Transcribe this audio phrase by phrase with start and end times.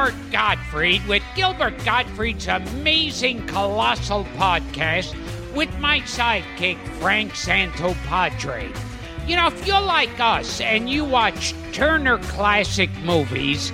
[0.00, 5.14] Gilbert Gottfried with Gilbert Gottfried's amazing colossal podcast
[5.54, 8.74] with my sidekick, Frank Santopadre.
[9.28, 13.72] You know, if you're like us and you watch Turner Classic Movies,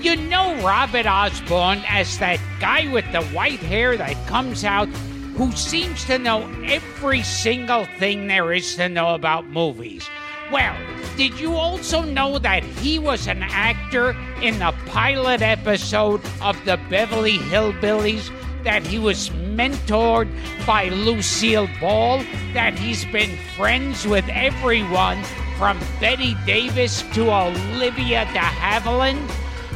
[0.00, 4.88] you know Robert Osborne as that guy with the white hair that comes out
[5.36, 10.08] who seems to know every single thing there is to know about movies.
[10.52, 10.76] Well,
[11.16, 14.10] did you also know that he was an actor
[14.40, 18.30] in the pilot episode of the Beverly Hillbillies?
[18.62, 20.28] That he was mentored
[20.64, 22.18] by Lucille Ball?
[22.52, 25.22] That he's been friends with everyone
[25.58, 29.28] from Bette Davis to Olivia de Havilland?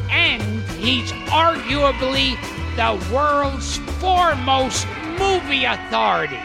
[0.09, 0.43] And
[0.79, 2.37] he's arguably
[2.77, 4.87] the world's foremost
[5.19, 6.39] movie authority.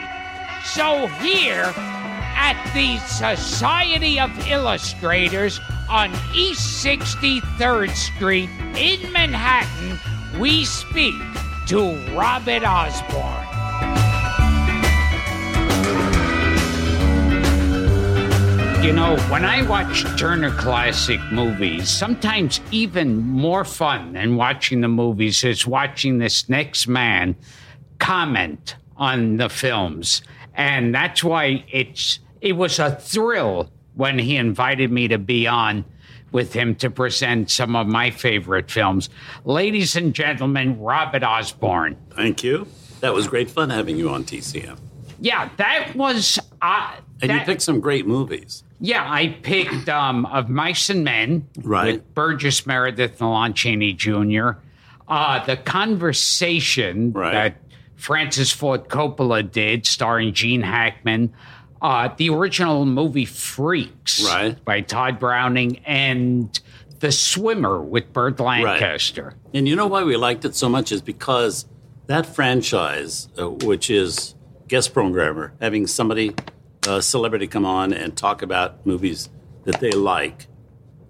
[0.64, 1.72] So here,
[2.36, 5.58] at the Society of Illustrators
[5.90, 9.98] on East 63rd Street in Manhattan,
[10.38, 11.14] we speak
[11.66, 13.46] to Robert Osborne.
[18.84, 24.88] You know, when I watch Turner Classic movies, sometimes even more fun than watching the
[24.88, 27.34] movies is watching this next man
[27.98, 30.22] comment on the films.
[30.54, 35.84] And that's why it's it was a thrill when he invited me to be on
[36.30, 39.08] with him to present some of my favorite films.
[39.44, 41.96] Ladies and gentlemen, Robert Osborne.
[42.10, 42.68] Thank you.
[43.00, 44.78] That was great fun having you on TCM.
[45.20, 46.38] Yeah, that was.
[46.62, 48.62] Uh, And you picked some great movies.
[48.80, 51.94] Yeah, I picked um, Of Mice and Men Right.
[51.94, 54.50] with Burgess Meredith and Lon Chaney Jr.
[55.08, 57.32] Uh, the Conversation Right.
[57.32, 57.56] that
[57.96, 61.32] Francis Ford Coppola did, starring Gene Hackman.
[61.82, 64.62] Uh, the original movie Freaks Right.
[64.64, 66.58] by Tod Browning and
[67.00, 69.34] The Swimmer with Burt Lancaster.
[69.52, 71.66] And you know why we liked it so much is because
[72.06, 74.34] that franchise, uh, which is
[74.68, 76.34] guest programmer, having somebody,
[76.88, 79.28] a celebrity, come on and talk about movies
[79.64, 80.46] that they like.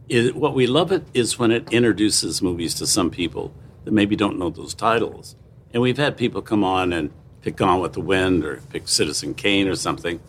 [0.08, 3.52] Is, what we love it is when it introduces movies to some people
[3.84, 5.36] that maybe don't know those titles.
[5.72, 7.10] And we've had people come on and
[7.42, 10.20] pick Gone with the Wind or pick Citizen Kane or something.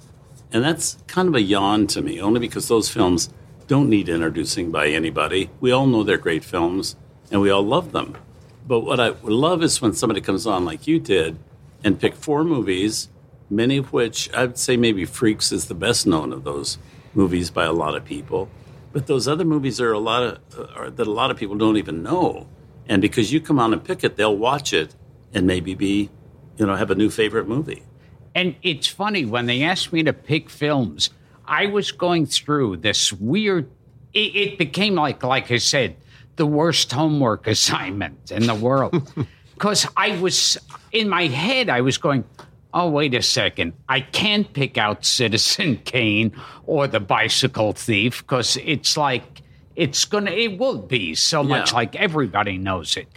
[0.51, 3.29] And that's kind of a yawn to me, only because those films
[3.67, 5.49] don't need introducing by anybody.
[5.59, 6.95] We all know they're great films
[7.31, 8.17] and we all love them.
[8.65, 11.37] But what I love is when somebody comes on like you did
[11.83, 13.09] and pick four movies,
[13.49, 16.77] many of which I'd say maybe Freaks is the best known of those
[17.13, 18.49] movies by a lot of people.
[18.93, 21.77] But those other movies are a lot of uh, that a lot of people don't
[21.77, 22.47] even know.
[22.87, 24.95] And because you come on and pick it, they'll watch it
[25.33, 26.09] and maybe be,
[26.57, 27.83] you know, have a new favorite movie.
[28.37, 31.09] And it's funny when they asked me to pick films,
[31.47, 33.67] I was going through this weird.
[34.13, 35.95] It, it became like, like I said,
[36.35, 39.11] the worst homework assignment in the world,
[39.55, 40.55] because I was
[40.91, 41.67] in my head.
[41.67, 42.25] I was going,
[42.75, 43.73] "Oh, wait a second!
[43.89, 46.31] I can't pick out Citizen Kane
[46.67, 49.41] or The Bicycle Thief because it's like
[49.75, 50.29] it's gonna.
[50.29, 53.07] It will be so much like everybody knows it."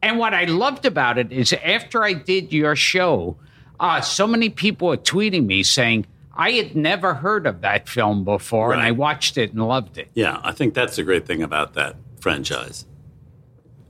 [0.00, 3.36] And what I loved about it is after I did your show,
[3.80, 8.24] uh, so many people were tweeting me saying, I had never heard of that film
[8.24, 10.08] before, and I watched it and loved it.
[10.14, 12.86] Yeah, I think that's the great thing about that franchise,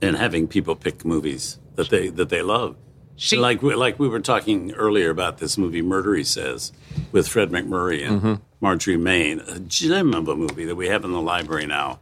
[0.01, 2.75] and having people pick movies that they that they love.
[3.17, 6.71] See- like we, like we were talking earlier about this movie Murder He Says
[7.11, 11.11] with Fred MacMurray and Marjorie Main, a gem of a movie that we have in
[11.11, 11.99] the library now,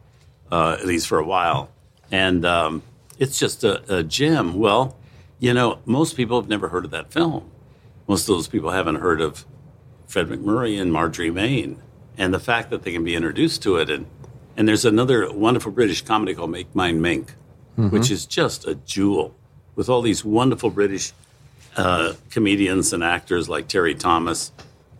[0.50, 1.70] uh, at least for a while,
[2.10, 2.82] and um,
[3.18, 4.54] it's just a, a gem.
[4.58, 4.96] Well,
[5.38, 7.50] you know, most people have never heard of that film.
[8.10, 9.46] Most of those people haven't heard of
[10.08, 11.80] Fred MacMurray and Marjorie Main,
[12.18, 14.06] and the fact that they can be introduced to it, and
[14.56, 17.34] and there's another wonderful British comedy called Make Mine Mink,
[17.76, 19.36] which is just a jewel
[19.76, 21.12] with all these wonderful British
[21.76, 24.50] uh, comedians and actors like Terry Thomas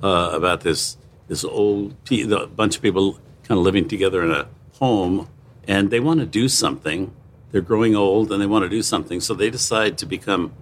[0.05, 0.97] uh, about this
[1.27, 4.47] this old pe- the bunch of people kind of living together in a
[4.79, 5.27] home,
[5.67, 7.13] and they want to do something.
[7.51, 10.53] They're growing old and they want to do something, so they decide to become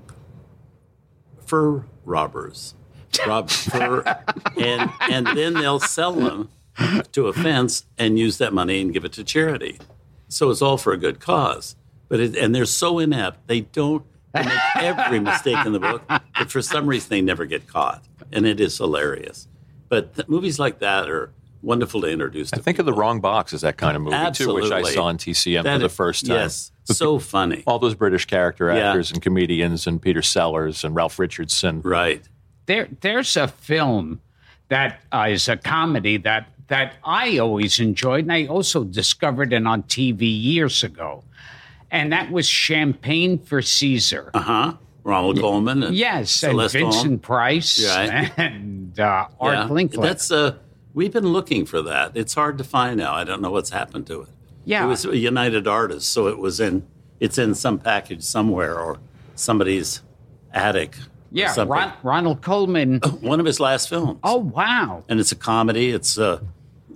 [1.49, 2.75] fur robbers.
[3.27, 4.03] Rob fur,
[4.57, 6.51] and and then they'll sell them
[7.13, 9.79] to a fence and use that money and give it to charity.
[10.29, 11.75] So it's all for a good cause.
[12.09, 16.03] But it, and they're so inept, they don't they make every mistake in the book,
[16.07, 19.49] but for some reason they never get caught, and it is hilarious.
[19.89, 22.51] But th- movies like that are wonderful to introduce.
[22.51, 24.83] To I think of the wrong box as that kind of movie too, which I
[24.83, 26.37] saw on TCM That for the first time.
[26.37, 27.63] Yes, so funny.
[27.67, 28.89] All those British character Yeah.
[28.91, 31.81] actors and comedians and Peter Sellers and Ralph Richardson.
[31.83, 32.23] Right.
[32.67, 34.21] There, there's a film
[34.69, 39.67] that uh, is a comedy that that I always enjoyed, and I also discovered it
[39.67, 41.25] on TV years ago.
[41.91, 44.31] and that was Champagne for Caesar.
[44.35, 44.73] Uh huh.
[45.05, 45.83] Ronald Colman.
[45.83, 47.19] And yes, Celeste and Vincent Holm.
[47.21, 48.31] Price Right.
[48.39, 49.69] and uh, Art Yeah.
[49.69, 50.03] Linkletter.
[50.03, 50.57] That's uh,
[50.93, 52.13] we've been looking for that.
[52.15, 53.15] It's hard to find now.
[53.15, 54.29] I don't know what's happened to it.
[54.69, 54.85] Yeah.
[54.85, 56.87] It was a United Artists, so it was in
[57.21, 58.99] it's in some package somewhere or
[59.35, 60.03] somebody's
[60.53, 60.95] attic.
[61.33, 61.55] yeah.
[61.57, 63.01] Ron, Ronald Colman.
[63.21, 64.19] one of his last films.
[64.23, 65.05] Oh wow!
[65.09, 65.91] and it's a comedy.
[65.91, 66.41] It's uh,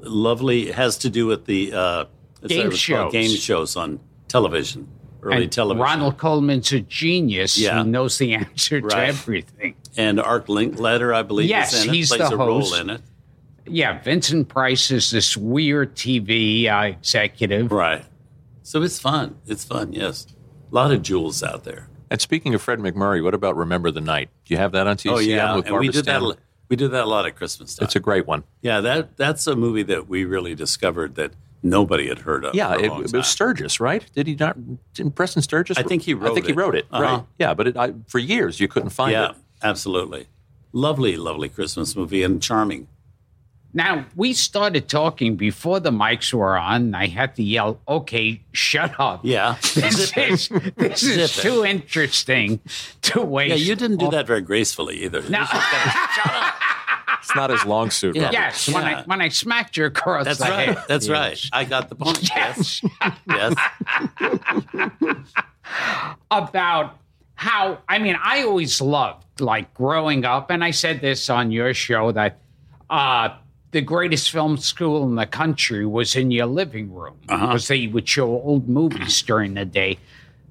[0.00, 0.68] lovely.
[0.68, 2.04] It has to do with the uh,
[2.46, 3.12] Game shows.
[3.12, 4.88] game shows on television,
[5.22, 5.82] early And television.
[5.82, 7.56] Ronald Colman's a genius.
[7.56, 7.82] Yeah.
[7.82, 9.76] He knows the answer to everything.
[9.96, 11.94] and Art Linkletter, I believe, Yes, is in it.
[11.94, 12.80] he's plays the a role host.
[12.80, 13.00] in it.
[13.66, 17.70] Yeah, Vincent Price is this weird TV uh, executive.
[17.70, 18.04] Right.
[18.62, 19.36] So it's fun.
[19.46, 19.92] It's fun.
[19.92, 20.26] Yes,
[20.70, 21.88] a lot of jewels out there.
[22.10, 24.28] And speaking of Fred MacMurray, what about Remember the Night?
[24.44, 26.36] Do you have that on TCM Oh yeah, with and we Barbara did that.
[26.68, 27.84] We did that a lot at Christmas time.
[27.84, 28.44] It's a great one.
[28.62, 31.32] yeah, that that's a movie that we really discovered that
[31.62, 32.54] nobody had heard of.
[32.54, 34.04] Yeah, it, it was Sturges, right?
[34.14, 34.56] Did he not?
[34.94, 35.76] Didn't Preston Sturges?
[35.76, 36.24] I think he wrote it.
[36.24, 36.86] I wrote think he wrote it.
[36.90, 37.02] Uh-huh.
[37.02, 37.24] Right?
[37.38, 39.36] Yeah, but it, I, for years you couldn't find Yeah, it.
[39.62, 40.28] absolutely.
[40.72, 42.88] Lovely, lovely Christmas movie and charming.
[43.74, 46.94] Now, we started talking before the mics were on.
[46.94, 49.20] I had to yell, okay, shut up.
[49.24, 49.56] Yeah.
[49.74, 52.60] This is, this is too interesting
[53.02, 53.50] to waste.
[53.50, 55.22] Yeah, you didn't do that very gracefully either.
[55.28, 55.44] No.
[57.18, 58.16] It's not as long suit.
[58.16, 58.24] Yeah.
[58.24, 58.32] Robert.
[58.36, 60.68] yes, when I when I smacked you across That's the right.
[60.70, 60.84] head.
[60.88, 61.40] That's right.
[61.52, 62.28] I got the point.
[62.34, 62.82] Yes.
[63.28, 63.54] Yes.
[66.32, 66.98] about
[67.36, 71.72] how I mean, I always loved like growing up, and I said this on your
[71.74, 72.38] show that
[72.90, 73.36] uh,
[73.72, 78.06] the greatest film school in the country was in your living room because they would
[78.06, 79.98] show old movies during the day.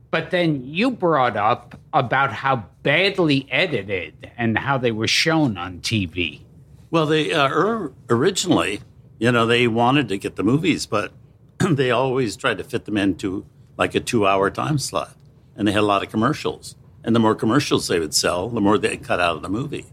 [0.10, 5.80] But then you brought up about how badly edited and how they were shown on
[5.80, 6.42] TV.
[6.90, 8.82] Well, they uh, er, originally,
[9.20, 11.14] you know, they wanted to get the movies, but
[11.60, 13.46] they always tried to fit them into
[13.78, 15.16] like a two-hour time slot,
[15.56, 16.76] and they had a lot of commercials.
[17.04, 19.86] And the more commercials they would sell, the more they cut out of the movie.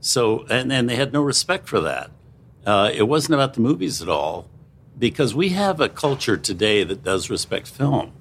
[0.00, 2.10] So, and and they had no respect for that.
[2.64, 4.48] Uh, it wasn't about the movies at all,
[4.98, 8.12] because we have a culture today that does respect film,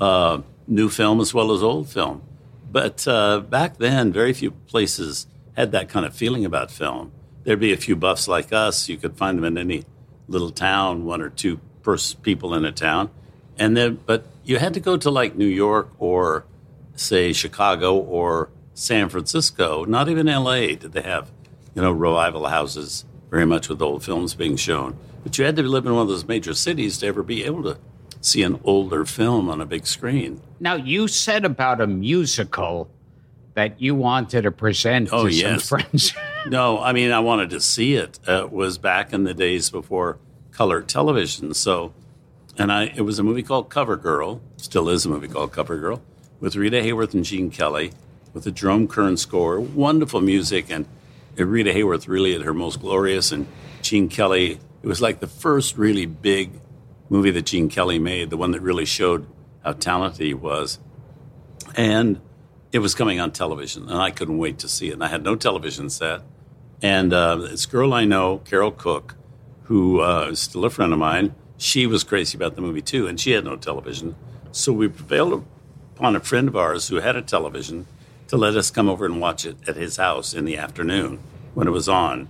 [0.00, 2.22] uh, new film as well as old film.
[2.70, 5.26] But uh, back then, very few places
[5.56, 7.10] had that kind of feeling about film.
[7.42, 8.88] There'd be a few buffs like us.
[8.88, 9.84] You could find them in any
[10.28, 13.10] little town, one or two pers- people in a town,
[13.58, 13.98] and then.
[14.06, 16.44] But you had to go to like New York or,
[16.94, 19.84] say, Chicago or San Francisco.
[19.84, 20.76] Not even L.A.
[20.76, 21.30] did they have,
[21.74, 24.96] you know, revival houses very much with old films being shown.
[25.22, 27.62] But you had to live in one of those major cities to ever be able
[27.64, 27.78] to
[28.20, 30.40] see an older film on a big screen.
[30.58, 32.90] Now, you said about a musical
[33.54, 35.64] that you wanted to present Oh, to yes.
[35.64, 36.12] some friends.
[36.46, 38.18] No, I mean, I wanted to see it.
[38.26, 40.18] Uh, it was back in the days before
[40.52, 41.52] color television.
[41.52, 41.92] So,
[42.56, 45.76] and I, it was a movie called Cover Girl, still is a movie called Cover
[45.78, 46.00] Girl,
[46.40, 47.92] with Rita Hayworth and Gene Kelly,
[48.32, 50.86] with a Jerome Kern score, wonderful music, and
[51.36, 53.46] Rita Hayworth really at her most glorious, and
[53.82, 54.58] Gene Kelly.
[54.82, 56.60] It was like the first really big
[57.08, 59.26] movie that Gene Kelly made, the one that really showed
[59.64, 60.78] how talented he was.
[61.76, 62.20] And
[62.72, 64.94] it was coming on television, and I couldn't wait to see it.
[64.94, 66.22] And I had no television set.
[66.82, 69.16] And uh, this girl I know, Carol Cook,
[69.64, 73.06] who uh, is still a friend of mine, she was crazy about the movie too,
[73.06, 74.16] and she had no television.
[74.52, 75.44] So we prevailed
[75.94, 77.86] upon a friend of ours who had a television
[78.30, 81.18] to let us come over and watch it at his house in the afternoon
[81.54, 82.28] when it was on.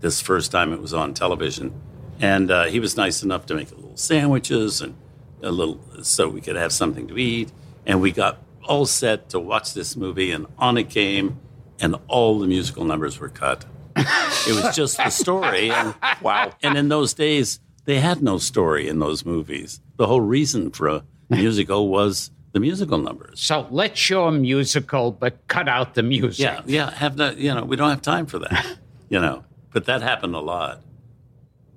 [0.00, 1.80] This first time it was on television,
[2.18, 4.96] and uh, he was nice enough to make a little sandwiches and
[5.40, 7.52] a little so we could have something to eat.
[7.86, 11.38] And we got all set to watch this movie, and on it came,
[11.78, 13.64] and all the musical numbers were cut.
[13.96, 15.70] It was just the story.
[15.70, 16.52] And wow.
[16.64, 19.80] And in those days, they had no story in those movies.
[19.98, 23.40] The whole reason for a musical was the musical numbers.
[23.40, 26.42] so let's show a musical, but cut out the music.
[26.44, 26.90] Yeah, yeah.
[26.90, 28.78] Have no, you know, we don't have time for that.
[29.10, 30.82] You know, but that happened a lot.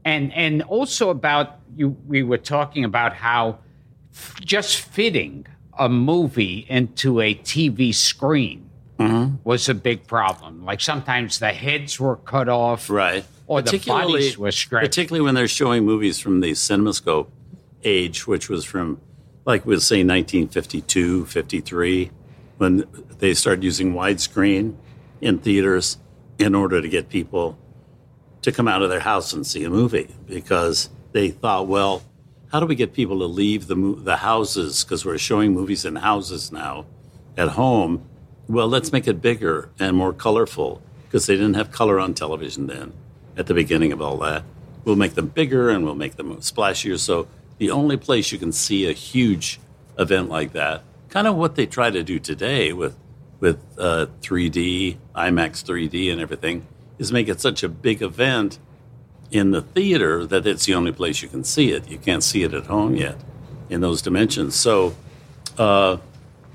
[0.03, 3.59] and and also about you we were talking about how
[4.13, 5.45] f- just fitting
[5.79, 8.67] a movie into a TV screen
[8.99, 9.37] Mm-hmm.
[9.43, 10.63] was a big problem.
[10.63, 13.23] Like sometimes the heads were cut off, Right.
[13.47, 14.85] Or the bodies were stretched.
[14.85, 17.27] Particularly when they're showing movies from the CinemaScope
[17.83, 18.99] age, which was from,
[19.45, 22.11] like we'll say, 1952, 53,
[22.57, 22.85] when
[23.19, 24.75] they started using widescreen
[25.19, 25.97] in theaters
[26.37, 27.57] in order to get people
[28.41, 32.03] to come out of their house and see a movie because they thought, well,
[32.51, 35.95] how do we get people to leave the the houses because we're showing movies in
[35.95, 36.85] houses now
[37.37, 38.03] at home?
[38.47, 42.67] Well, let's make it bigger and more colorful because they didn't have color on television
[42.67, 42.93] then
[43.37, 44.43] at the beginning of all that.
[44.83, 46.99] We'll make them bigger and we'll make them splashier.
[46.99, 47.27] So
[47.61, 49.59] the only place you can see a huge
[49.99, 50.81] event like that.
[51.09, 52.97] Kind of what they try to do today with
[53.39, 56.65] with uh, 3D, IMAX 3D, and everything
[56.97, 58.57] is make it such a big event
[59.29, 61.87] in the theater that it's the only place you can see it.
[61.87, 63.17] You can't see it at home yet
[63.69, 64.55] in those dimensions.
[64.55, 64.95] So
[65.59, 65.97] uh,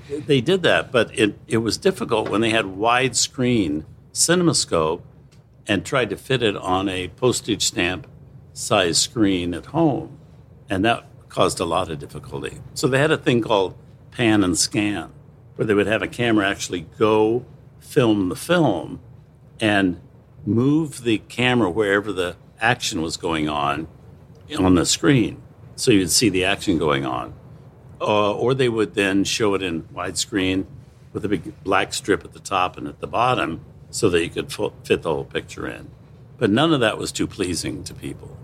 [0.09, 5.03] they did that, but it, it was difficult when they had widescreen cinemascope
[5.67, 8.07] and tried to fit it on a postage stamp
[8.51, 10.17] size screen at home.
[10.69, 12.59] And that caused a lot of difficulty.
[12.73, 13.75] So they had a thing called
[14.11, 15.11] pan and scan,
[15.55, 17.45] where they would have a camera actually go
[17.79, 18.99] film the film
[19.59, 19.99] and
[20.45, 23.87] move the camera wherever the action was going on
[24.57, 25.41] on the screen.
[25.75, 27.33] So you'd see the action going on.
[27.99, 30.65] Uh, or they would then show it in widescreen
[31.13, 34.29] with a big black strip at the top and at the bottom so that you
[34.29, 34.51] could
[34.83, 35.89] fit the whole picture in.
[36.37, 38.37] But none of that was too pleasing to people.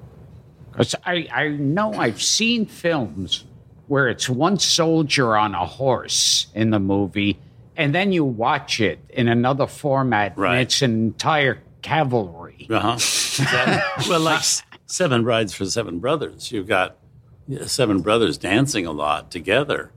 [0.73, 3.45] Because I, I know I've seen films
[3.87, 7.39] where it's one soldier on a horse in the movie,
[7.77, 10.53] and then you watch it in another format, Right.
[10.53, 12.67] and it's an entire cavalry.
[12.69, 13.79] Uh huh.
[14.09, 14.43] well, like
[14.87, 16.97] Seven Brides for Seven Brothers, you've got
[17.65, 19.91] seven brothers dancing a lot together,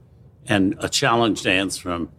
[0.47, 2.09] and a challenge dance from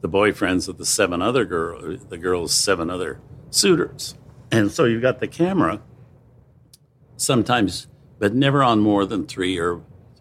[0.00, 3.20] the boyfriends of the seven other girl, the girls' seven other
[3.50, 4.14] suitors,
[4.52, 5.80] and so you've got the camera
[7.16, 9.80] sometimes, but never on more than three or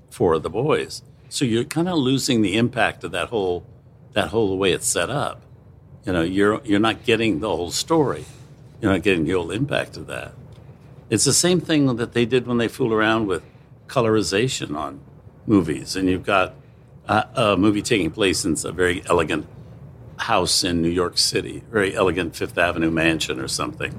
[0.10, 1.02] four of the boys.
[1.30, 3.66] So you're kind of losing the impact of that whole
[4.14, 5.42] that whole way it's set up.
[6.06, 8.26] You know, you're you're not getting the whole story.
[8.82, 10.34] You're not getting the whole impact of that.
[11.10, 13.44] It's the same thing that they did when they fooled around with
[13.88, 15.00] colorization on
[15.46, 15.96] movies.
[15.96, 16.56] And you've got
[17.08, 19.48] a, a movie taking place in a very elegant
[20.18, 23.94] house in New York City, very elegant Fifth Avenue mansion or something,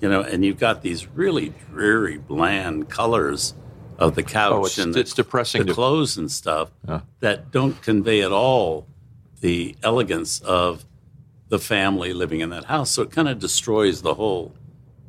[0.00, 3.54] you know, and you've got these really dreary, bland colors
[3.98, 6.70] of the couch Oh, it's- and it's depressing the to- clothes and stuff
[7.20, 8.86] that don't convey at all
[9.40, 10.84] the elegance of
[11.48, 12.90] the family living in that house.
[12.90, 14.52] So it kind of destroys the whole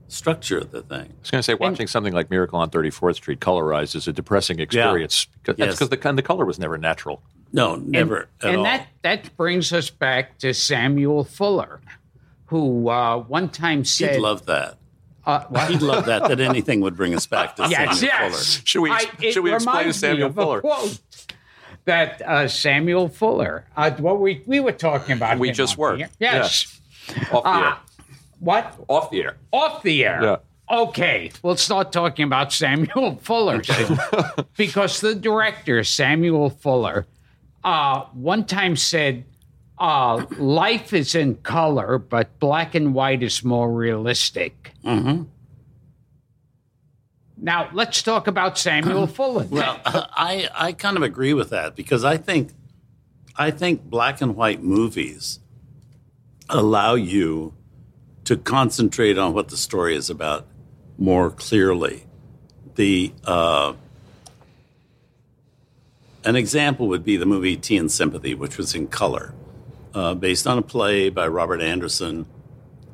[0.08, 1.02] structure of the thing.
[1.02, 4.14] I was going to say, watching something like Miracle on 34th Street colorized is a
[4.14, 5.28] depressing experience.
[5.44, 5.76] 'Cause- That's Yes.
[5.76, 7.22] because the, the color was never natural.
[7.52, 8.64] No, never at and all.
[8.64, 11.80] that that brings us back to Samuel Fuller,
[12.50, 14.78] who uh, one time said, He'd love that.
[15.26, 15.70] uh, what?
[15.72, 16.28] He'd love that.
[16.28, 18.62] That anything would bring us back to Yes, Samuel yes.
[18.66, 20.62] Should we- it should we explain reminds me Samuel Fuller?
[20.62, 21.00] quote
[21.86, 23.66] that uh, Samuel Fuller.
[23.76, 25.40] Uh, what we we were talking about.
[25.40, 25.98] We just on were.
[25.98, 26.10] here.
[26.20, 26.80] Yes.
[27.32, 27.68] Off the Ah.
[27.68, 28.06] air.
[28.40, 28.76] What?
[28.88, 29.38] Off the air.
[29.52, 30.24] Off the air.
[30.24, 30.36] Yeah.
[30.72, 33.60] Okay, we'll start talking about Samuel Fuller
[34.58, 37.08] because the director Samuel Fuller
[37.64, 39.26] uh, one time said,
[39.80, 45.24] uh, "Life is in color, but black and white is more realistic." Mm-hmm.
[47.42, 49.48] Now let's talk about Samuel Fuller.
[49.50, 52.52] Well, I I kind of agree with that because I think
[53.36, 55.40] I think black and white movies
[56.50, 57.54] allow you
[58.26, 60.46] to concentrate on what the story is about
[60.98, 62.06] more clearly.
[62.76, 63.74] The uh,
[66.26, 69.34] an example would be the movie Tea and Sympathy, which was in color,
[69.94, 72.26] uh, based on a play by Robert Anderson.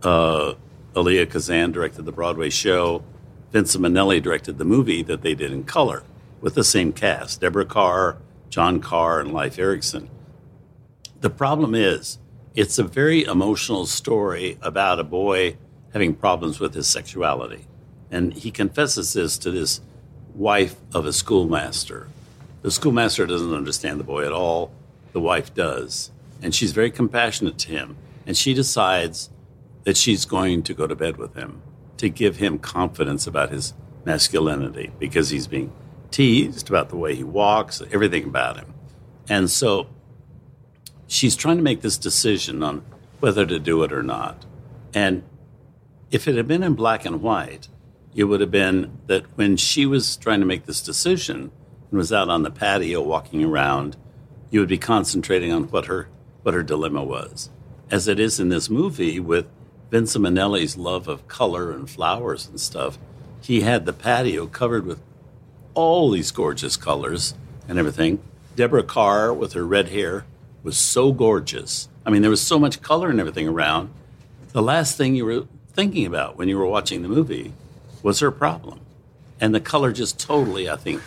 [0.02, 0.54] Uh,
[0.96, 3.04] Elia Kazan directed the Broadway show.
[3.52, 6.04] Vincent Minnelli directed the movie that they did in color
[6.42, 8.18] with the same cast Deborah Kerr,
[8.50, 10.10] John Kerr, and Leif Erickson.
[11.22, 12.20] The problem is,
[12.54, 15.58] it's a very emotional story about a boy
[15.94, 17.66] having problems with his sexuality.
[18.12, 19.82] And he confesses this to this
[20.34, 22.08] wife of a schoolmaster.
[22.62, 24.72] The schoolmaster doesn't understand the boy at all.
[25.14, 26.12] The wife does.
[26.42, 27.98] And she's very compassionate to him.
[28.26, 29.30] And she decides
[29.84, 31.62] that she's going to go to bed with him
[31.98, 33.74] to give him confidence about his
[34.04, 35.72] masculinity because he's being
[36.12, 38.74] teased about the way he walks, everything about him.
[39.30, 39.88] And so
[41.08, 42.84] she's trying to make this decision on
[43.20, 44.46] whether to do it or not.
[44.94, 45.24] And
[46.12, 47.68] if it had been in black and white,
[48.14, 51.52] it would have been that when she was trying to make this decision
[51.90, 53.98] and was out on the patio walking around,
[54.50, 56.08] you would be concentrating on what her
[56.46, 57.50] what her dilemma was.
[57.90, 59.48] As it is in this movie with
[59.90, 63.00] Vincent Minnelli's love of color and flowers and stuff,
[63.42, 65.02] he had the patio covered with
[65.74, 67.34] all these gorgeous colors
[67.68, 68.20] and everything.
[68.56, 70.26] Deborah Kerr with her red hair
[70.62, 71.90] was so gorgeous.
[72.06, 73.90] I mean, there was so much color and everything around.
[74.52, 77.54] The last thing you were thinking about when you were watching the movie
[78.04, 78.82] was her problem.
[79.42, 81.02] And the color just totally, I think,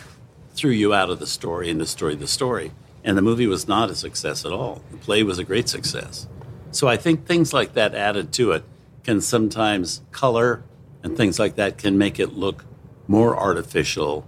[0.53, 2.71] threw you out of the story and destroyed the story.
[3.03, 4.81] And the movie was not a success at all.
[4.91, 6.27] The play was a great success.
[6.71, 8.63] So I think things like that added to it
[9.03, 10.63] can sometimes color
[11.01, 12.65] and things like that can make it look
[13.07, 14.27] more artificial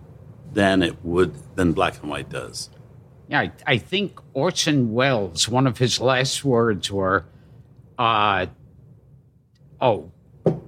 [0.54, 2.70] than it would than black and white does.
[3.30, 7.26] Yeah, I, I think Orson Welles, one of his last words were,
[7.98, 8.48] uh,
[9.80, 10.12] oh,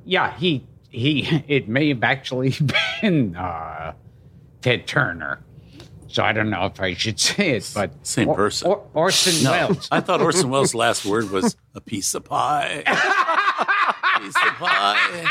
[0.06, 2.56] yeah, he, he, it may have actually
[3.02, 3.94] been uh,
[4.62, 5.44] Ted Turner.
[6.14, 8.68] So I don't know if I should say it, but Same Or- person.
[8.70, 9.88] Or, Orson No, Welles.
[9.92, 12.84] I thought Orson Welles' last word was a piece of pie.
[14.22, 15.28] piece of pie.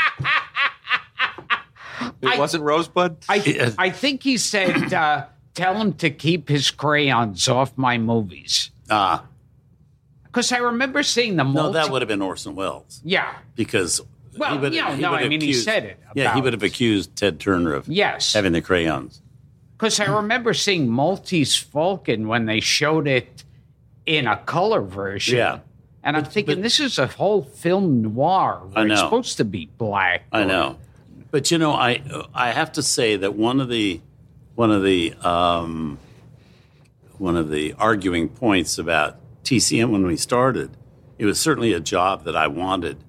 [2.21, 3.17] It I- wasn't Rosebud.
[3.29, 3.71] I, Yeah.
[3.77, 8.71] I think he said, uh, tell him to keep his crayons off my movies.
[8.89, 9.23] Ah,
[10.25, 11.55] Because I remember seeing the movie.
[11.55, 13.33] no, multi- that would have been Orson Welles Yeah.
[13.55, 14.01] because
[14.37, 16.63] Well, would- you know, no, would I mean, he said it Yeah, he would have
[16.63, 18.33] accused Ted Turner of Yes.
[18.33, 19.21] having the crayons.
[19.83, 23.43] Because I remember seeing Maltese Falcon when they showed it
[24.05, 25.35] in a color version.
[25.37, 25.59] Yeah.
[26.05, 28.95] And I'm thinking, but- this is a whole film noir I it's know.
[28.95, 30.23] supposed to be black.
[30.31, 30.77] I know,
[31.31, 32.01] but you know, I
[32.33, 33.99] I have to say that one of the
[34.55, 35.97] one of the um,
[37.17, 40.77] one of the arguing points about TCM when we started,
[41.17, 43.03] it was certainly a job that I wanted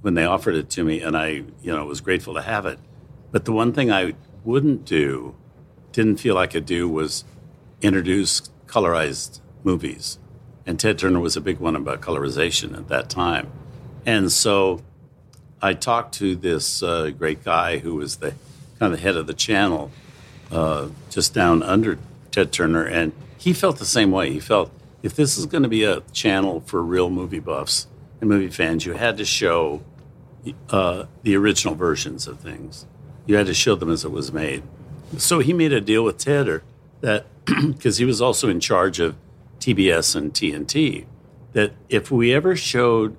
[0.00, 1.28] when they offered it to me, and I
[1.62, 2.80] you know was grateful to have it.
[3.30, 5.36] But the one thing I wouldn't do,
[5.96, 7.24] didn't feel I could do, was
[7.82, 10.18] introduce colorized movies,
[10.64, 13.50] and Ted Turner was a big one about colorization at that time,
[14.04, 14.82] and so.
[15.62, 18.34] I talked to this uh, great guy who was the
[18.78, 19.90] kind of the head of the channel,
[20.52, 21.98] uh, just down under
[22.30, 24.30] Ted Turner, and he felt the same way.
[24.30, 24.70] He felt
[25.02, 27.86] if this is going to be a channel for real movie buffs
[28.20, 29.82] and movie fans, you had to show
[30.68, 32.86] uh, the original versions of things.
[33.24, 34.62] You had to show them as it was made.
[35.16, 36.62] So he made a deal with Ted
[37.00, 39.16] that because he was also in charge of
[39.60, 41.06] TBS and TNT,
[41.52, 43.16] that if we ever showed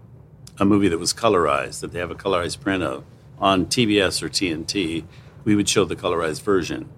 [0.60, 3.04] a movie that was colorized, that they have a colorized print of
[3.40, 5.06] on TBS or TNT,
[5.44, 6.90] we would show the colorized version.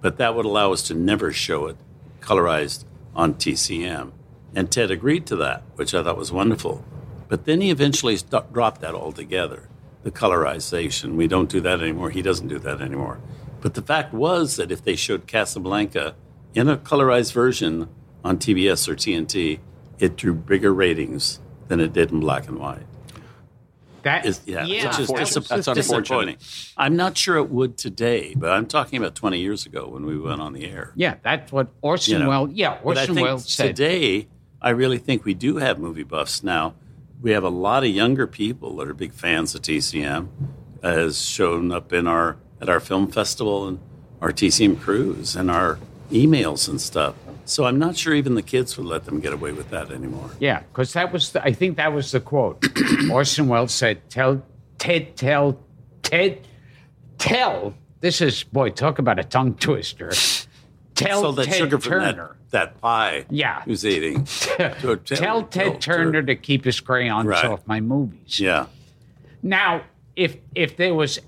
[0.00, 1.76] But that would allow us to never show it
[2.20, 2.84] colorized
[3.14, 4.12] on TCM.
[4.54, 6.84] And Ted agreed to that, which I thought was wonderful.
[7.28, 9.68] But then he eventually st- dropped that altogether,
[10.02, 11.14] the colorization.
[11.14, 12.10] We don't do that anymore.
[12.10, 13.20] He doesn't do that anymore.
[13.62, 16.14] But the fact was that if they showed Casablanca
[16.52, 17.88] in a colorized version
[18.22, 19.60] on TBS or TNT,
[19.98, 22.82] it drew bigger ratings than it did in black and white.
[24.02, 26.36] That Is, yeah, yeah, which is that That's disappointing.
[26.76, 30.18] I'm not sure it would today, but I'm talking about 20 years ago when we
[30.18, 30.92] went on the air.
[30.96, 32.50] yeah, that's what Orson You know, Welles.
[32.52, 33.76] Yeah, But I Orson think Welles said.
[33.76, 34.26] today,
[34.60, 36.74] I really think we do have movie buffs now.
[37.20, 40.26] We have a lot of younger people that are big fans of TCM,
[40.82, 43.78] has shown up in our at our film festival and
[44.22, 45.78] our TCM cruise and our
[46.12, 47.16] emails and stuff.
[47.44, 50.30] So I'm not sure even the kids would let them get away with that anymore.
[50.38, 52.64] Yeah, because that was, the, I think that was the quote.
[53.10, 54.40] Orson Welles said, "Tell
[54.78, 55.58] Ted, tell
[56.02, 56.46] Ted,
[57.18, 60.12] tell." This is boy, talk about a tongue twister.
[60.94, 62.36] Tell so that Ted sugar from Turner.
[62.50, 63.62] that, that pie Yeah.
[63.62, 64.24] who's eating.
[64.26, 66.22] tell, tell- Ted Turner Turner.
[66.22, 67.46] to keep his crayons Right.
[67.46, 68.38] off my movies.
[68.38, 68.66] Yeah.
[69.42, 69.82] Now,
[70.16, 71.18] if if there was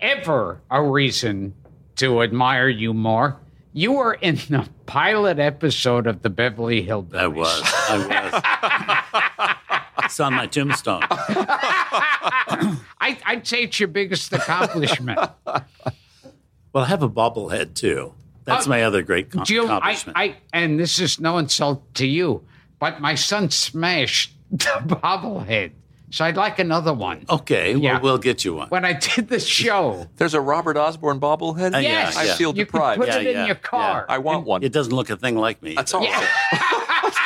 [0.00, 1.54] ever a reason
[1.96, 3.36] to admire you more,
[3.72, 7.18] you were in the pilot episode of the Beverly Hillbillies.
[7.18, 7.62] I was.
[7.88, 9.56] I
[9.98, 9.98] was.
[10.04, 11.02] it's on my tombstone.
[11.10, 15.18] I, I'd say it's your biggest accomplishment.
[15.46, 18.14] Well, I have a bobblehead too.
[18.44, 20.18] That's Uh, my other great com- Jim, I, accomplishment.
[20.18, 22.44] I, and this is no insult to you,
[22.78, 25.72] but my son smashed the bobblehead.
[26.10, 27.24] So I'd like another one.
[27.28, 27.94] okay, Yeah.
[27.94, 28.68] well, we'll get you one.
[28.68, 31.74] When I did the show, There's a Robert Osborne bobblehead.
[31.74, 32.34] Uh, yeah, yes, I yeah.
[32.36, 33.00] feel you deprived.
[33.00, 34.06] could put Yeah, it in your car.
[34.08, 34.62] I want one.
[34.62, 35.74] It doesn't look a thing like me.
[35.74, 36.06] That's all.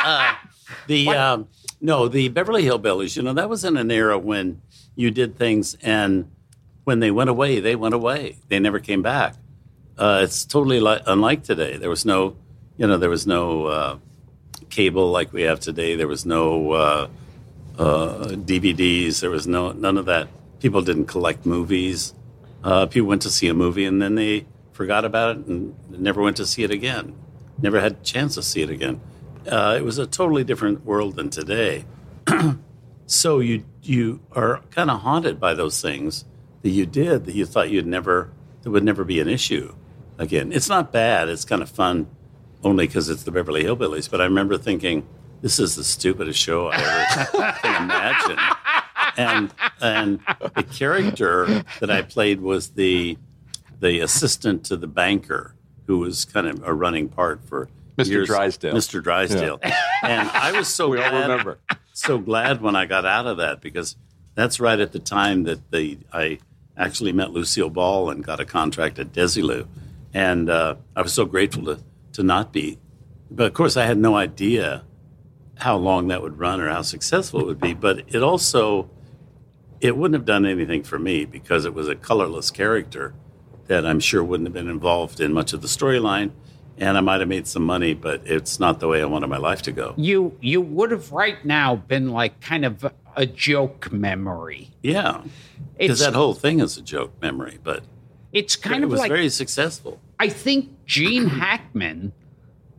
[0.03, 0.37] Yeah.
[0.87, 1.49] The um,
[1.81, 3.17] no, the Beverly Hillbillies.
[3.17, 4.61] You know, that was in an era when
[4.97, 6.31] you did things, and
[6.85, 8.37] when they went away, they went away.
[8.49, 9.35] They never came back.
[9.99, 11.77] Uh, it's totally li- unlike today.
[11.77, 12.37] There was no,
[12.79, 13.99] you know, there was no uh,
[14.71, 15.97] cable like we have today.
[15.97, 16.73] There was no
[17.81, 19.21] uh, DVDs.
[19.21, 20.29] There was no none of that.
[20.61, 22.15] People didn't collect movies.
[22.63, 26.21] Uh, people went to see a movie and then they forgot about it and never
[26.21, 27.15] went to see it again.
[27.61, 29.01] Never had a chance to see it again.
[29.51, 31.87] Uh, it was a totally different world than today.
[33.07, 36.27] so you you are kind of haunted by those things
[36.61, 38.31] that you did that you thought you'd never
[38.63, 39.75] that would never be an issue
[40.19, 40.53] again.
[40.53, 41.31] It's not bad.
[41.31, 42.09] It's kind of fun
[42.63, 44.11] only because it's the Beverly Hillbillies.
[44.11, 45.07] But I remember thinking,
[45.43, 48.39] this is the stupidest show I ever can imagine.
[49.17, 50.21] And and
[50.55, 53.17] the character that I played was the
[53.81, 55.55] the assistant to the banker,
[55.87, 58.09] who was kind of a running part for Mr.
[58.09, 58.29] years.
[58.29, 58.75] Drysdale.
[58.75, 59.03] Mr.
[59.03, 59.59] Drysdale.
[60.03, 61.59] And I was so We all glad, remember.
[61.93, 63.97] so glad when I got out of that because
[64.35, 66.39] that's right at the time that the I
[66.77, 69.67] actually met Lucille Ball and got a contract at Desilu,
[70.15, 71.81] and uh, I was so grateful to
[72.13, 72.79] to not be
[73.31, 74.83] But of course, I had no idea
[75.61, 77.75] how long that would run or how successful it would be.
[77.75, 78.91] But it also,
[79.81, 83.15] it wouldn't have done anything for me because it was a colorless character
[83.67, 86.33] that I'm sure wouldn't have been involved in much of the storyline.
[86.79, 89.37] And I might have made some money, but it's not the way I wanted my
[89.37, 89.93] life to go.
[89.99, 94.71] You you would have right now been like kind of a joke memory.
[94.83, 95.21] Yeah,
[95.79, 97.85] because that whole thing is a joke memory, but
[98.33, 100.01] it's kind of it of was like very successful.
[100.19, 102.13] I think Gene Hackman.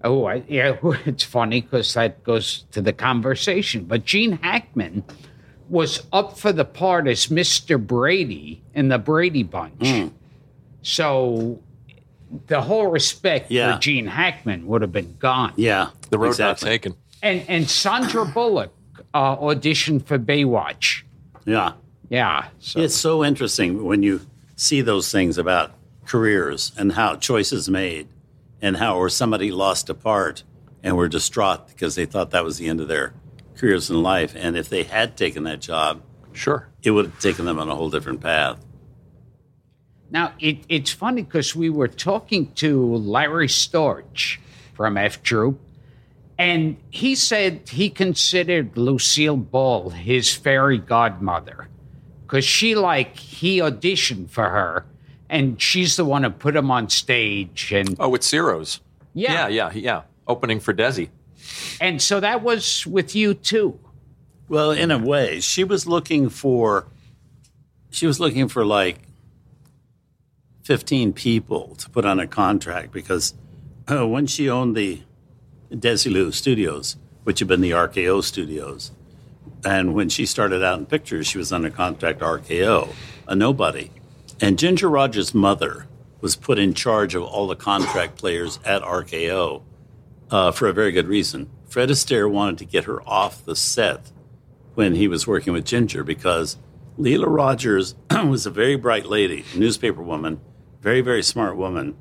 [0.04, 3.84] Oh, I, yeah, it's funny because that goes to the conversation.
[3.86, 5.04] But Gene Hackman
[5.70, 7.80] was up for the part as Mr.
[7.86, 10.12] Brady in the Brady Bunch.
[10.82, 11.60] So
[12.48, 13.76] the whole respect Yeah.
[13.76, 15.54] for Gene Hackman would have been gone.
[15.56, 16.66] Yeah, The road exactly.
[16.68, 16.96] not taken.
[17.24, 18.74] And and Sandra Bullock
[19.14, 21.04] uh, auditioned for Baywatch.
[21.46, 21.74] Yeah,
[22.10, 22.48] Yeah.
[22.60, 24.22] So it's so interesting when you
[24.56, 25.72] see those things about
[26.06, 28.08] careers and how choices made,
[28.62, 30.44] and how or somebody lost a part
[30.84, 33.14] and were distraught because they thought that was the end of their
[33.58, 36.02] careers in life, and if they had taken that job,
[36.34, 36.68] Sure.
[36.82, 38.58] it would have taken them on a whole different path.
[40.10, 44.38] Now, it, it's funny because we were talking to Larry Storch
[44.74, 45.60] from F Troop,
[46.38, 51.68] and he said he considered Lucille Ball his fairy godmother
[52.24, 54.86] because she, like, he auditioned for her,
[55.32, 57.72] and she's the one who put him on stage.
[57.72, 58.82] And, Oh, with Ciro's.
[59.16, 59.48] Yeah.
[59.48, 60.02] Yeah, yeah, yeah.
[60.28, 61.10] Opening for Desi.
[61.82, 63.80] and so that was with you, too.
[64.48, 66.86] Well, in a way, she was looking for
[67.90, 69.00] she was looking for like
[70.64, 73.34] 15 people to put on a contract because
[73.90, 75.02] uh, when she owned the
[75.72, 78.92] Desilu Studios, which had been the RKO Studios,
[79.66, 82.94] and when she started out in pictures, she was under contract RKO,
[83.28, 83.90] a nobody.
[84.42, 85.86] And Ginger Rogers' mother
[86.20, 89.62] was put in charge of all the contract players at RKO
[90.32, 91.52] uh, for a very good reason.
[91.70, 94.12] Fred Astaire wanted to get her off the set
[94.74, 96.58] when he was working with Ginger because
[96.98, 97.94] Lela Rogers
[98.26, 100.42] was a very bright lady, newspaper woman,
[100.82, 101.96] very, very smart woman.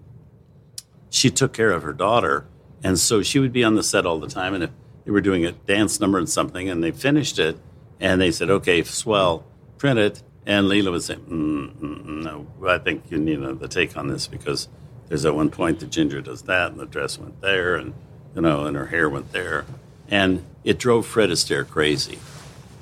[1.11, 2.47] She took care of her daughter,
[2.83, 4.55] and so she would be on the set all the time.
[4.55, 4.71] And if
[5.05, 7.59] they were doing a dance number and something, and they finished it,
[8.01, 9.45] and they said, "Okay, swell,
[9.77, 13.69] print it," and Lela would say, mm, mm, mm, "No, I think you need another
[13.69, 14.69] take on this because
[15.09, 17.95] there's at one point that Ginger does that, and the dress went there, and
[18.35, 19.65] you know, and her hair went there,
[20.09, 22.19] and it drove Fred Astaire crazy."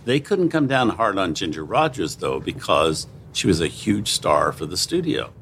[0.05, 4.53] They couldn't come down hard on Ginger Rogers, though, because she was a huge star
[4.53, 5.35] for the studio.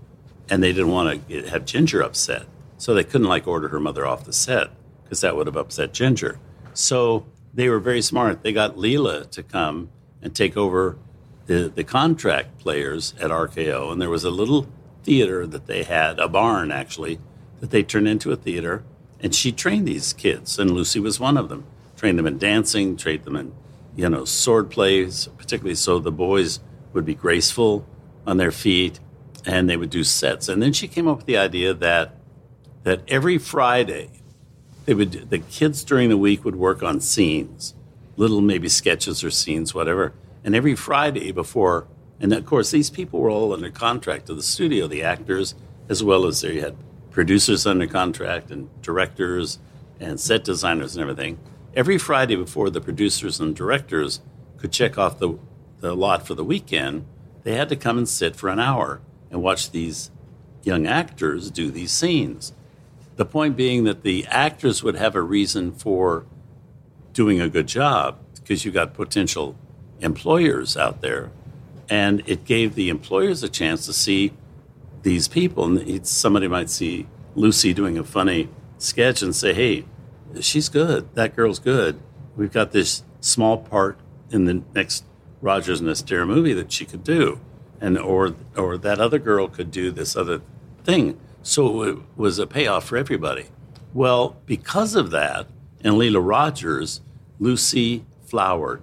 [0.51, 2.47] And they didn't want to have Ginger upset.
[2.77, 4.71] So they couldn't like order her mother off the set
[5.05, 6.41] because that would have upset Ginger.
[6.75, 8.43] So they were very smart.
[8.43, 9.89] They got Lela to come
[10.21, 10.99] and take over
[11.47, 13.93] the, the contract players at RKO.
[13.93, 14.69] And there was a little
[15.03, 17.19] theater that they had, a barn actually,
[17.61, 18.85] that they turned into a theater.
[19.21, 21.65] And she trained these kids, and Lucy was one of them.
[21.97, 23.55] Trained them in dancing, trained them in
[23.97, 26.61] you know, sword plays, particularly so the boys
[26.93, 27.87] would be graceful
[28.27, 29.01] on their feet
[29.45, 30.49] and they would do sets.
[30.49, 32.13] And then she came up with the idea that
[32.83, 34.11] that every Friday
[34.85, 37.75] they would the kids during the week would work on scenes,
[38.17, 40.13] little maybe sketches or scenes, whatever.
[40.47, 41.87] And every Friday before
[42.19, 45.55] and of course these people were all under contract to the studio, the actors,
[45.91, 46.75] as well as they had
[47.11, 49.59] producers under contract and directors
[50.01, 51.39] and set designers and everything
[51.77, 54.21] every Friday before the producers and directors
[54.57, 55.39] could check off the,
[55.81, 57.05] the lot for the weekend,
[57.43, 60.11] they had to come and sit for an hour and watch these
[60.63, 62.55] young actors do these scenes.
[63.17, 66.25] The point being that the actors would have a reason for
[67.13, 69.57] doing a good job because you got potential
[70.01, 71.31] employers out there.
[71.89, 74.33] And it gave the employers a chance to see
[75.03, 75.65] these people.
[75.65, 79.85] And somebody might see Lucy doing a funny sketch and say, hey,
[80.41, 81.15] she's good.
[81.15, 82.01] That girl's good.
[82.37, 83.99] We've got this small part
[84.31, 85.05] in the next
[85.41, 87.41] Rogers and Astaire movie that she could do,
[87.81, 90.41] and or or that other girl could do this other
[90.85, 91.19] thing.
[91.43, 93.47] So it was a payoff for everybody.
[93.95, 95.47] Well, because of that,
[95.83, 97.01] and Lela Rogers,
[97.39, 98.83] Lucy flowered.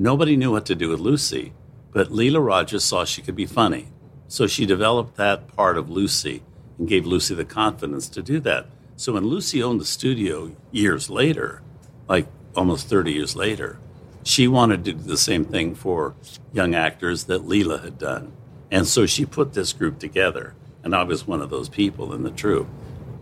[0.00, 1.52] Nobody knew what to do with Lucy,
[1.92, 3.88] but Lela Rogers saw she could be funny.
[4.28, 6.42] So she developed that part of Lucy
[6.78, 8.68] and gave Lucy the confidence to do that.
[8.96, 11.60] So when Lucy owned the studio years later,
[12.08, 13.78] like almost 30 years later,
[14.22, 16.14] she wanted to do the same thing for
[16.50, 18.32] young actors that Lela had done.
[18.70, 20.54] And so she put this group together.
[20.82, 22.68] And I was one of those people in the troupe.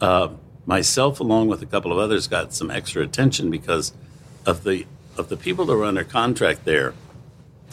[0.00, 0.28] Uh,
[0.64, 3.92] myself, along with a couple of others, got some extra attention because
[4.46, 4.86] of the
[5.18, 6.94] of the people that were under contract there.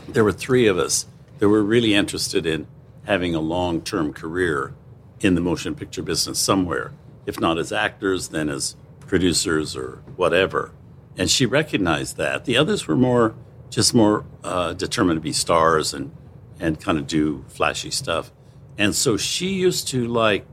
[0.07, 1.05] There were three of us
[1.39, 2.67] that were really interested in
[3.05, 4.73] having a long term career
[5.19, 6.91] in the motion picture business somewhere,
[7.25, 10.71] if not as actors, then as producers or whatever.
[11.17, 12.45] And she recognized that.
[12.45, 13.35] The others were more,
[13.69, 16.11] just more uh, determined to be stars and,
[16.59, 18.31] and kind of do flashy stuff.
[18.77, 20.45] And so she used to like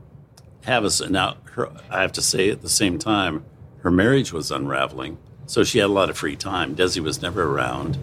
[0.63, 1.01] have us.
[1.01, 3.43] Now, her, I have to say at the same time,
[3.79, 5.17] her marriage was unraveling.
[5.45, 6.75] So she had a lot of free time.
[6.75, 7.97] Desi was never around.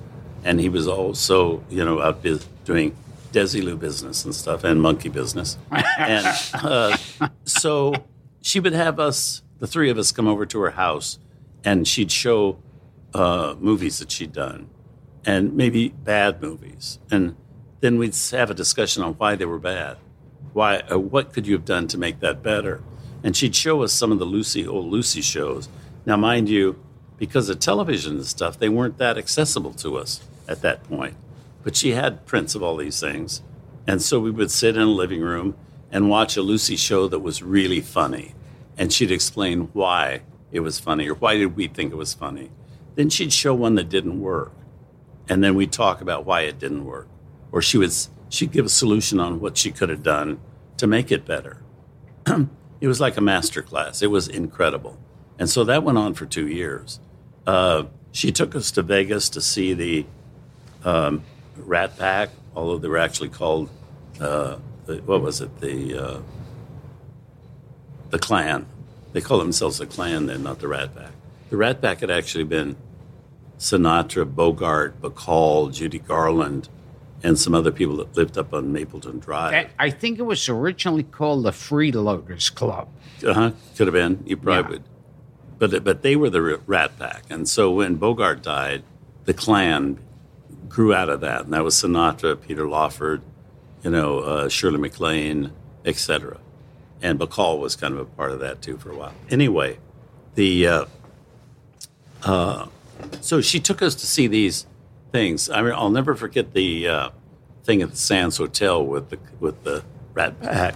[0.45, 2.25] And he was also, you know, out
[2.65, 2.97] doing
[3.33, 5.59] Desilu business and stuff and monkey business.
[5.71, 6.97] and uh,
[7.45, 7.95] so
[8.41, 11.19] she would have us, the three of us, come over to her house
[11.65, 12.59] and she'd show
[13.15, 14.69] uh, movies that she'd done
[15.25, 16.99] and maybe bad movies.
[17.11, 17.37] And
[17.81, 19.99] then we'd have a discussion on why they were bad.
[20.53, 22.83] Why, uh, what could you have done to make that better?
[23.23, 25.69] And she'd show us some of the Lucy, old Lucy shows.
[26.07, 26.83] Now, mind you,
[27.21, 31.15] because of television and stuff, they weren't that accessible to us at that point.
[31.63, 33.43] But she had prints of all these things.
[33.87, 35.55] And so we would sit in a living room
[35.93, 38.35] and watch a Lucy show that was really funny.
[38.79, 42.51] And she'd explain why it was funny or why did we think it was funny.
[42.95, 44.53] Then she'd show one that didn't work.
[45.29, 47.07] And then we'd talk about why it didn't work.
[47.53, 47.93] Or she would
[48.31, 50.41] she'd give a solution on what she could have done
[50.79, 51.61] to make it better.
[52.81, 54.01] it was like a master class.
[54.01, 54.99] It was incredible.
[55.39, 56.99] And so that went on for two years.
[57.47, 60.07] Uh, she took us to Vegas to see the
[60.85, 61.23] um,
[61.57, 63.69] Rat Pack, although they were actually called,
[64.21, 66.21] uh, the, what was it, the uh,
[68.11, 68.67] the Clan.
[69.13, 71.13] They call themselves the Clan, then not the Rat Pack.
[71.49, 72.77] The Rat Pack had actually been
[73.59, 76.69] Sinatra, Bogart, Bacall, Judy Garland,
[77.23, 79.71] and some other people that lived up on Mapleton Drive.
[79.79, 82.89] I think it was originally called the Freeloaders Club.
[83.27, 83.51] Uh huh.
[83.77, 84.23] Could have been.
[84.27, 84.69] You probably yeah.
[84.69, 84.85] would.
[85.61, 88.83] But but they were the Rat Pack, and so when Bogart died,
[89.27, 89.99] the Clan
[90.71, 93.21] grew out of that, and that was Sinatra, Peter Lawford,
[93.85, 95.53] you know, uh, Shirley MacLaine,
[95.85, 96.39] etc.
[97.03, 99.13] And Bacall was kind of a part of that too for a while.
[99.29, 99.79] Anyway,
[100.35, 100.85] the uh,
[102.23, 102.69] uh,
[103.21, 104.67] so she took us to see these
[105.13, 105.51] things.
[105.51, 107.11] I mean, I'll never forget the uh,
[107.65, 110.75] thing at the Sands Hotel with the with the Rat Pack,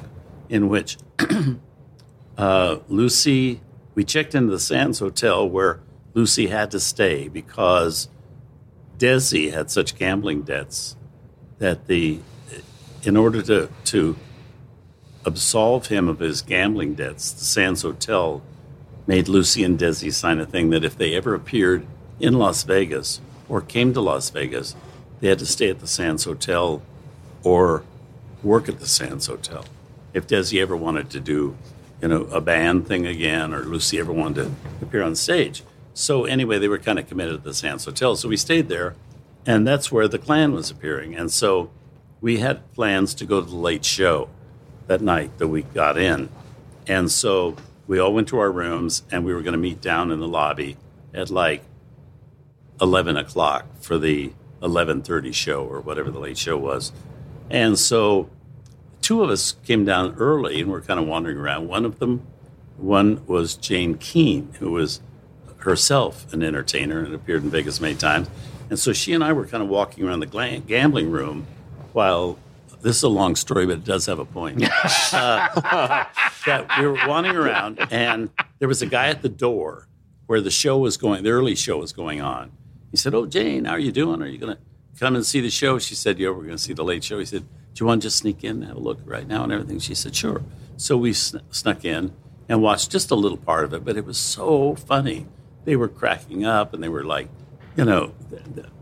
[0.51, 0.99] in which
[2.37, 3.63] uh, Lucy.
[3.95, 5.81] We checked into the Sands Hotel where
[6.15, 8.09] Lucy had to stay because
[8.99, 10.97] Desi had such gambling debts
[11.59, 12.21] that the
[13.03, 14.17] in order to to
[15.25, 18.43] absolve him of his gambling debts, the Sands Hotel
[19.07, 21.87] made Lucy and Desi sign a thing that if they ever appeared
[22.21, 24.75] in Las Vegas or came to Las Vegas,
[25.21, 26.83] they had to stay at the Sands Hotel
[27.43, 27.85] or
[28.43, 29.65] work at the Sands Hotel.
[30.13, 31.57] If Desi ever wanted to do,
[32.05, 35.63] you know, a band thing again, or Lucy ever wanted to appear on stage.
[35.95, 38.15] So anyway, they were kind of committed to the Sands Hotel.
[38.15, 38.95] So we stayed there,
[39.47, 41.17] and that's where the Clan was appearing.
[41.17, 41.71] And so
[42.21, 44.29] we had plans to go to the late show
[44.87, 46.29] that night that we got in.
[46.87, 50.11] And so we all went to our rooms, and we were going to meet down
[50.11, 50.77] in the lobby
[51.15, 51.63] at like
[52.83, 56.93] 11 o'clock for the 11.30 show or whatever the late show was.
[57.49, 58.29] And so
[59.05, 61.69] two of us came down early and we're kind of wandering around.
[61.69, 62.27] One of them,
[62.79, 65.01] one was Jane Kean, who was
[65.59, 68.29] herself an entertainer and appeared in Vegas many times.
[68.71, 71.47] And so she and I were kind of walking around the gambling room
[71.93, 72.39] while
[72.81, 74.63] this is a long story, but it does have a point.
[75.13, 76.05] uh,
[76.47, 79.87] that we were wandering around, and there was a guy at the door
[80.27, 82.53] where the show was going, the early show was going on.
[82.91, 84.23] He said, Oh, Jane, how are you doing?
[84.23, 84.63] Are you going to
[84.99, 85.79] come and see the show?
[85.79, 87.19] She said, Yeah, we're going to see the late show.
[87.19, 89.43] He said, Do you want to just sneak in and have a look right now
[89.43, 89.81] and everything?
[89.81, 90.43] She said, Sure.
[90.77, 92.13] So we sn- snuck in
[92.49, 95.27] and watched just a little part of it, but it was so funny
[95.65, 97.29] they were cracking up and they were like,
[97.77, 98.13] you know,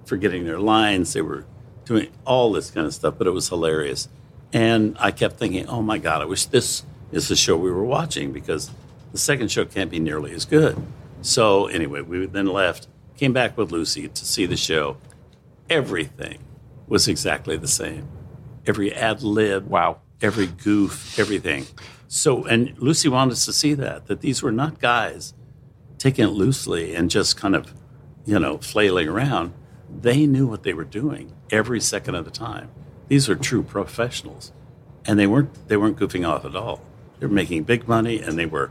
[0.05, 1.13] forgetting their lines.
[1.13, 1.45] They were
[1.85, 4.09] doing all this kind of stuff, but it was hilarious.
[4.53, 7.85] And I kept thinking, oh my God, I wish this is the show we were
[7.85, 8.71] watching because
[9.13, 10.83] the second show can't be nearly as good.
[11.23, 14.97] So, anyway, we then left, came back with Lucy to see the show.
[15.71, 16.39] Everything
[16.89, 18.09] was exactly the same.
[18.67, 21.67] Every ad lib, wow, every goof, everything.
[22.09, 25.35] So, and Lucy wanted us to see that, that these were not guys
[25.99, 27.73] taking it loosely and just kind of,
[28.25, 29.53] you know, flailing around,
[29.89, 32.71] they knew what they were doing every second of the time.
[33.09, 34.53] These are true professionals,
[35.05, 36.83] and they weren't they weren't goofing off at all.
[37.19, 38.71] They were making big money and they were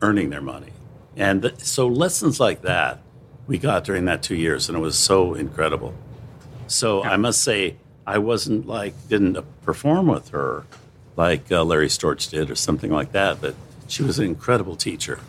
[0.00, 0.72] earning their money.
[1.16, 3.00] And th- so lessons like that
[3.46, 5.94] we got during that two years, and it was so incredible.
[6.68, 7.02] So.
[7.02, 10.64] I must say, I wasn't like didn't perform with her
[11.16, 13.54] like uh, Larry Storch did or something like that, but
[13.86, 15.20] she was an incredible teacher.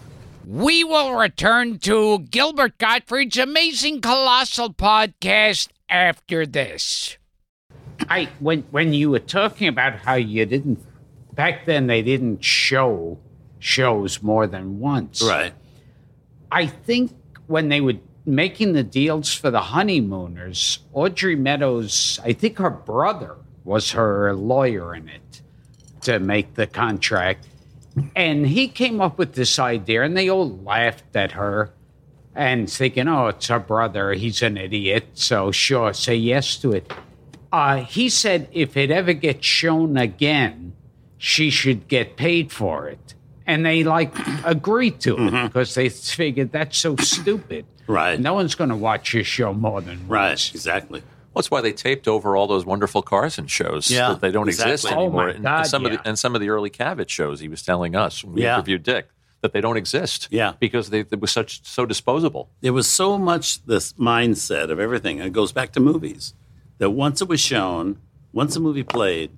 [0.45, 7.17] We will return to Gilbert Gottfried's amazing colossal podcast after this.
[8.09, 10.83] I when when you were talking about how you didn't
[11.33, 13.19] back then they didn't show
[13.59, 15.21] shows more than once.
[15.21, 15.53] Right.
[16.51, 17.11] I think
[17.47, 23.35] when they were making the deals for the honeymooners, Audrey Meadows, I think her brother
[23.63, 25.41] was her lawyer in it
[26.01, 27.47] to make the contract.
[28.15, 31.71] And he came up with this idea, and they all laughed at her
[32.35, 34.13] and thinking, oh, it's her brother.
[34.13, 35.05] He's an idiot.
[35.13, 36.91] So, sure, say yes to it.
[37.51, 40.73] Uh, he said if it ever gets shown again,
[41.19, 43.13] she should get paid for it.
[43.45, 47.65] And they like agreed to it because they figured that's so stupid.
[47.87, 48.19] Right.
[48.19, 50.51] No one's going to watch your show more than Right, once.
[50.53, 50.99] exactly.
[51.01, 53.89] Well, that's why they taped over all those wonderful Carson shows.
[53.89, 54.97] Yeah, that they don't exist exactly.
[54.97, 55.25] Oh, anymore.
[55.25, 57.47] my and, God, and some of the and some of the early Cavett shows, he
[57.47, 58.55] was telling us when we Yeah.
[58.55, 59.09] interviewed Dick
[59.41, 60.27] that they don't exist.
[60.31, 60.53] Yeah.
[60.59, 62.49] because they, they was such so disposable.
[62.61, 65.19] There was so much this mindset of everything.
[65.19, 66.33] And it goes back to movies
[66.77, 67.97] that once it was shown,
[68.31, 69.31] once a movie played,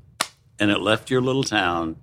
[0.60, 1.95] and it left your little town,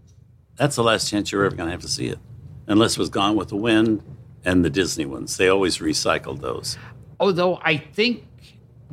[0.57, 2.19] that's the last chance you're ever going to have to see it,
[2.67, 4.03] unless it was Gone with the Wind
[4.45, 5.37] and the Disney ones.
[5.37, 6.77] They always recycled those.
[7.21, 8.27] Although I think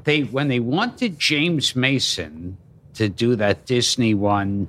[0.04, 2.58] they, when they wanted James Mason
[2.94, 4.68] to do that Disney one,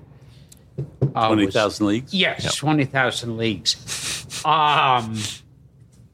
[1.15, 2.15] uh, Twenty was- thousand leagues.
[2.15, 4.27] Yes, twenty thousand leagues.
[4.45, 5.19] Um,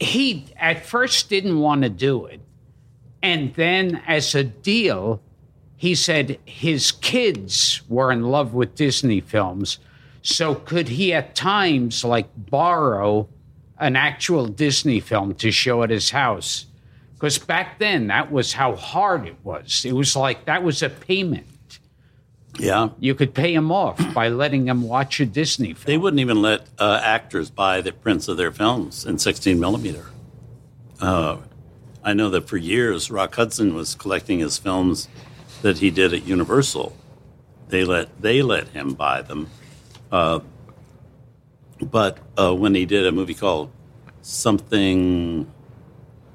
[0.01, 2.41] he at first didn't want to do it,
[3.23, 5.21] and then as a deal,
[5.77, 9.79] he said his kids were in love with Disney films,
[10.23, 13.29] so could he at times like borrow
[13.79, 16.67] an actual Disney film to show at his house?
[17.15, 19.85] Because back then that was how hard it was.
[19.85, 21.47] It was like that was a payment.
[22.59, 22.91] Yeah.
[22.99, 25.85] You could pay him off by letting him watch a Disney film.
[25.87, 30.07] They wouldn't even let uh, actors buy the prints of their films in 16 millimeter.
[31.01, 31.39] Uh,
[32.03, 35.09] I know that for years, Rock Hudson was collecting his films
[35.63, 36.97] that he did at Universal.
[37.69, 39.51] They let they let him buy them,
[40.13, 40.39] uh,
[41.81, 43.71] but uh, when he did a movie called
[44.23, 45.51] something,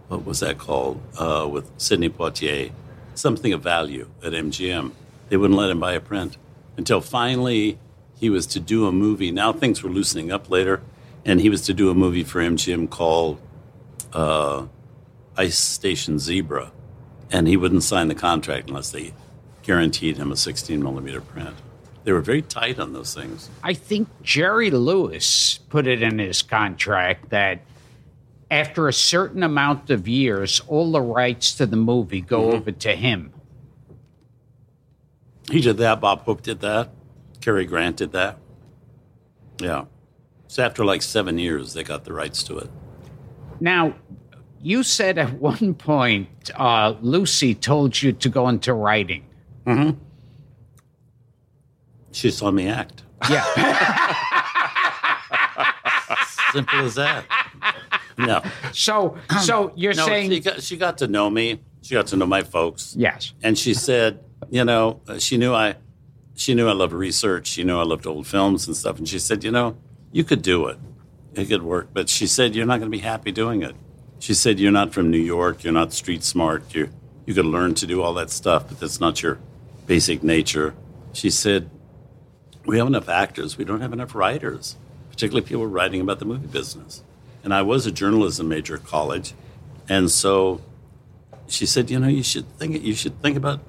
[0.08, 2.72] what was that called uh, with Sidney Poitier,
[3.16, 4.92] something of value at MGM,
[5.30, 6.38] they wouldn't let him buy a print
[6.78, 7.80] until finally
[8.20, 9.32] he was to do a movie.
[9.32, 10.82] Now things were loosening up later,
[11.26, 13.40] and he was to do a movie for MGM called
[14.14, 14.68] uh,
[15.38, 16.72] Ice Station Zebra,
[17.32, 19.14] and he wouldn't sign the contract unless they
[19.64, 21.56] guaranteed him a 16 millimeter print.
[22.04, 23.50] They were very tight on those things.
[23.64, 27.62] I think Jerry Lewis put it in his contract that
[28.50, 32.56] after a certain amount of years, all the rights to the movie go Mm-hmm.
[32.58, 33.34] over to him.
[35.50, 36.00] He did that.
[36.02, 36.90] Bob Hope did that.
[37.42, 38.38] Cary Grant did that.
[39.60, 39.86] Yeah.
[40.48, 42.70] So after like seven years, they got the rights to it.
[43.60, 43.94] Now,
[44.62, 49.26] you said at one point uh, Lucy told you to go into writing.
[52.12, 53.04] She saw me act.
[53.30, 53.44] Yeah.
[56.52, 57.26] Simple as that.
[58.18, 58.42] No.
[58.74, 61.62] so, so you're No, saying she got, she got to know me.
[61.82, 62.96] She got to know my folks.
[62.98, 63.34] yes?
[63.42, 65.76] And she said, you know, she knew I,
[66.36, 67.48] she knew I loved research.
[67.48, 68.98] She knew I loved old films and stuff.
[68.98, 69.78] And she said, you know,
[70.12, 70.78] you could do it.
[71.34, 71.90] It could work.
[71.94, 73.76] But she said, you're not going to be happy doing it.
[74.20, 75.64] She said, you're not from New York.
[75.64, 76.74] You're not street smart.
[76.76, 76.90] You
[77.26, 79.38] you could learn to do all that stuff, but that's not your
[79.86, 80.74] basic nature.
[81.14, 81.70] She said,
[82.66, 83.58] we have enough actors.
[83.58, 84.76] We don't have enough writers,
[85.10, 87.04] particularly people writing about the movie business.
[87.44, 89.34] And I was a journalism major at college,
[89.90, 90.62] and so
[91.48, 93.62] she said, you know, you should think you should think about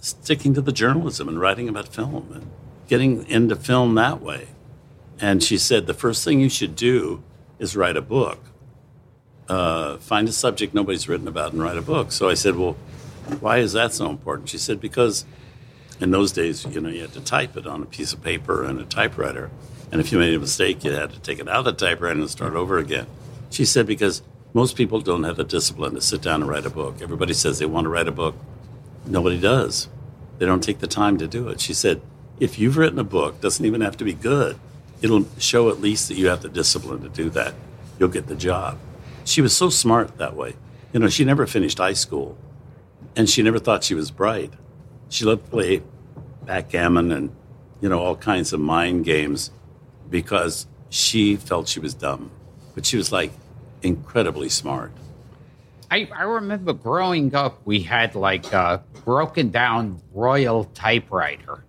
[0.00, 2.50] sticking to the journalism and writing about film and
[2.88, 4.48] getting into film that way.
[5.20, 7.22] And she said, the first thing you should do
[7.58, 8.40] is write a book.
[9.48, 12.10] Uh, find a subject nobody's written about and write a book.
[12.10, 12.76] So I said, well,
[13.38, 14.48] why is that so important?
[14.48, 15.24] She said, because
[16.02, 18.64] in those days, you know, you had to type it on a piece of paper
[18.64, 19.50] and a typewriter.
[19.92, 22.18] And if you made a mistake, you had to take it out of the typewriter
[22.18, 23.06] and start over again.
[23.50, 24.22] She said, because
[24.52, 27.00] most people don't have the discipline to sit down and write a book.
[27.00, 28.34] Everybody says they want to write a book.
[29.06, 29.88] Nobody does.
[30.38, 31.60] They don't take the time to do it.
[31.60, 32.00] She said,
[32.40, 34.58] if you've written a book, doesn't even have to be good.
[35.02, 37.54] It'll show at least that you have the discipline to do that.
[37.98, 38.78] You'll get the job.
[39.24, 40.54] She was so smart that way.
[40.92, 42.36] You know, she never finished high school,
[43.14, 44.52] and she never thought she was bright.
[45.12, 45.82] She loved to play
[46.46, 47.30] backgammon and,
[47.82, 49.50] you know, all kinds of mind games
[50.08, 52.30] because she felt she was dumb.
[52.74, 53.30] But she was like
[53.82, 54.90] incredibly smart.
[55.90, 61.64] I, I remember growing up, we had like a broken down Royal typewriter.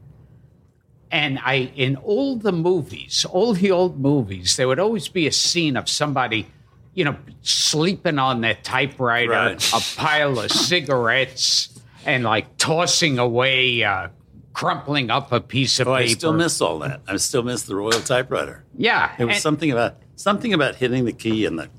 [1.11, 5.31] And I, in all the movies, all the old movies, there would always be a
[5.33, 6.47] scene of somebody,
[6.93, 9.73] you know, sleeping on their typewriter, Right.
[9.73, 11.72] a pile of cigarettes,
[12.05, 14.09] and like tossing away, uh,
[14.53, 16.03] crumpling up a piece of Oh, paper.
[16.09, 17.01] I still miss all that.
[17.07, 18.63] I still miss the Royal typewriter.
[18.77, 19.11] Yeah.
[19.17, 21.69] It was and- something about something about hitting the key and the,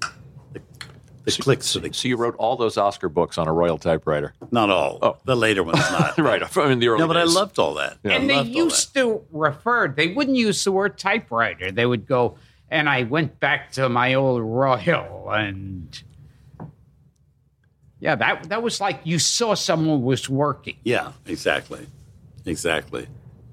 [0.53, 0.61] the
[1.25, 4.35] the clicks of the So you wrote all those Oscar books on a Royal typewriter.
[4.51, 4.99] not all.
[5.01, 5.17] Oh.
[5.25, 6.19] The later ones not.
[6.19, 6.43] right.
[6.43, 7.99] I mean, the early No, but I loved all that.
[8.05, 11.71] I and they used to refer, they wouldn't use the word typewriter.
[11.71, 12.37] They would go,
[12.71, 15.31] and I went back to my old Royal.
[15.31, 16.03] And
[18.05, 20.77] yeah, that, that was like you saw someone was working.
[20.85, 21.87] Yeah, exactly,
[22.45, 23.09] exactly.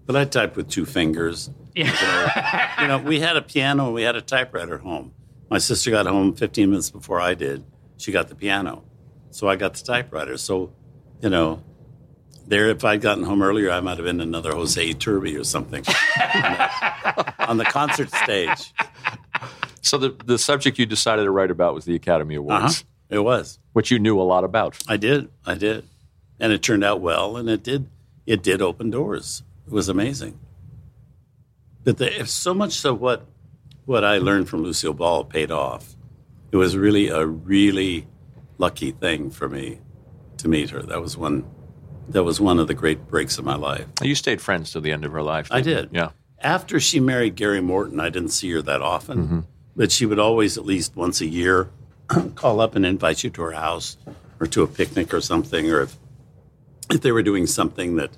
[0.06, 1.50] But I typed with two fingers.
[1.74, 2.82] Yeah.
[2.82, 5.14] You know, we had a piano and we had a typewriter at home.
[5.50, 7.64] My sister got home 15 minutes before I did.
[7.96, 8.84] She got the piano,
[9.30, 10.38] so I got the typewriter.
[10.38, 10.74] So,
[11.22, 11.64] you know,
[12.46, 15.86] there, if I'd gotten home earlier, I might have been another Jose Iturbi or something
[15.88, 15.94] on,
[17.36, 18.74] the, on the concert stage.
[19.82, 22.84] So the the subject you decided to write about was the Academy Awards, Uh-huh.
[23.12, 23.60] It was.
[23.74, 24.78] which you knew a lot about.
[24.88, 25.30] I did.
[25.46, 25.86] I did.
[26.40, 27.88] And it turned out well and it did
[28.26, 29.44] it did open doors.
[29.68, 30.40] It was amazing.
[31.84, 33.26] But the, so much so what
[33.86, 35.96] what I learned from Lucille Ball paid off.
[36.52, 38.08] It was really a really
[38.58, 39.80] lucky thing for me
[40.38, 40.82] to meet her.
[40.82, 41.46] That was one
[42.10, 43.86] that was one of the great breaks of my life.
[44.02, 45.48] You stayed friends to the end of her life.
[45.52, 45.86] I did.
[45.92, 46.00] you?
[46.00, 46.10] Yeah.
[46.40, 49.40] After she married Gary Morton, I didn't see her that often, mm-hmm.
[49.76, 51.70] but she would always, at least once a year,
[52.36, 53.98] call up and invite you to her house
[54.40, 55.70] or to a picnic or something.
[55.70, 55.98] Or if,
[56.90, 58.12] if they were doing something that,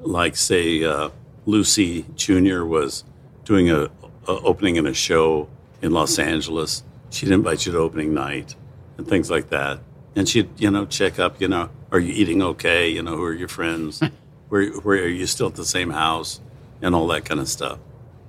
[0.00, 1.10] like, say, uh,
[1.46, 2.64] Lucy Jr.
[2.64, 3.04] was
[3.44, 3.90] doing a, a
[4.26, 5.48] opening in a show
[5.80, 8.54] in Los Angeles, she'd invite you to opening night
[8.96, 9.80] and things like that.
[10.14, 12.88] And she'd, you know, check up, you know, are you eating okay?
[12.88, 14.02] You know, who are your friends?
[14.48, 16.40] where, where are you still at the same house?
[16.80, 17.78] And all that kind of stuff.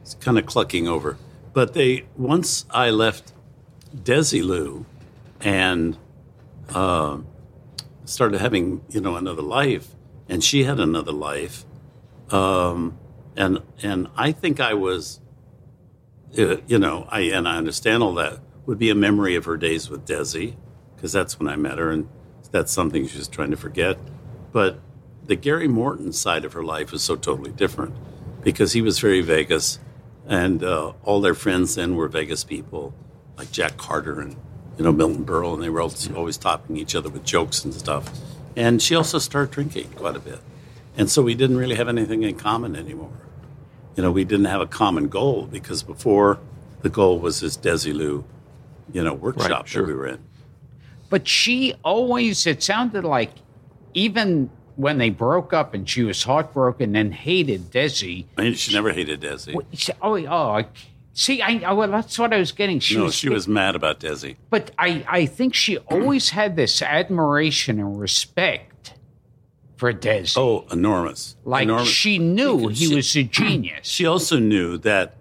[0.02, 1.18] It's kind of clucking over.
[1.54, 3.34] But they, once I left
[3.96, 4.86] Desilu
[5.44, 5.98] and
[6.74, 7.18] uh,
[8.06, 9.90] started having, you know, another life,
[10.30, 11.66] and she had another life,
[12.32, 12.98] um,
[13.36, 15.20] and and I think I was,
[16.38, 19.58] uh, you know, I and I understand all that would be a memory of her
[19.58, 20.56] days with Desi,
[20.96, 22.08] because that's when I met her, and
[22.52, 23.98] that's something she's trying to forget.
[24.52, 24.80] But
[25.26, 27.96] the Gary Morton side of her life was so totally different,
[28.42, 29.80] because he was very Vegas,
[30.26, 32.94] and uh, all their friends then were Vegas people,
[33.38, 34.38] like Jack Carter and
[34.78, 37.74] you know Milton Berle, and they were always always topping each other with jokes and
[37.74, 38.10] stuff.
[38.56, 40.40] And she also started drinking quite a bit,
[40.98, 43.12] and so we didn't really have anything in common anymore.
[43.96, 46.40] You know, we didn't have a common goal because before
[46.82, 48.24] the goal was this Desilu,
[48.92, 49.84] you know, workshop sure.
[49.84, 50.20] that we were in.
[51.10, 53.32] But she always, it sounded like
[53.94, 58.26] even when they broke up and she was heartbroken and hated Desi.
[58.38, 59.64] I mean, she never hated Desi.
[59.74, 60.66] she- Oh, oh, I-
[61.14, 62.80] see, I, well, that's what I was getting.
[62.80, 64.36] She no, was, she was mad about Desi.
[64.50, 68.94] but I, I think she always had this admiration and respect
[69.78, 70.38] for Desi.
[70.38, 71.36] Oh, enormous!
[71.46, 71.88] like enormous.
[71.88, 73.88] she knew he she- was a genius.
[73.88, 75.16] She also knew that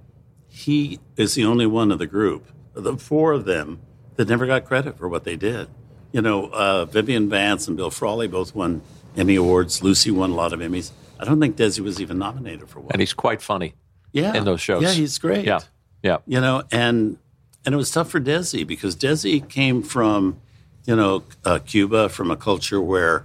[0.49, 3.81] he is the only one of the group, the four of them,
[4.17, 5.69] that never got credit for what they did.
[6.13, 8.83] You know, uh, Vivian Vance and Bill Frawley both won
[9.17, 9.83] Emmy Awards.
[9.83, 10.91] Lucy won a lot of Emmys.
[11.19, 12.91] I don't think Desi was even nominated for one.
[12.91, 13.75] And he's quite funny
[14.13, 14.83] yeah, in those shows.
[14.83, 15.47] Yeah, he's great.
[15.47, 15.61] Yeah.
[16.03, 16.19] Yeah.
[16.27, 17.19] you know, and
[17.65, 20.41] and it was tough for Desi because Desi came from,
[20.85, 23.25] you know, uh, Cuba, from a culture where,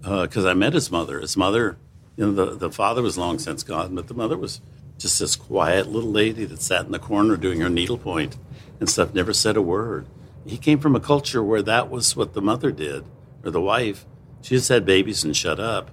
[0.00, 1.20] because I met his mother.
[1.20, 1.76] His mother,
[2.16, 4.60] you know, the the father was long since gone, but the mother was
[4.98, 8.38] just this quiet little lady that sat in the corner doing her needlepoint
[8.80, 10.06] and stuff, never said a word.
[10.46, 13.04] He came from a culture where that was what the mother did,
[13.44, 14.06] or the wife.
[14.42, 15.90] She just had babies and shut up,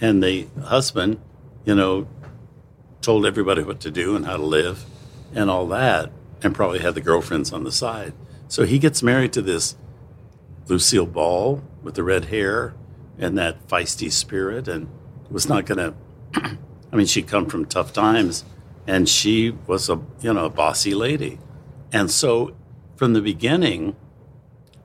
[0.00, 1.20] and the husband,
[1.64, 2.06] you know,
[3.00, 4.84] told everybody what to do and how to live
[5.34, 6.10] and all that,
[6.42, 8.12] and probably had the girlfriends on the side.
[8.48, 9.76] So he gets married to this
[10.68, 12.74] Lucille Ball with the red hair
[13.18, 14.88] and that feisty spirit, and
[15.30, 15.94] was not going to.
[16.92, 18.44] I mean, she'd come from tough times,
[18.86, 21.38] and she was a you know a bossy lady,
[21.92, 22.54] and so
[22.96, 23.96] from the beginning,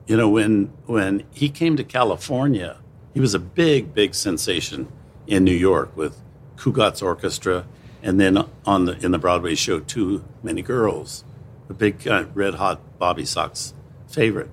[0.06, 2.78] you know when when he came to California,
[3.14, 4.90] he was a big big sensation
[5.26, 6.20] in New York with
[6.56, 7.66] Cugat's orchestra,
[8.02, 11.24] and then on the in the Broadway show Too Many Girls,
[11.68, 13.74] a big uh, red hot Bobby Sox
[14.08, 14.50] favorite.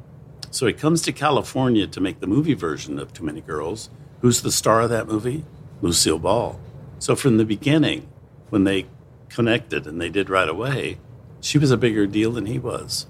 [0.52, 3.90] So he comes to California to make the movie version of Too Many Girls.
[4.22, 5.46] Who's the star of that movie?
[5.82, 6.60] Lucille Ball.
[7.00, 8.08] So from the beginning,
[8.50, 8.88] when they
[9.30, 10.98] connected and they did right away,
[11.42, 13.06] she was a bigger deal than he was.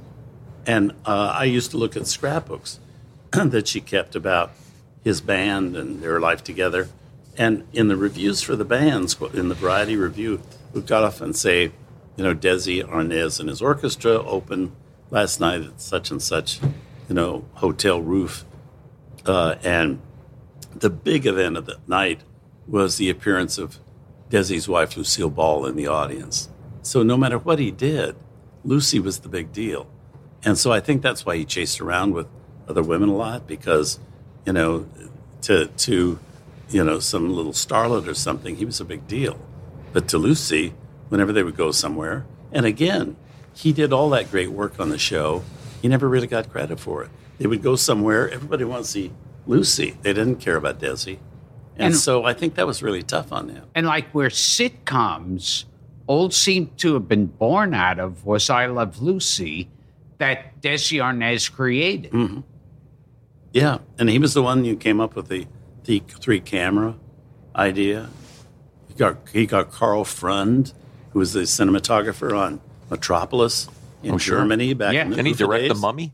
[0.66, 2.80] And uh, I used to look at scrapbooks
[3.32, 4.52] that she kept about
[5.04, 6.90] his band and their life together.
[7.38, 10.42] And in the reviews for the bands, in the Variety Review,
[10.74, 11.72] we got off and say,
[12.16, 14.72] you know, Desi Arnaz and his orchestra opened
[15.12, 16.60] last night at such and such,
[17.08, 18.44] you know, hotel roof.
[19.26, 20.02] Uh, and
[20.74, 22.22] the big event of the night
[22.68, 23.80] was the appearance of
[24.30, 26.50] Desi's wife, Lucille Ball, in the audience.
[26.82, 28.16] So no matter what he did,
[28.64, 29.88] Lucy was the big deal.
[30.44, 32.28] And so I think that's why he chased around with
[32.68, 34.00] other women a lot because,
[34.46, 34.88] you know,
[35.42, 36.20] to to
[36.70, 39.40] you know some little starlet or something, he was a big deal.
[39.94, 40.74] But to Lucy,
[41.10, 43.16] whenever they would go somewhere, and again,
[43.54, 45.44] he did all that great work on the show.
[45.82, 47.10] He never really got credit for it.
[47.40, 49.12] They would go somewhere, everybody wanted to see
[49.46, 49.96] Lucy.
[50.02, 51.20] They didn't care about Desi.
[51.76, 53.66] And, And- so I think that was really tough on him.
[53.76, 55.66] And like where sitcoms
[56.08, 59.70] all seem to have been born out of was I Love Lucy
[60.18, 62.12] that Desi Arnaz created.
[62.12, 62.40] Mm-hmm.
[63.54, 65.48] Yeah, and he was the one who came up with the
[65.88, 66.96] the three camera
[67.56, 68.10] idea.
[68.88, 70.72] He got he got Karl Freund,
[71.12, 72.62] who was the cinematographer on
[72.92, 73.68] Metropolis
[74.04, 74.38] in Oh, sure.
[74.40, 75.02] Germany back Yeah.
[75.04, 75.76] in the Didn't he Ufa direct The.
[75.76, 76.14] Mummy?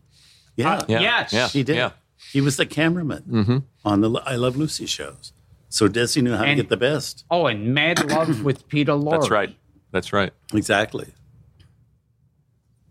[0.56, 1.00] Yeah, Yeah.
[1.02, 1.34] Yes.
[1.34, 1.48] Yeah.
[1.50, 1.76] he did.
[1.76, 1.92] Yeah.
[2.32, 3.58] He was the cameraman mm-hmm.
[3.84, 5.34] on the I Love Lucy shows.
[5.70, 7.26] So Desi knew how And- to get the best.
[7.30, 9.12] Oh, and Mad Love with Peter Lorre.
[9.20, 9.56] That's right.
[9.92, 10.32] That's right.
[10.54, 11.14] Exactly.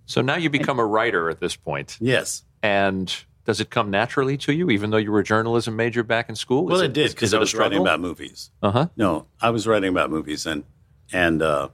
[0.07, 2.43] So now you become a writer at this point, Yes.
[2.63, 3.15] and
[3.45, 6.37] does it come naturally to you, even though you were a journalism major back in
[6.37, 6.65] school?
[6.65, 8.51] Well, it, did because I was writing about movies.
[8.63, 8.89] Uh huh.
[8.97, 10.65] No, I was writing about movies, and
[11.13, 11.69] and uh,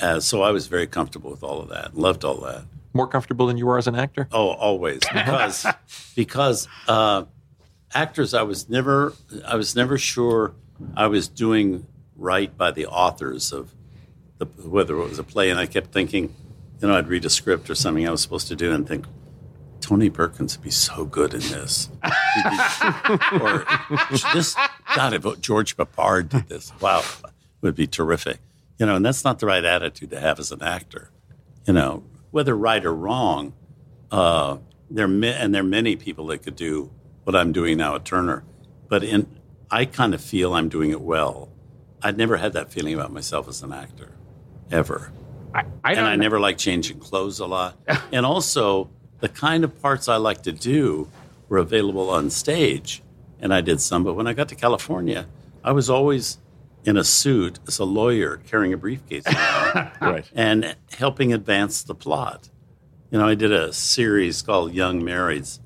[0.00, 1.96] uh, so I was very comfortable with all of that.
[1.96, 2.64] Loved all that.
[2.92, 4.28] More comfortable than you are as an actor.
[4.32, 5.66] Oh, always because
[6.16, 7.24] because uh,
[7.92, 9.12] actors, I was never
[9.46, 10.54] I was never sure
[10.96, 13.74] I was doing right by the authors of
[14.38, 16.34] the whether it was a play, and I kept thinking,
[16.80, 19.06] you know, I'd read a script or something I was supposed to do, and think.
[19.86, 21.88] Tony Perkins would be so good in this.
[23.40, 23.64] Or
[24.34, 24.56] this,
[24.96, 27.02] God, if George Peppard did this, wow,
[27.60, 28.38] would be terrific.
[28.78, 31.10] You know, and that's not the right attitude to have as an actor.
[31.66, 33.52] You know, whether right or wrong,
[34.10, 34.58] uh,
[34.90, 36.90] there ma- and there are many people that could do
[37.22, 38.44] what I'm doing now at Turner,
[38.88, 39.38] but in
[39.70, 41.48] I kind of feel I'm doing it well.
[42.02, 44.12] I'd never had that feeling about myself as an actor,
[44.70, 45.12] ever,
[45.54, 46.22] I, I and I know.
[46.22, 47.76] never like changing clothes a lot.
[48.12, 48.90] and also,
[49.20, 51.08] the kind of parts I like to do
[51.48, 53.02] were available on stage,
[53.40, 54.04] and I did some.
[54.04, 55.26] But when I got to California,
[55.64, 56.38] I was always
[56.84, 59.24] in a suit as a lawyer carrying a briefcase
[60.00, 60.30] Right.
[60.34, 62.48] and helping advance the plot.
[63.10, 65.58] You know, I did a series called Young Marrieds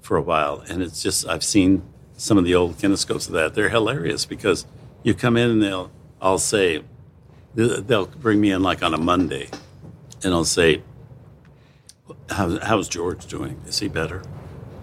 [0.00, 1.82] for a while, and it's just I've seen
[2.16, 3.54] some of the old kinescopes of that.
[3.54, 4.66] They're hilarious because
[5.02, 6.82] you come in and they'll I'll say
[7.54, 9.48] they'll bring me in like on a Monday,
[10.24, 10.82] and I'll say,
[12.30, 13.60] How, "How's George doing?
[13.66, 14.22] Is he better?"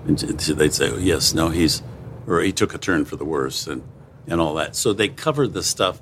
[0.07, 1.81] And they'd say, "Yes, no, he's
[2.27, 3.83] or he took a turn for the worse," and
[4.27, 4.75] and all that.
[4.75, 6.01] So they covered the stuff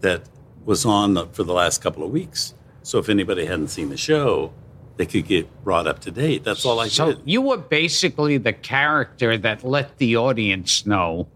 [0.00, 0.22] that
[0.64, 2.54] was on the, for the last couple of weeks.
[2.82, 4.52] So if anybody hadn't seen the show,
[4.96, 6.44] they could get brought up to date.
[6.44, 7.22] That's all I So did.
[7.24, 11.28] you were basically the character that let the audience know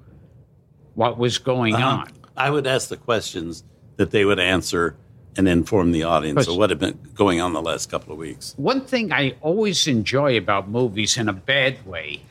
[0.95, 1.87] what was going Uh-huh.
[1.89, 2.09] on.
[2.37, 3.64] I would ask the questions
[3.97, 4.97] that they would answer
[5.37, 8.55] and inform the audience of what had been going on the last couple of weeks.
[8.57, 12.22] One thing I always enjoy about movies in a bad way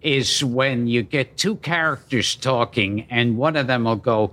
[0.00, 4.32] is when you get two characters talking and one of them will go,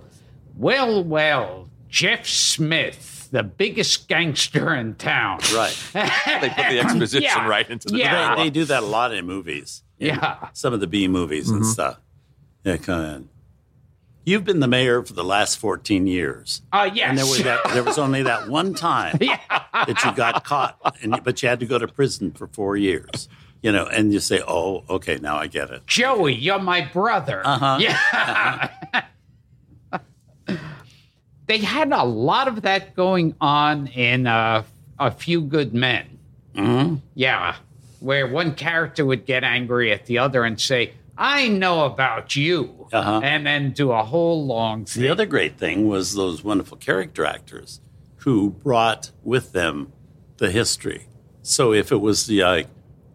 [0.58, 5.40] Well, well, Jeff Smith, the biggest gangster in town.
[5.54, 5.76] Right.
[5.94, 7.48] They put the exposition Yeah.
[7.48, 8.12] right into the Yeah.
[8.14, 8.38] dialogue.
[8.38, 9.84] They do that a lot in movies.
[9.98, 10.50] in Yeah.
[10.54, 11.72] Some of the B movies and mm-hmm.
[11.72, 12.00] stuff.
[12.64, 13.30] Yeah, come in.
[14.24, 16.62] You've been the mayor for the last 14 years.
[16.72, 17.10] Uh, yes.
[17.10, 21.24] And there was, that, there was only that one time that you got caught, and,
[21.24, 23.28] but you had to go to prison for four years.
[23.64, 27.44] You know, and you say, "Oh, okay, now I get it." Joey, you're my brother.
[27.46, 27.78] Uh-huh.
[27.80, 28.72] Yeah.
[31.46, 34.64] they had a lot of that going on in uh,
[34.98, 36.18] A Few Good Men.
[36.56, 36.96] Mm-hmm.
[37.14, 37.56] Yeah.
[38.00, 42.88] Where one character would get angry at the other and say, I know about you.
[42.92, 43.22] Uh-huh.
[43.24, 45.04] And then do a whole long thing.
[45.04, 47.80] The other great thing was those wonderful character actors
[48.18, 49.92] who brought with them
[50.38, 51.08] the history.
[51.44, 52.64] So if it was the uh,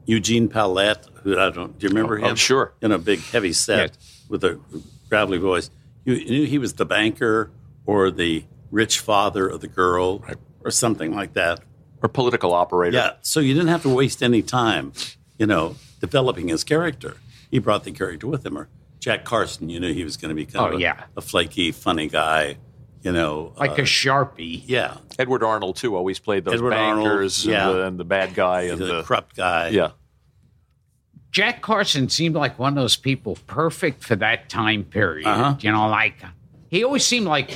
[0.04, 2.36] Eugene Pallette, who I don't, do you remember Oh, him?
[2.36, 2.74] sure.
[2.80, 3.96] In a big heavy set
[4.28, 4.60] with a
[5.08, 5.70] gravelly voice.
[6.04, 7.50] You knew he was the banker
[7.84, 10.24] or the rich father of the girl
[10.64, 11.60] or something like that.
[12.02, 12.96] or political operator.
[12.96, 13.12] Yeah.
[13.22, 14.92] So you didn't have to waste any time,
[15.38, 17.16] you know, developing his character.
[17.50, 18.56] He brought the character with him.
[18.58, 18.68] Or
[19.00, 21.04] Jack Carson, you knew he was going to be kind Oh, of a, yeah.
[21.16, 22.56] a flaky, funny guy,
[23.02, 23.52] you know.
[23.58, 24.62] like uh, a Sharpie.
[24.66, 27.68] yeah, Edward Arnold too always played those Edward Arnold, bankers and, yeah.
[27.70, 29.68] the, and the bad guy and the the, corrupt guy.
[29.68, 29.90] yeah.
[31.30, 35.26] Jack Carson seemed like one of those people perfect for that time period.
[35.26, 35.56] Uh-huh.
[35.60, 36.14] You know, like
[36.70, 37.50] he always seemed like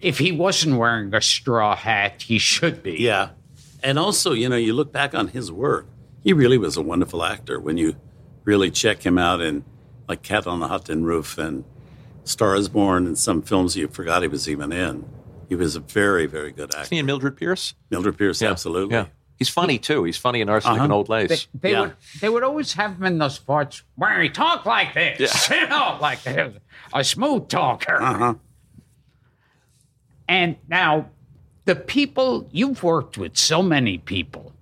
[0.00, 2.92] if he wasn't wearing a straw hat, he should be.
[3.00, 3.30] Yeah.
[3.82, 5.86] And also, you know, you look back on his work,
[6.22, 7.96] he really was a wonderful actor when you
[8.48, 9.62] really check him out in
[10.08, 11.64] like Cat on the Hot Tin Roof and
[12.24, 15.06] Star is Born and some films you forgot he was even in.
[15.50, 16.78] He was a very, very good actor.
[16.78, 16.94] He actor.
[16.96, 17.74] and Mildred Pierce.
[17.90, 18.94] Mildred Pierce, absolutely.
[18.94, 19.06] yeah.
[19.36, 20.02] He's funny too.
[20.04, 21.46] He's funny in Arsenic and Old They, Lace.
[21.54, 21.80] they Yeah.
[21.82, 25.68] would they would always have him in those parts where he talked like this, you
[25.68, 26.54] know, like a,
[26.94, 28.00] a smooth talker.
[28.02, 28.34] Uh-huh.
[30.26, 31.10] And now,
[31.66, 34.52] the people you've worked with, so many people.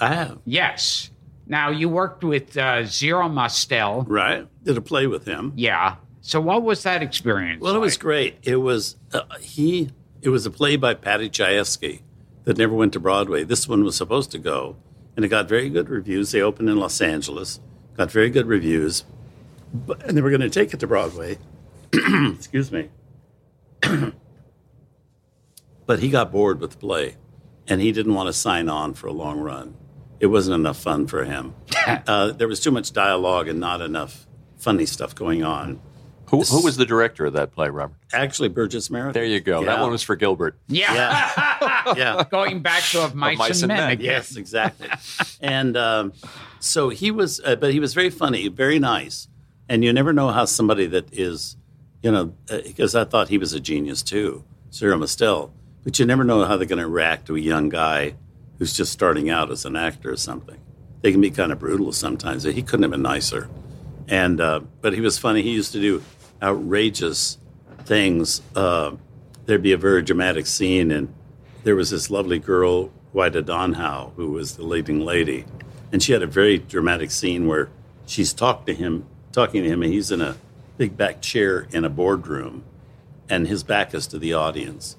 [0.00, 0.38] I have.
[0.44, 1.10] Yes.
[1.46, 4.02] Now you worked with uh, Zero Mostel.
[4.02, 4.46] Right.
[4.64, 5.52] Did a play with him.
[5.56, 5.96] Yeah.
[6.20, 7.60] So what was that experience?
[7.60, 8.38] Well, it was great.
[8.42, 9.90] It was uh, he.
[10.22, 12.00] It was a play by Paddy Chayefsky
[12.44, 13.44] that never went to Broadway.
[13.44, 14.76] This one was supposed to go,
[15.16, 16.32] and it got very good reviews.
[16.32, 17.60] They opened in Los Angeles,
[17.94, 19.04] got very good reviews,
[19.74, 21.36] but, and they were going to take it to Broadway.
[21.92, 22.88] Excuse me.
[25.86, 27.16] but he got bored with the play,
[27.68, 29.76] and he didn't want to sign on for a long run.
[30.24, 31.54] It wasn't enough fun for him.
[31.86, 35.82] uh, there was too much dialogue and not enough funny stuff going on.
[36.30, 37.98] Who, who was the director of that play, Robert?
[38.10, 39.12] Actually, Burgess Meredith.
[39.12, 39.62] There you go.
[39.66, 40.56] That one was for Gilbert.
[40.66, 40.94] Yeah.
[40.94, 42.24] Yeah, yeah.
[42.30, 43.86] Going back to of mice, Mice and and men.
[43.88, 44.06] Men, again.
[44.06, 44.88] Yes, exactly.
[45.42, 46.14] and um,
[46.58, 49.28] so he was, uh, but he was very funny, very nice.
[49.68, 51.58] And you never know how somebody that is,
[52.02, 55.52] you know, because I thought he was a genius too, Zero Mostel.
[55.82, 58.14] But you never know how they're going to react to a young guy
[58.58, 60.58] who's just starting out as an actor or something.
[61.02, 62.44] They can be kind of brutal sometimes.
[62.44, 63.48] He couldn't have been nicer.
[64.08, 65.42] And uh, but he was funny.
[65.42, 66.02] He used to do
[66.42, 67.38] outrageous
[67.84, 68.42] things.
[68.54, 68.92] Uh,
[69.46, 71.12] there'd be a very dramatic scene, and
[71.62, 75.44] there was this lovely girl, Wida Donhow, who was the leading lady,
[75.92, 77.70] and she had a very dramatic scene where
[78.06, 80.36] she's talked to him, talking to him, and he's in a
[80.76, 82.64] big back chair in a boardroom,
[83.28, 84.96] and his back is to the audience,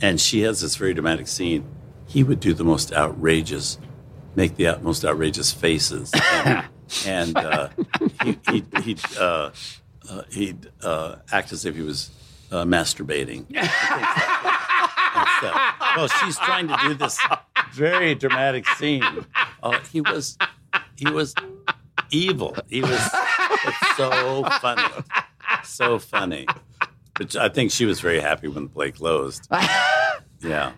[0.00, 1.64] and she has this very dramatic scene.
[2.08, 3.78] He would do the most outrageous,
[4.34, 6.64] make the most outrageous faces, and,
[7.06, 7.68] and uh,
[8.24, 9.50] he, he, he'd uh,
[10.10, 12.10] uh, he'd uh, act as if he was
[12.50, 13.44] uh, masturbating.
[15.96, 17.18] Well, she's trying to do this
[17.72, 19.02] very dramatic scene.
[19.62, 20.36] Oh, he was,
[20.96, 21.34] he was
[22.10, 22.56] evil.
[22.68, 23.00] He was
[23.96, 24.82] so funny,
[25.64, 26.46] so funny.
[27.14, 29.48] But I think she was very happy when the play closed.
[30.40, 30.72] Yeah.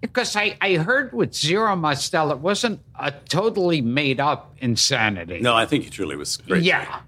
[0.00, 5.40] Because I, I heard with Zero Mostel, it wasn't a totally made up insanity.
[5.40, 6.66] No, I think he truly was crazy.
[6.66, 7.00] Yeah.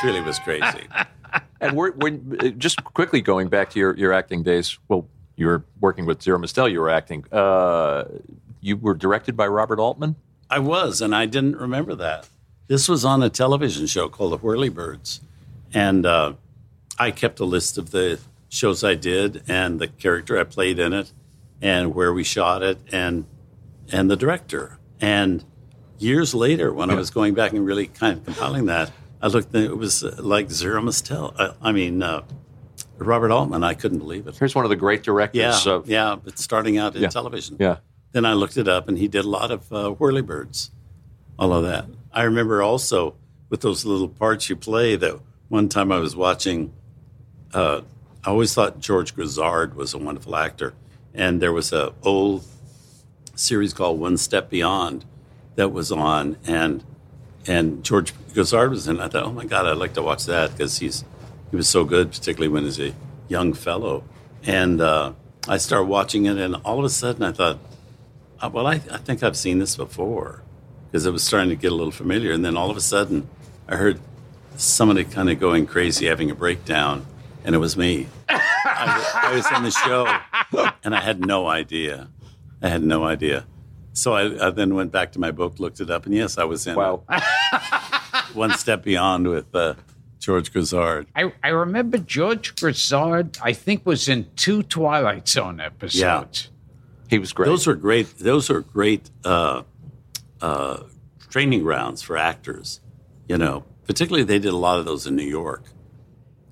[0.00, 0.88] truly was crazy.
[1.60, 4.78] And we're, we're uh, just quickly going back to your, your acting days.
[4.88, 7.24] Well, you were working with Zero Mostel, You were acting.
[7.32, 8.04] Uh,
[8.60, 10.16] you were directed by Robert Altman.
[10.50, 12.28] I was, and I didn't remember that.
[12.66, 15.20] This was on a television show called The Whirlybirds.
[15.72, 16.34] And uh,
[16.98, 20.92] I kept a list of the shows I did and the character I played in
[20.92, 21.12] it
[21.64, 23.24] and where we shot it and
[23.90, 24.78] and the director.
[25.00, 25.44] And
[25.98, 29.52] years later, when I was going back and really kind of compiling that, I looked
[29.54, 31.34] and it was uh, like Zero Mostel.
[31.38, 32.22] I, I mean, uh,
[32.98, 33.64] Robert Altman.
[33.64, 34.36] I couldn't believe it.
[34.36, 35.66] Here's one of the great directors.
[35.66, 37.08] Yeah, of, yeah, but starting out in Yeah.
[37.08, 37.56] television.
[37.58, 37.78] yeah.
[38.12, 40.70] Then I looked it up, and he did a lot of uh, whirlybirds,
[41.38, 41.86] all of that.
[42.12, 43.16] I remember also
[43.48, 44.94] with those little parts you play.
[44.96, 46.72] That one time I was watching,
[47.52, 47.80] uh,
[48.24, 50.74] I always thought George Grizzard was a wonderful actor,
[51.14, 52.44] and there was a old
[53.34, 55.04] series called One Step Beyond
[55.56, 56.84] that was on, and
[57.46, 59.00] and George Grizzard was in.
[59.00, 61.04] I thought, oh my God, I'd like to watch that because he's
[61.50, 62.94] he was so good, particularly when he's a
[63.28, 64.04] young fellow.
[64.42, 65.12] And uh,
[65.48, 67.58] I started watching it, and all of a sudden I thought,
[68.40, 70.42] uh, well, I, I think I've seen this before
[70.90, 72.32] because it was starting to get a little familiar.
[72.32, 73.28] And then all of a sudden,
[73.68, 74.00] I heard
[74.56, 77.06] somebody kind of going crazy, having a breakdown,
[77.44, 78.08] and it was me.
[78.64, 80.06] I, I was on the show,
[80.82, 82.08] and I had no idea.
[82.62, 83.46] I had no idea.
[83.92, 86.44] So I, I then went back to my book, looked it up, and yes, I
[86.44, 87.02] was in Wow.
[88.34, 89.74] One Step Beyond with uh,
[90.18, 91.06] George Grizzard.
[91.14, 95.98] I, I remember George Grizzard, I think, was in two Twilight Zone episodes.
[96.00, 96.50] Yeah.
[97.10, 97.46] He was great.
[97.46, 98.18] Those are great.
[98.18, 99.62] Those are great uh,
[100.40, 100.82] uh,
[101.28, 102.80] training grounds for actors.
[103.28, 105.62] You know, particularly they did a lot of those in New York.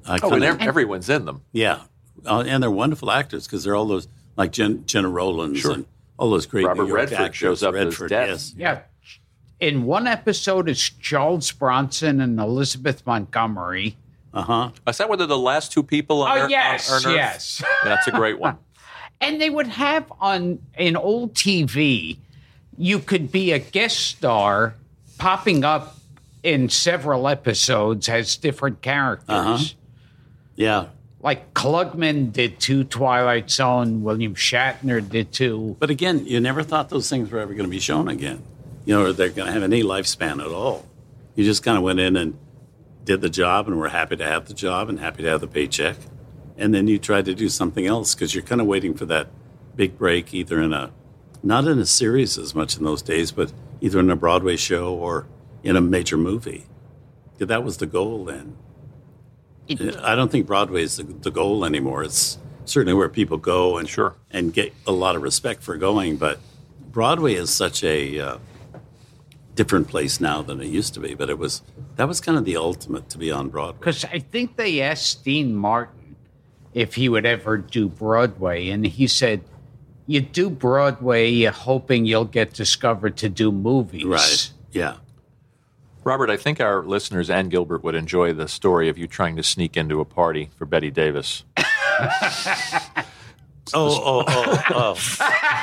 [0.07, 1.43] I oh, and kinda- everyone's in them.
[1.53, 1.81] yeah,
[2.27, 5.73] uh, and they're wonderful actors because they're all those like Jen, Gena Rowlands Sure.
[5.73, 5.87] and
[6.19, 7.37] all those great Robert New York Redford actors.
[7.37, 8.29] shows up as Redford, Death.
[8.29, 8.55] yes.
[8.57, 8.81] Yeah.
[9.61, 13.97] In one episode is Charles Bronson and Elizabeth Montgomery.
[14.35, 14.71] Uh huh.
[14.89, 17.17] Is that whether the last two people on Oh, Earth- yes, on Earth?
[17.17, 17.63] yes.
[17.63, 18.59] Yeah, that's a great one.
[19.21, 22.17] And they would have on in old TV,
[22.77, 24.75] you could be a guest star
[25.17, 25.97] popping up
[26.43, 29.29] in several episodes as different characters.
[29.29, 29.59] Uh-huh.
[30.57, 30.87] Yeah,
[31.23, 35.77] Like Klugman did two Twilight Zone, William Shatner did two.
[35.79, 38.43] but again, you never thought those things were ever going to be shown again.
[38.85, 40.85] You know, or they're going to have any lifespan at all.
[41.37, 42.37] You just kind of went in and
[43.05, 45.47] did the job, and were happy to have the job and happy to have the
[45.47, 45.97] paycheck,
[46.57, 49.29] and then you tried to do something else because you're kind of waiting for that
[49.75, 50.93] big break, either in a
[51.43, 54.95] not in a series as much in those days, but either in a Broadway show
[54.95, 55.27] or
[55.65, 56.67] in a major movie.
[57.39, 58.57] That was the goal then.
[59.71, 62.03] I don't think Broadway is the, the goal anymore.
[62.05, 64.15] It's certainly where people go and Sure.
[64.31, 66.17] and get a lot of respect for going.
[66.17, 66.41] But
[66.91, 68.39] Broadway is such a uh,
[69.55, 71.15] different place now than it used to be.
[71.15, 71.63] But it was
[71.97, 73.79] that was kind of the ultimate to be on Broadway.
[73.79, 76.17] Because I think they asked Dean Martin
[76.75, 79.43] if he would ever do Broadway, and he said,
[80.07, 84.51] "You do Broadway, you're hoping you'll get discovered to do movies." Right?
[84.73, 84.97] Yeah.
[86.05, 89.43] Robert, I think our listeners and Gilbert would enjoy the story of you trying to
[89.43, 91.45] sneak into a party for Bette Davis.
[93.75, 94.97] Oh, oh, oh,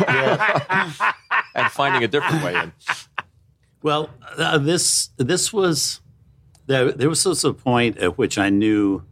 [0.08, 1.14] oh.
[1.54, 2.72] and finding a different way in.
[3.84, 6.02] Well, uh, this this was
[6.66, 6.92] there.
[6.92, 9.04] There was also a point at which I knew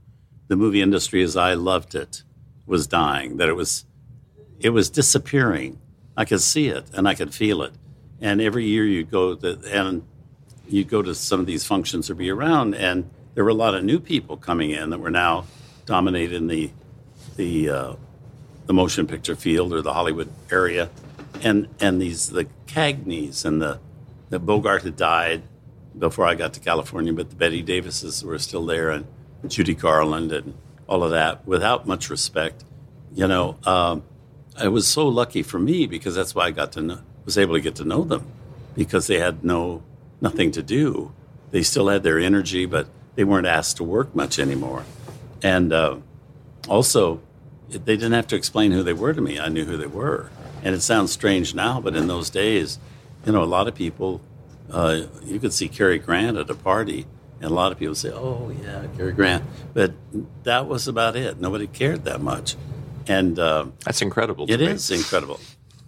[0.47, 2.23] the movie industry, as I loved it,
[2.65, 3.37] was dying.
[3.37, 3.85] That it was
[4.59, 5.79] it was disappearing.
[6.15, 7.73] I could see it and I could feel it.
[8.19, 10.03] And every year you'd go to, and
[10.69, 13.75] you'd go to some of these functions or be around, and there were a lot
[13.75, 15.45] of new people coming in that were now
[15.85, 16.71] dominating the
[17.35, 17.93] the uh,
[18.65, 20.89] the motion picture field or the Hollywood area,
[21.41, 23.79] and and these the Cagneys and the
[24.29, 25.43] the Bogart had died
[25.97, 29.05] before I got to California, but the Bette Davises were still there, and
[29.47, 30.53] Judy Garland and
[30.87, 32.63] all of that, without much respect.
[33.13, 34.03] You know, um,
[34.61, 37.55] it was so lucky for me because that's why I got to know, was able
[37.55, 38.27] to get to know them
[38.75, 39.83] because they had no
[40.21, 41.11] nothing to do.
[41.51, 44.83] They still had their energy, but they weren't asked to work much anymore,
[45.41, 45.97] and uh,
[46.67, 47.21] also
[47.69, 49.39] they didn't have to explain who they were to me.
[49.39, 50.29] I knew who they were.
[50.63, 52.79] And it sounds strange now, but in those days,
[53.25, 54.21] you know, a lot of people,
[54.71, 57.05] uh, you could see Cary Grant at a party,
[57.41, 59.43] and a lot of people say, oh, yeah, Cary Grant.
[59.73, 59.93] But
[60.43, 61.39] that was about it.
[61.39, 62.55] Nobody cared that much.
[63.07, 64.45] And uh, That's incredible.
[64.49, 64.67] it me.
[64.67, 65.39] is incredible.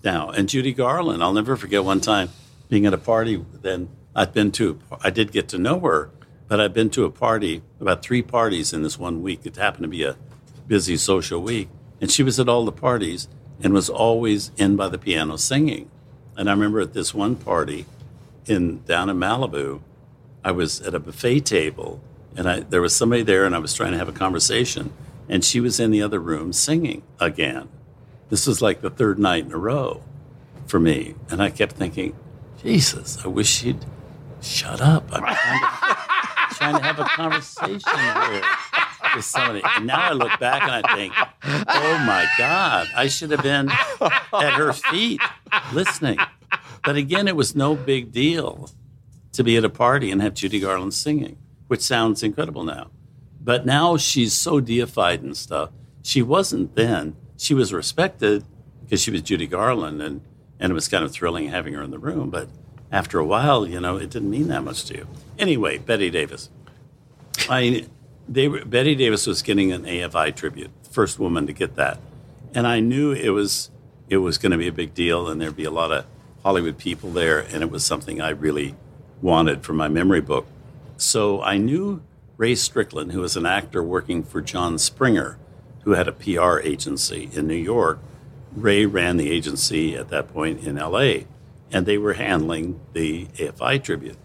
[0.04, 2.30] Now, and Judy Garland, I'll never forget one time
[2.70, 3.44] being at a party.
[3.62, 6.12] Then I'd been to, I did get to know her,
[6.47, 9.41] but I'd been to a party, about three parties in this one week.
[9.45, 10.18] It happened to be a
[10.68, 11.70] busy social week.
[12.01, 13.28] And she was at all the parties
[13.62, 15.89] and was always in by the piano singing.
[16.38, 17.86] And I remember at this one party
[18.45, 19.82] in down in Malibu,
[20.43, 22.01] I was at a buffet table
[22.36, 24.93] and I, there was somebody there and I was trying to have a conversation
[25.28, 27.68] and she was in the other room singing again.
[28.30, 30.01] This was like the third night in a row
[30.66, 31.16] for me.
[31.30, 32.16] And I kept thinking,
[32.62, 33.86] Jesus, I wish she'd
[34.42, 35.10] shut up.
[35.12, 35.98] I'm trying to,
[36.56, 38.00] trying to have a conversation
[38.32, 38.44] here
[39.16, 39.62] with somebody.
[39.76, 41.14] And now I look back and I think,
[41.44, 45.22] oh my God, I should have been at her feet
[45.74, 46.18] listening.
[46.84, 48.70] But again, it was no big deal
[49.34, 51.38] to be at a party and have Judy Garland singing,
[51.68, 52.90] which sounds incredible now.
[53.42, 55.72] But now she's so deified and stuff.
[56.04, 57.16] She wasn't then.
[57.38, 58.44] She was respected
[58.84, 60.22] because she was Judy Garland, and,
[60.60, 62.30] and it was kind of thrilling having her in the room.
[62.30, 62.50] But
[62.92, 65.08] after a while, you know, it didn't mean that much to you.
[65.38, 66.50] Anyway, Bette Davis.
[67.50, 67.86] I,
[68.28, 72.00] they were, Bette Davis was getting an AFI tribute, first woman to get that,
[72.54, 73.70] and I knew it was
[74.10, 76.06] it was going to be a big deal, and there'd be a lot of
[76.44, 78.76] Hollywood people there, and it was something I really
[79.22, 80.48] wanted for my memory book.
[80.98, 82.02] So I knew
[82.38, 85.38] Ray Strickland, who was an actor working for John Springer,
[85.84, 88.00] who had a PR agency in New York.
[88.56, 91.26] Ray ran the agency at that point in LA,
[91.72, 94.17] and they were handling the AFI tribute.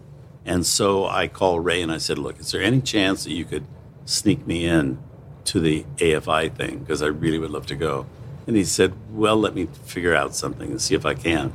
[0.45, 3.45] And so I called Ray and I said, Look, is there any chance that you
[3.45, 3.65] could
[4.05, 4.99] sneak me in
[5.45, 6.79] to the AFI thing?
[6.79, 8.05] Because I really would love to go.
[8.47, 11.51] And he said, Well, let me figure out something and see if I can.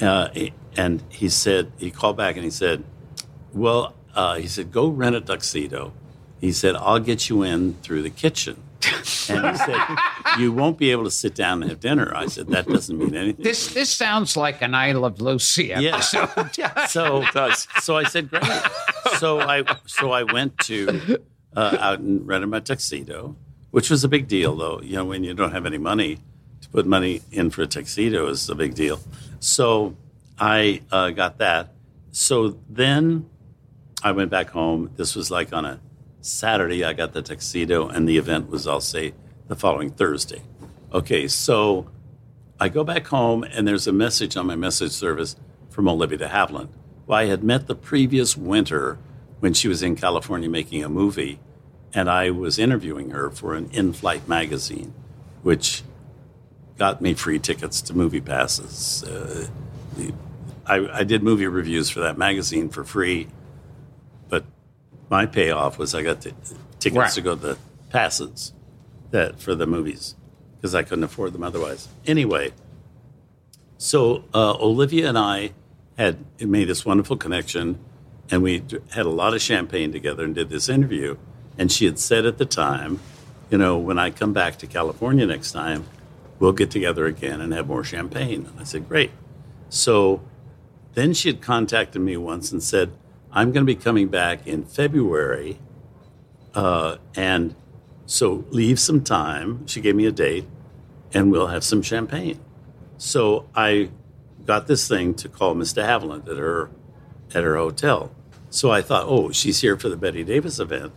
[0.00, 0.28] Uh,
[0.76, 2.84] and he said, He called back and he said,
[3.54, 5.92] Well, uh, he said, Go rent a tuxedo.
[6.40, 8.62] He said, I'll get you in through the kitchen.
[9.30, 9.78] And he said,
[10.38, 12.12] You won't be able to sit down and have dinner.
[12.14, 13.42] I said, That doesn't mean anything.
[13.44, 15.96] This this sounds like an I Love Lucy Yeah.
[15.96, 16.28] episode.
[16.88, 17.68] So does.
[17.80, 18.42] So I said, great.
[19.18, 21.18] So I so I went to
[21.56, 23.36] uh, out and rented my tuxedo,
[23.70, 24.80] which was a big deal, though.
[24.82, 26.18] You know, when you don't have any money
[26.62, 28.98] to put money in for a tuxedo is a big deal.
[29.40, 29.96] So
[30.38, 31.72] I uh, got that.
[32.12, 33.28] So then
[34.02, 34.90] I went back home.
[34.96, 35.80] This was like on a
[36.20, 36.84] Saturday.
[36.84, 39.14] I got the tuxedo, and the event was, I'll say,
[39.48, 40.42] the following Thursday.
[40.92, 41.88] Okay, so
[42.58, 45.36] I go back home, and there's a message on my message service
[45.70, 46.68] from Olivia de Havilland,
[47.06, 48.98] who I had met the previous winter
[49.40, 51.40] when she was in California making a movie,
[51.94, 54.92] and I was interviewing her for an in flight magazine,
[55.42, 55.82] which
[56.76, 59.04] got me free tickets to movie passes.
[59.04, 59.46] Uh,
[60.66, 63.28] I, I did movie reviews for that magazine for free,
[65.10, 66.32] my payoff was I got the
[66.78, 67.10] tickets Right.
[67.12, 67.58] to go to the
[67.90, 68.52] passes
[69.10, 70.14] that for the movies
[70.56, 71.88] because I couldn't afford them otherwise.
[72.06, 72.52] Anyway,
[73.78, 75.52] So uh, Olivia and I
[75.96, 77.78] had made this wonderful connection,
[78.30, 81.16] and we had a lot of champagne together and did this interview.
[81.58, 83.00] And she had said at the time,
[83.50, 85.84] you know, when I come back to California next time,
[86.38, 88.46] we'll get together again and have more champagne.
[88.46, 89.10] And I said, great.
[89.68, 90.22] So
[90.94, 92.92] then she had contacted me once and said,
[93.32, 95.58] I'm going to be coming back in February.
[96.54, 97.54] Uh, and
[98.06, 99.66] so leave some time.
[99.66, 100.46] She gave me a date,
[101.14, 102.40] and we'll have some champagne.
[102.98, 103.90] So I
[104.44, 105.84] got this thing to call Mr.
[105.84, 106.70] Havilland at her
[107.32, 108.10] at her hotel.
[108.50, 110.92] So I thought, oh, she's here for the Bette Davis event,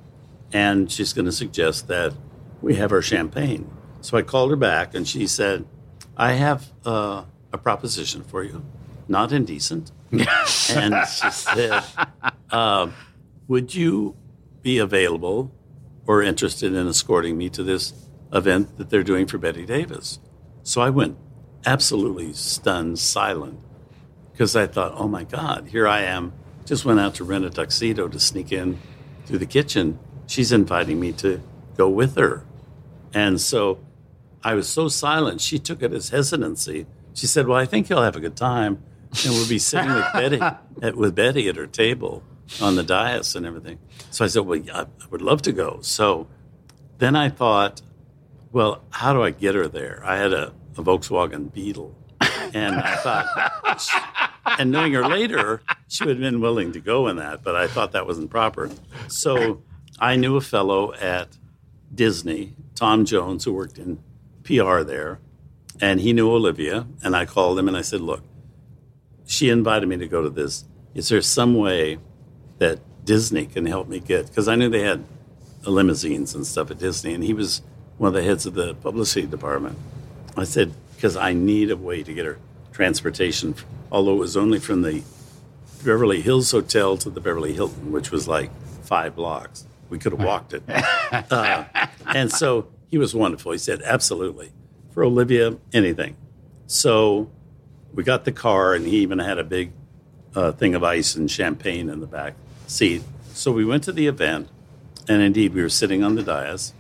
[0.52, 2.14] and she's going to suggest that
[2.62, 3.70] we have our champagne.
[4.02, 5.66] So I called her back, and she said,
[6.18, 8.66] I have uh, a proposition for you,
[9.08, 9.92] not indecent.
[10.70, 11.84] and she said,
[12.52, 12.90] uh,
[13.48, 14.16] Would you
[14.62, 15.52] be available
[16.06, 17.94] or interested in escorting me to this
[18.32, 20.20] event that they're doing for Bette Davis?
[20.64, 21.18] So I went
[21.66, 23.60] absolutely stunned, silent,
[24.32, 26.34] because I thought, oh my God, here I am.
[26.66, 28.80] Just went out to rent a tuxedo to sneak in
[29.26, 30.00] through the kitchen.
[30.28, 31.42] She's inviting me to
[31.76, 32.46] go with her.
[33.14, 33.80] And so
[34.44, 36.86] I was so silent, she took it as hesitancy.
[37.14, 38.84] She said, Well, I think you'll have a good time.
[39.26, 40.40] And we'll be sitting with Bette
[40.82, 42.24] at, with Bette at her table
[42.62, 43.80] on the dais and everything.
[44.10, 45.80] So I said, Well, yeah, I would love to go.
[45.82, 46.28] So
[46.98, 47.82] then I thought,
[48.54, 50.02] well, how do I get her there?
[50.06, 51.96] I had a, a Volkswagen Beetle.
[52.54, 57.18] And I thought, and knowing her later, she would have been willing to go in
[57.18, 58.70] that, but I thought that wasn't proper.
[59.08, 59.64] So
[60.00, 61.38] I knew a fellow at
[61.94, 64.00] Disney, Tom Jones, who worked in
[64.44, 65.20] PR there,
[65.82, 66.86] and he knew Olivia.
[67.04, 68.24] And I called him and I said, Look,
[69.26, 70.66] she invited me to go to this.
[70.94, 71.98] Is there some way
[72.60, 74.28] that Disney can help me get?
[74.28, 75.04] Because I knew they had
[75.66, 77.62] limousines and stuff at Disney, and he was
[77.98, 79.78] one of the heads of the publicity department.
[80.36, 82.38] I said, because I need a way to get her
[82.72, 83.56] transportation,
[83.92, 85.04] although it was only from the
[85.84, 88.50] Beverly Hills Hotel to the Beverly Hilton, which was like
[88.84, 89.66] five blocks.
[89.90, 90.64] We could have walked it.
[91.32, 91.66] uh,
[92.08, 93.52] and so he was wonderful.
[93.52, 94.52] He said, absolutely.
[94.92, 96.16] For Olivia, anything.
[96.68, 97.30] So
[97.94, 99.72] we got the car, and he even had a big
[100.36, 102.34] uh, thing of ice and champagne in the back
[102.68, 103.04] seat.
[103.34, 104.50] So we went to the event,
[105.08, 106.74] and indeed, we were sitting on the dais.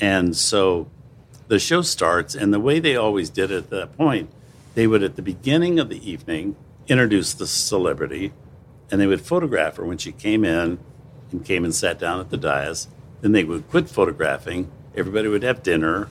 [0.00, 0.88] And so
[1.48, 4.30] the show starts, and the way they always did it at that point,
[4.74, 6.56] they would, at the beginning of the evening,
[6.86, 8.32] introduce the celebrity,
[8.90, 10.78] and they would photograph her when she came in
[11.30, 12.88] and came and sat down at the dais.
[13.20, 14.70] Then they would quit photographing.
[14.94, 16.08] Everybody would have dinner.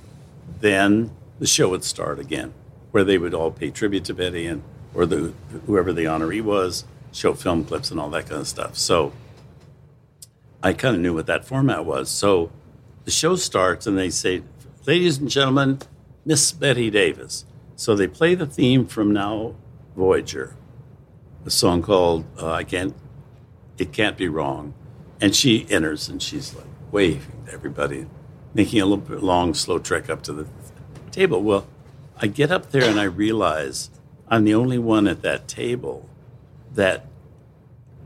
[0.60, 2.54] Then the show would start again,
[2.98, 4.64] where they would all pay tribute to Bette and
[4.96, 5.32] or the
[5.68, 8.76] whoever the honoree was, show film clips and all that kind of stuff.
[8.76, 9.14] So
[10.64, 12.10] I kind of knew what that format was.
[12.10, 12.50] So
[13.06, 14.42] the show starts and they say,
[14.88, 15.78] Ladies and gentlemen,
[16.26, 17.46] Miss Bette Davis.
[17.76, 19.54] So they play the theme from Now
[19.96, 20.56] Voyager,
[21.46, 22.96] a song called uh, I Can't,
[23.78, 24.74] It Can't Be Wrong.
[25.22, 28.08] And she enters and she's like waving to everybody,
[28.56, 30.48] making a little bit long, slow trek up to the
[31.12, 31.44] table.
[31.44, 31.68] Well,
[32.20, 33.92] I get up there and I realize
[34.28, 36.10] I'm the only one at that table
[36.74, 37.06] that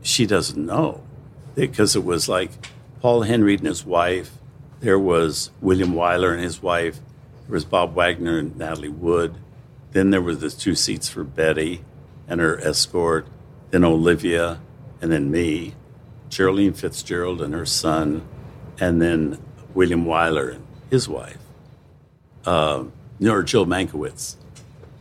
[0.02, 1.02] she doesn't know
[1.54, 2.50] because it was like
[3.00, 4.32] Paul Henreid and his wife.
[4.80, 6.96] There was William Wyler and his wife.
[7.46, 9.36] There was Bob Wagner and Natalie Wood.
[9.92, 11.82] Then there were the two seats for Bette
[12.28, 13.26] and her escort.
[13.70, 14.60] Then Olivia,
[15.00, 15.74] and then me,
[16.28, 18.26] Geraldine Fitzgerald and her son,
[18.78, 19.38] and then
[19.74, 21.38] William Wyler and his wife,
[22.44, 22.84] uh,
[23.26, 24.36] or Jill Mankiewicz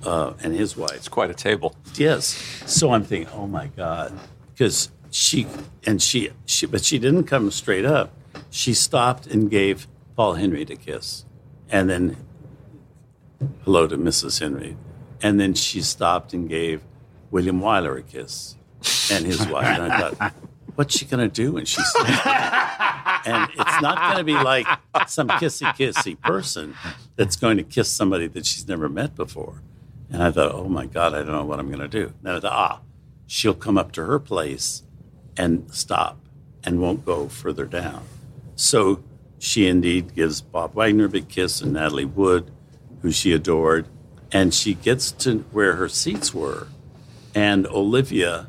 [0.05, 0.95] uh, and his wife.
[0.95, 1.76] It's quite a table.
[1.95, 2.26] Yes.
[2.65, 4.17] So I'm thinking, oh my God,
[4.53, 5.47] because she
[5.86, 8.13] and she, she, but she didn't come straight up.
[8.49, 11.26] She stopped and gave Paul Henreid a kiss,
[11.69, 12.17] and then
[13.63, 14.41] hello to Mrs.
[14.41, 14.76] Henreid,
[15.22, 16.82] and then she stopped and gave
[17.30, 18.55] William Wyler a kiss,
[19.11, 19.65] and his wife.
[19.65, 20.34] And I thought,
[20.82, 24.65] what's she going to do when she's and it's not going to be like
[25.05, 26.75] some kissy kissy person
[27.15, 29.61] that's going to kiss somebody that she's never met before.
[30.09, 32.13] And I thought, oh my God, I don't know what I'm going to do.
[32.23, 32.79] Then I thought, ah,
[33.27, 34.82] she'll come up to her place
[35.38, 36.17] and stop
[36.63, 38.03] and won't go further down.
[38.55, 39.03] So
[39.38, 42.49] she indeed gives Bob Wagner a big kiss and Natalie Wood,
[43.03, 43.88] who she adored.
[44.32, 46.69] And she gets to where her seats were.
[47.36, 48.47] And Olivia,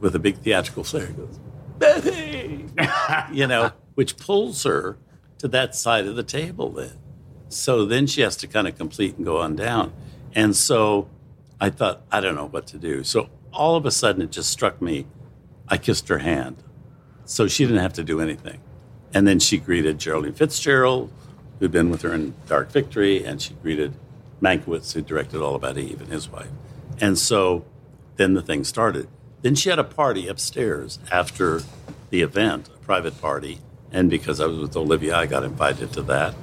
[0.00, 1.38] with a big theatrical flair, goes,
[1.78, 2.66] Bette!
[3.32, 4.98] you know, which pulls her
[5.38, 6.98] to that side of the table then.
[7.48, 9.92] So then she has to kind of complete and go on down.
[10.34, 11.08] And so
[11.60, 13.02] I thought, I don't know what to do.
[13.02, 15.06] So all of a sudden it just struck me.
[15.68, 16.62] I kissed her hand.
[17.24, 18.60] So she didn't have to do anything.
[19.12, 21.12] And then she greeted Geraldine Fitzgerald,
[21.58, 23.94] who'd been with her in Dark Victory, and she greeted
[24.40, 26.50] Mankiewicz, who directed All About Eve, and his wife.
[27.00, 27.64] And so
[28.16, 29.08] then the thing started.
[29.42, 31.62] Then she had a party upstairs after
[32.10, 33.60] the event, a private party.
[33.90, 36.34] And because I was with Olivia, I got invited to that.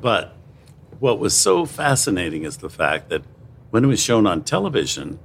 [0.00, 0.34] But
[0.98, 3.22] what was so fascinating is the fact that
[3.70, 5.18] when it was shown on television,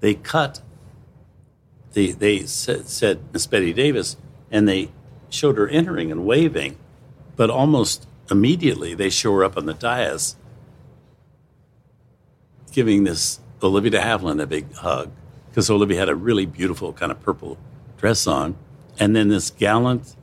[0.00, 0.62] they cut,
[1.92, 4.16] they, they said, said Miss Bette Davis,
[4.50, 4.90] and they
[5.30, 6.78] showed her entering and waving.
[7.34, 10.36] But almost immediately, they show her up on the dais
[12.72, 15.10] giving this Olivia de Havilland a big hug
[15.56, 17.56] because Olivia had a really beautiful kind of purple
[17.96, 18.54] dress on,
[18.98, 20.14] and then this gallant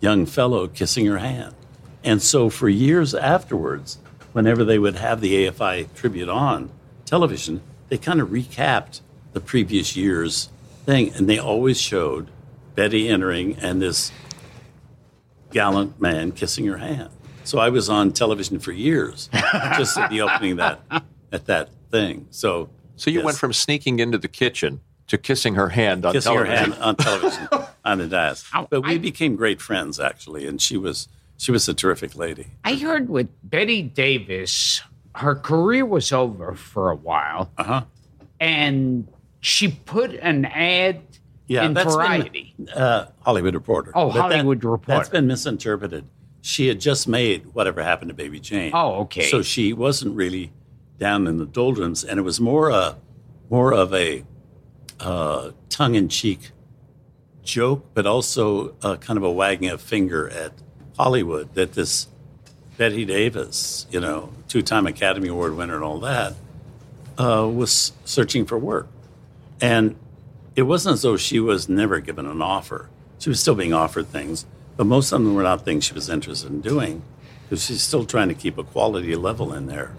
[0.00, 1.54] young fellow kissing her hand.
[2.02, 3.98] And so for years afterwards,
[4.32, 6.70] whenever they would have the AFI tribute on
[7.04, 7.60] television,
[7.90, 9.02] they kind of recapped
[9.34, 10.48] the previous year's
[10.86, 12.30] thing, and they always showed
[12.74, 14.10] Bette entering and this
[15.50, 17.10] gallant man kissing her hand.
[17.44, 19.28] So I was on television for years,
[19.76, 20.80] just at the opening that
[21.30, 22.26] at that thing.
[22.30, 26.12] So So you yes, went from sneaking into the kitchen to kissing her hand on
[26.12, 26.72] kissing her television.
[26.72, 27.48] hand on television
[27.84, 28.44] on the dais.
[28.70, 32.48] But we I- became great friends actually, and she was she was a terrific lady.
[32.64, 34.82] I heard with Bette Davis,
[35.14, 37.82] her career was over for a while, Uh huh.
[38.40, 39.08] and
[39.40, 41.00] she put an ad
[41.46, 42.54] Yeah, in that's been- Variety.
[42.74, 43.92] Uh, Hollywood Reporter.
[43.94, 44.98] Oh, But that- Hollywood Reporter.
[44.98, 46.04] That's been misinterpreted.
[46.42, 48.70] She had just made whatever happened to Baby Jane.
[48.74, 49.28] Oh, okay.
[49.30, 50.50] So she wasn't really
[50.98, 52.96] down in the doldrums, and it was more a
[53.50, 54.24] more of a
[55.00, 56.50] uh, tongue in cheek
[57.44, 60.52] joke, but also kind of a wagging of finger at
[60.98, 62.08] Hollywood that this
[62.76, 66.34] Bette Davis, you know, two time Academy Award winner and all that,
[67.18, 68.88] uh, was searching for work.
[69.60, 69.96] And
[70.54, 72.88] it wasn't as though she was never given an offer.
[73.18, 74.46] She was still being offered things,
[74.76, 77.02] but most of them were not things she was interested in doing
[77.42, 79.92] because she's still trying to keep a quality level in there.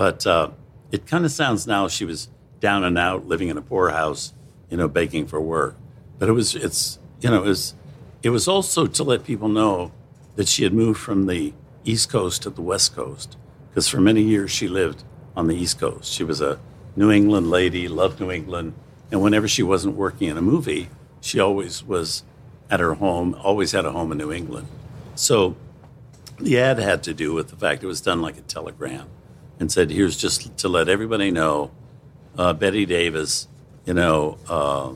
[0.00, 0.52] But uh,
[0.90, 4.32] it kind of sounds now she was down and out, living in a poorhouse,
[4.70, 5.76] you know, begging for work.
[6.18, 7.74] But it was, it's, you know, it was,
[8.22, 9.92] it was also to let people know
[10.36, 11.52] that she had moved from the
[11.84, 13.36] East Coast to the West Coast
[13.68, 15.04] because for many years she lived
[15.36, 16.10] on the East Coast.
[16.10, 16.58] She was a
[16.96, 18.72] New England lady, loved New England.
[19.12, 20.88] And whenever she wasn't working in a movie,
[21.20, 22.22] she always was
[22.70, 24.68] at her home, always had a home in New England.
[25.14, 25.56] So
[26.38, 29.06] the ad had to do with the fact it was done like a telegram
[29.60, 31.70] and said, here's just to let everybody know
[32.36, 33.46] uh, Bette Davis,
[33.84, 34.92] you know, uh,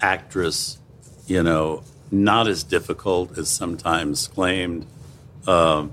[0.00, 0.78] actress,
[1.26, 4.86] you know, not as difficult as sometimes claimed,
[5.46, 5.92] um,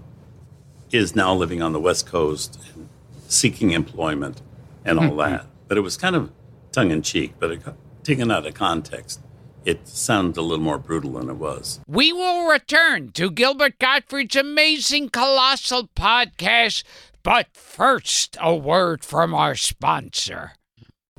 [0.91, 2.89] is now living on the West Coast and
[3.27, 4.41] seeking employment
[4.83, 5.45] and all that.
[5.67, 6.31] But it was kind of
[6.71, 7.61] tongue in cheek, but it,
[8.03, 9.21] taken out of context,
[9.63, 11.79] it sounded a little more brutal than it was.
[11.87, 16.83] We will return to Gilbert Gottfried's amazing colossal podcast,
[17.23, 20.53] but first, a word from our sponsor.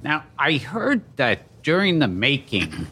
[0.03, 2.89] Now, I heard that during the making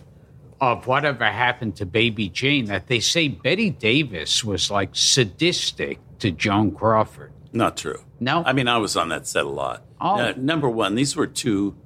[0.61, 6.31] of whatever happened to Baby Jane, that they say Bette Davis was like sadistic to
[6.31, 7.33] Joan Crawford.
[7.53, 8.01] Not true.
[8.21, 8.45] No?
[8.45, 9.83] I mean, I was on that set a lot.
[10.01, 10.17] Oh.
[10.17, 11.77] Uh, number one, these were two,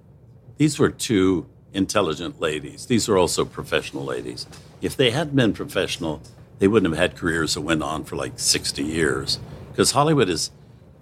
[0.59, 2.87] these were two intelligent ladies.
[2.87, 4.47] These were also professional ladies.
[4.83, 6.21] If they hadn't been professional,
[6.59, 9.39] they wouldn't have had careers that went on for like 60 years.
[9.71, 10.51] Because Hollywood is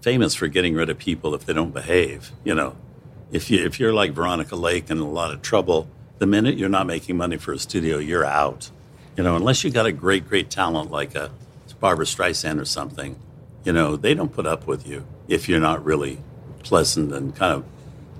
[0.03, 2.33] famous for getting rid of people if they don't behave.
[2.45, 2.77] You know,
[3.31, 5.89] if you if you're like Veronica Lake and in a lot of trouble,
[6.19, 8.71] the minute you're not making money for a studio, you're out.
[9.17, 11.31] You know, unless you got a great, great talent like a
[11.81, 13.19] Barbra Streisand or something,
[13.65, 16.21] you know, they don't put up with you if you're not really
[16.63, 17.65] pleasant and kind of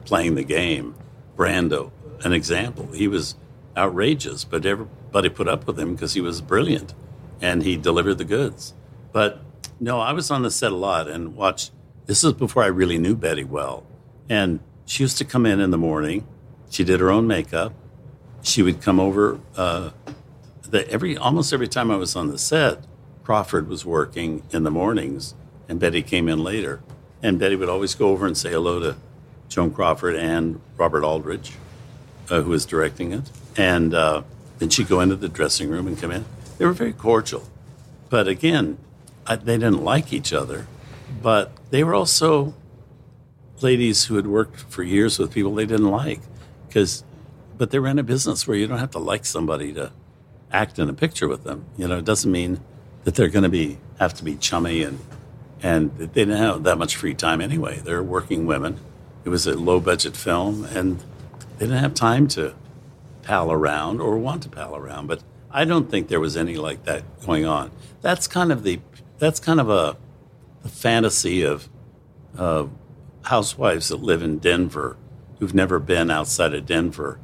[0.05, 0.95] playing the game.
[1.37, 1.91] Brando,
[2.25, 3.37] an example, he was
[3.77, 6.95] outrageous, but everybody put up with him because he was brilliant
[7.41, 8.75] and he delivered the goods.
[9.13, 9.41] But
[9.83, 11.73] no, I was on the set a lot and watched.
[12.07, 13.85] This is before I really knew Bette well.
[14.29, 16.25] And she used to come in in the morning.
[16.71, 17.75] She did her own makeup.
[18.43, 19.41] She would come over.
[19.57, 19.91] Uh,
[20.63, 22.85] the, every almost every time I was on the set,
[23.25, 25.35] Crawford was working in the mornings,
[25.69, 26.81] and Bette came in later.
[27.21, 28.97] And Bette would always go over and say hello to
[29.49, 31.55] Joan Crawford and Robert Aldrich,
[32.31, 33.29] uh, who was directing it.
[33.57, 34.23] And uh,
[34.61, 36.25] then she'd go into the dressing room and come in.
[36.59, 37.49] They were very cordial.
[38.11, 38.79] But again,
[39.27, 40.67] I, they didn't like each other.
[41.23, 42.55] But they were also
[43.61, 46.21] ladies who had worked for years with people they didn't like.
[46.67, 47.05] Because,
[47.57, 49.93] but they ran a business where you don't have to like somebody to
[50.51, 51.65] act in a picture with them.
[51.77, 52.61] You know, it doesn't mean
[53.05, 54.99] that they're going to be have to be chummy and
[55.63, 57.79] and they didn't have that much free time anyway.
[57.79, 58.79] They're working women.
[59.25, 60.99] It was a low budget film, and
[61.59, 62.55] they didn't have time to
[63.23, 65.07] pal around or want to pal around.
[65.07, 67.71] But I don't think there was any like that going on.
[68.01, 68.81] That's kind of the
[69.23, 69.97] that's kind of a,
[70.65, 71.69] a fantasy of
[72.37, 72.67] uh,
[73.23, 74.97] housewives that live in Denver
[75.39, 77.21] who've never been outside of Denver,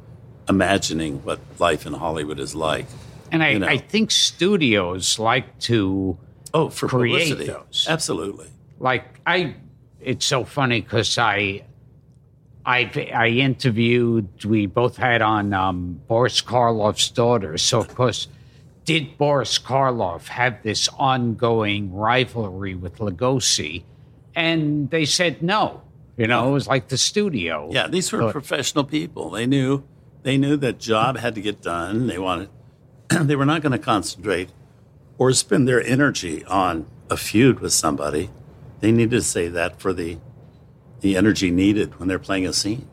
[0.47, 2.85] imagining what life in Hollywood is like.
[3.33, 3.67] And I, you know.
[3.67, 6.17] I think studios like to
[6.53, 7.85] Oh, for create publicity, those.
[7.89, 8.47] absolutely.
[8.79, 9.55] like I
[9.99, 11.65] it's so funny because I
[12.65, 17.57] I I interviewed we both had on um, Boris Karloff's daughter.
[17.57, 18.27] So of course,
[18.89, 23.83] did Boris Karloff have this ongoing rivalry with Lugosi?
[24.33, 25.83] And they said no.
[26.17, 27.69] You know, it was like the studio.
[27.71, 29.29] Yeah, these were But- professional people.
[29.29, 29.83] They knew
[30.23, 32.07] they knew that job had to get done.
[32.07, 32.49] They wanted
[33.09, 34.49] they were not going to concentrate
[35.19, 38.31] or spend their energy on a feud with somebody.
[38.79, 40.17] They needed to say that for the
[41.01, 42.87] the energy needed when they're playing a scene.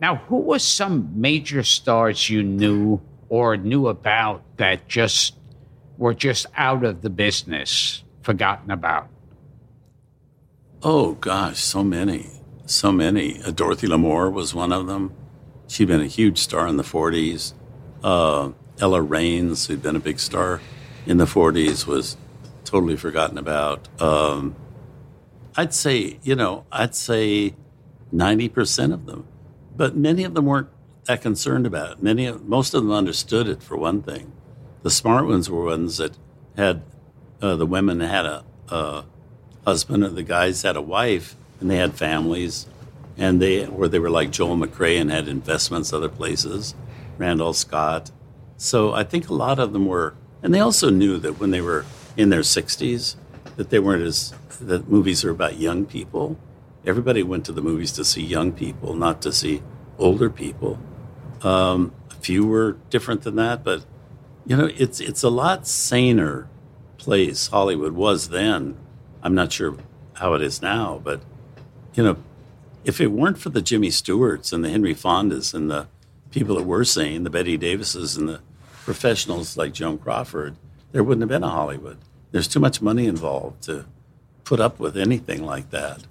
[0.00, 3.00] Now, who was some major stars you knew
[3.32, 5.34] or knew about that just
[5.96, 9.08] were just out of the business, forgotten about?
[10.82, 12.26] Oh gosh, so many,
[12.66, 13.42] so many.
[13.42, 15.14] Uh, Dorothy Lamour was one of them.
[15.66, 17.54] She'd been a huge star in the '40s.
[18.04, 20.60] Uh, Ella Raines, who'd been a big star
[21.06, 22.18] in the '40s, was
[22.66, 23.88] totally forgotten about.
[23.98, 24.54] Um,
[25.56, 27.54] I'd say, you know, I'd say
[28.10, 29.26] ninety percent of them,
[29.74, 30.68] but many of them weren't
[31.04, 32.02] that concerned about it.
[32.02, 33.62] Many, most of them understood it.
[33.62, 34.32] For one thing,
[34.82, 36.16] the smart ones were ones that
[36.56, 36.82] had
[37.40, 38.44] uh, the women had a.
[38.68, 39.04] a
[39.64, 42.66] husband or the guys had a wife and they had families
[43.16, 46.74] and they or they were like Joel McCrea and had investments other places,
[47.18, 48.10] Randolph Scott.
[48.56, 51.60] So I think a lot of them were and they also knew that when they
[51.60, 51.84] were
[52.16, 53.16] in their 60s
[53.56, 56.36] that they weren't as that movies are about young people.
[56.84, 59.62] Everybody went to the movies to see young people, not to see
[59.98, 60.80] older people.
[61.44, 63.84] Um, a few were different than that, but
[64.46, 66.48] you know, it's it's a lot saner
[66.98, 68.76] place Hollywood was then.
[69.22, 69.76] I'm not sure
[70.14, 71.20] how it is now, but
[71.94, 72.16] you know,
[72.84, 75.88] if it weren't for the Jimmy Stewarts and the Henry Fondas and the
[76.30, 78.40] people that we're seeing, the Bette Davises and the
[78.84, 80.56] professionals like Joan Crawford,
[80.92, 81.98] there wouldn't have been a Hollywood.
[82.32, 83.86] There's too much money involved to
[84.44, 86.04] put up with anything like that.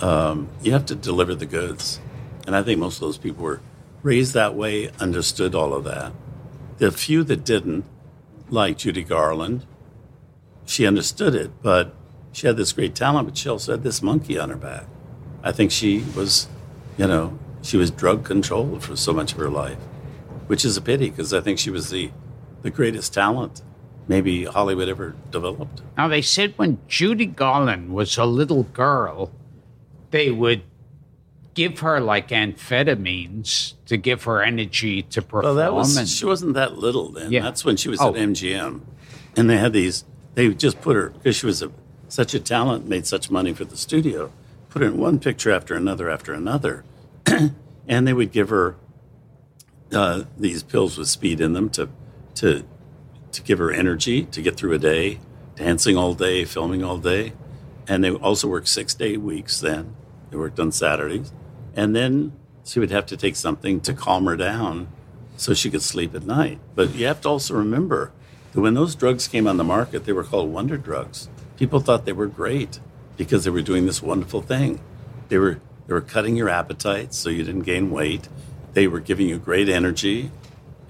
[0.00, 2.00] Um, you have to deliver the goods,
[2.46, 3.60] and I think most of those people were
[4.02, 6.12] raised that way, understood all of that.
[6.78, 7.84] The few that didn't,
[8.48, 9.66] like Judy Garland,
[10.64, 11.94] she understood it, but
[12.32, 14.86] she had this great talent, but she also had this monkey on her back.
[15.42, 16.48] I think she was,
[16.96, 19.78] you know, she was drug controlled for so much of her life,
[20.46, 22.10] which is a pity because I think she was the,
[22.62, 23.62] the greatest talent
[24.08, 25.82] maybe Hollywood ever developed.
[25.96, 29.30] Now, they said when Judy Garland was a little girl,
[30.10, 30.62] they would
[31.54, 35.44] give her like amphetamines to give her energy to perform.
[35.44, 37.32] Well, that was and- she wasn't that little then.
[37.32, 37.42] Yeah.
[37.42, 38.10] That's when she was Oh.
[38.10, 38.82] at MGM,
[39.36, 40.04] and they had these.
[40.34, 41.70] They just put her because she was a,
[42.08, 44.32] such a talent, made such money for the studio.
[44.68, 46.84] Put her in one picture after another after another,
[47.88, 48.76] and they would give her
[49.92, 51.88] uh, these pills with speed in them to
[52.36, 52.64] to
[53.32, 55.18] to give her energy to get through a day,
[55.56, 57.32] dancing all day, filming all day,
[57.88, 59.58] and they also worked six day weeks.
[59.60, 59.94] Then
[60.30, 61.32] they worked on Saturdays,
[61.74, 62.32] and then
[62.64, 64.88] she would have to take something to calm her down
[65.36, 66.58] so she could sleep at night.
[66.74, 68.12] But you have to also remember
[68.52, 71.28] that when those drugs came on the market, they were called wonder drugs.
[71.56, 72.80] People thought they were great
[73.16, 74.80] because they were doing this wonderful thing.
[75.28, 78.28] They were they were cutting your appetite so you didn't gain weight.
[78.74, 80.30] They were giving you great energy,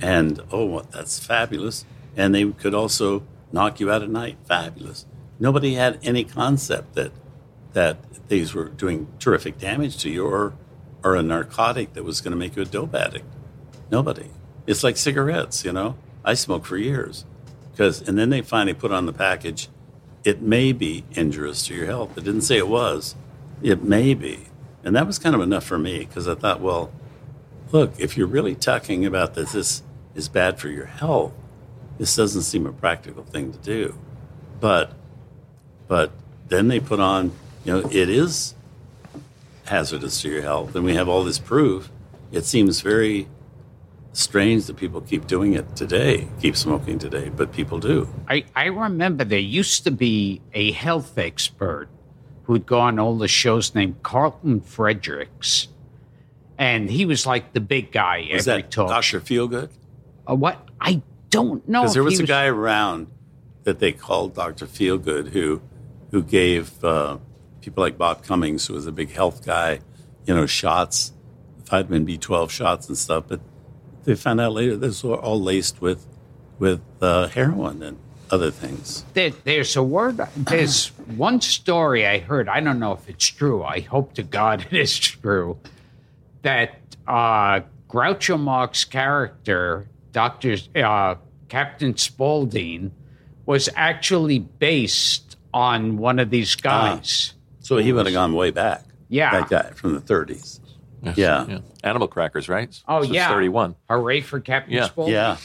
[0.00, 1.86] and oh, that's fabulous.
[2.16, 4.36] And they could also knock you out at night.
[4.44, 5.06] Fabulous.
[5.38, 7.12] Nobody had any concept that
[7.72, 10.54] that these were doing terrific damage to you or
[11.02, 13.24] or a narcotic that was going to make you a dope addict.
[13.90, 14.30] Nobody.
[14.66, 15.96] It's like cigarettes, you know.
[16.24, 17.24] I smoked for years
[17.72, 19.68] because, and then they finally put on the package,
[20.24, 22.16] it may be injurious to your health.
[22.16, 23.14] It didn't say it was.
[23.62, 24.46] It may be,
[24.84, 26.92] and that was kind of enough for me because I thought, well,
[27.72, 29.82] look, if you're really talking about that this
[30.14, 31.32] is bad for your health,
[31.98, 33.98] this doesn't seem a practical thing to do.
[34.60, 34.92] But,
[35.88, 36.12] but
[36.48, 37.32] then they put on,
[37.64, 38.54] you know, it is
[39.70, 41.90] hazardous to your health, and we have all this proof.
[42.32, 43.28] It seems very
[44.12, 48.08] strange that people keep doing it today, keep smoking today, but people do.
[48.28, 51.88] I, I remember there used to be a health expert
[52.44, 55.68] who'd go on all the shows named Carlton Fredericks.
[56.58, 58.88] And he was like the big guy every that talk.
[58.88, 59.20] Dr.
[59.20, 59.70] Feelgood?
[60.28, 60.68] Uh, what?
[60.80, 61.82] I don't know.
[61.82, 63.06] Because there was he a guy around
[63.62, 64.66] that they called Dr.
[64.66, 65.62] Feelgood who
[66.10, 67.18] who gave uh,
[67.60, 69.80] people like Bob Cummings, who was a big health guy,
[70.26, 71.12] you know, shots,
[71.64, 73.24] vitamin B12 shots and stuff.
[73.28, 73.40] But
[74.04, 76.06] they found out later this was all laced with
[76.58, 77.98] with uh, heroin and
[78.30, 79.04] other things.
[79.14, 80.20] There, there's a word.
[80.36, 82.48] There's one story I heard.
[82.48, 83.64] I don't know if it's true.
[83.64, 85.58] I hope to God it is true.
[86.42, 91.16] that uh, Groucho Marx character, Doctor uh,
[91.48, 92.92] Captain Spaulding,
[93.46, 97.34] was actually based on one of these guys.
[97.70, 98.82] So he would have gone way back.
[99.08, 99.30] Yeah.
[99.30, 100.58] That guy from the 30s.
[101.14, 101.60] Yeah.
[101.84, 102.68] Animal crackers, right?
[102.88, 103.76] Oh This is yeah, 31.
[103.88, 104.86] Hooray for Captain Yeah.
[104.86, 105.14] Spaulding!
[105.14, 105.36] Yeah.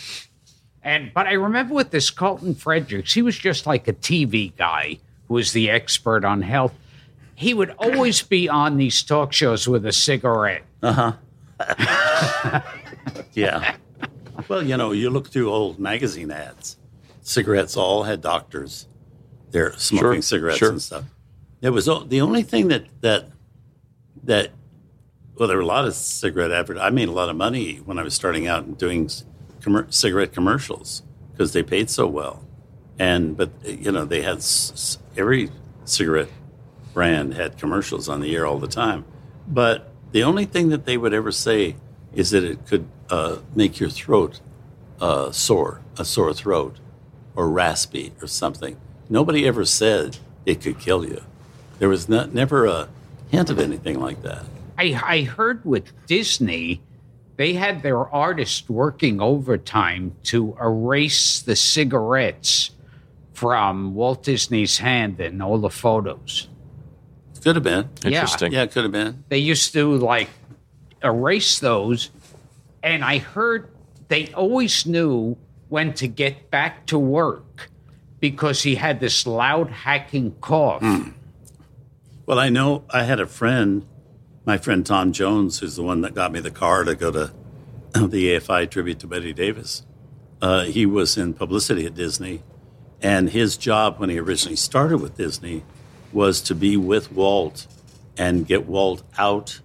[0.81, 4.97] And but I remember with this Carlton Fredericks, he was just like a TV guy
[5.27, 6.73] who was the expert on health.
[7.35, 10.63] He would always be on these talk shows with a cigarette.
[10.81, 11.13] Uh
[11.59, 12.61] huh.
[13.33, 13.75] yeah.
[14.47, 16.77] well, you know, you look through old magazine ads.
[17.21, 18.87] Cigarettes all had doctors.
[19.51, 20.71] They're smoking Sure, cigarettes sure.
[20.71, 21.03] and stuff.
[21.61, 23.29] There was the only thing that that
[24.23, 24.51] that
[25.37, 26.77] well, there were a lot of cigarette advert.
[26.77, 29.07] I made a lot of money when I was starting out and doing
[29.59, 32.45] commer- cigarette commercials because they paid so well.
[32.97, 35.49] And but you know they had s- every
[35.83, 36.29] cigarette
[36.93, 39.03] brand had commercials on the air all the time.
[39.47, 41.75] But the only thing that they would ever say
[42.13, 44.39] is that it could uh, make your throat
[45.01, 46.79] uh, sore, a sore throat,
[47.35, 48.77] or raspy or something.
[49.09, 51.21] Nobody ever said it could kill you.
[51.79, 52.87] There was not, never a
[53.29, 54.45] hint of anything like that.
[54.77, 56.81] I, I heard with Disney,
[57.37, 62.71] they had their artists working overtime to erase the cigarettes
[63.33, 66.47] from Walt Disney's hand in all the photos.
[67.41, 67.89] Could have been.
[68.03, 68.53] Interesting.
[68.53, 69.23] Yeah, it could have been.
[69.29, 70.29] They used to like
[71.03, 72.09] erase those,
[72.81, 73.69] and I heard
[74.07, 75.37] they always knew
[75.69, 77.69] when to get back to work
[78.19, 80.81] because he had this loud hacking cough.
[80.81, 81.09] Hmm.
[82.25, 83.85] Well, I know I had a friend,
[84.45, 87.31] my friend Tom Jones, who's the one that got me the car to go to
[87.93, 89.85] the AFI tribute to Bette Davis.
[90.41, 92.43] Uh, he was in publicity at Disney,
[92.99, 95.63] and his job when he originally started with Disney
[96.11, 97.67] was to be with Walt
[98.17, 99.61] and get Walt out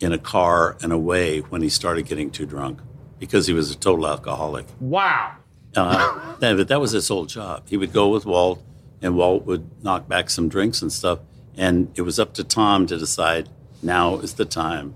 [0.00, 2.80] in a car and away when he started getting too drunk
[3.18, 4.66] because he was a total alcoholic.
[4.80, 5.36] Wow.
[5.74, 7.68] Uh, that, but that was his whole job.
[7.68, 8.62] He would go with Walt,
[9.00, 11.20] and Walt would knock back some drinks and stuff.
[11.60, 13.50] And it was up to Tom to decide
[13.82, 14.94] now is the time,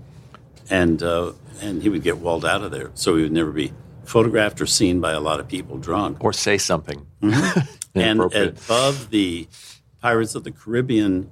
[0.67, 3.71] and uh, and he would get Walt out of there, so he would never be
[4.03, 6.23] photographed or seen by a lot of people drunk.
[6.23, 7.05] Or say something.
[7.93, 9.47] and above the
[10.01, 11.29] Pirates of the Caribbean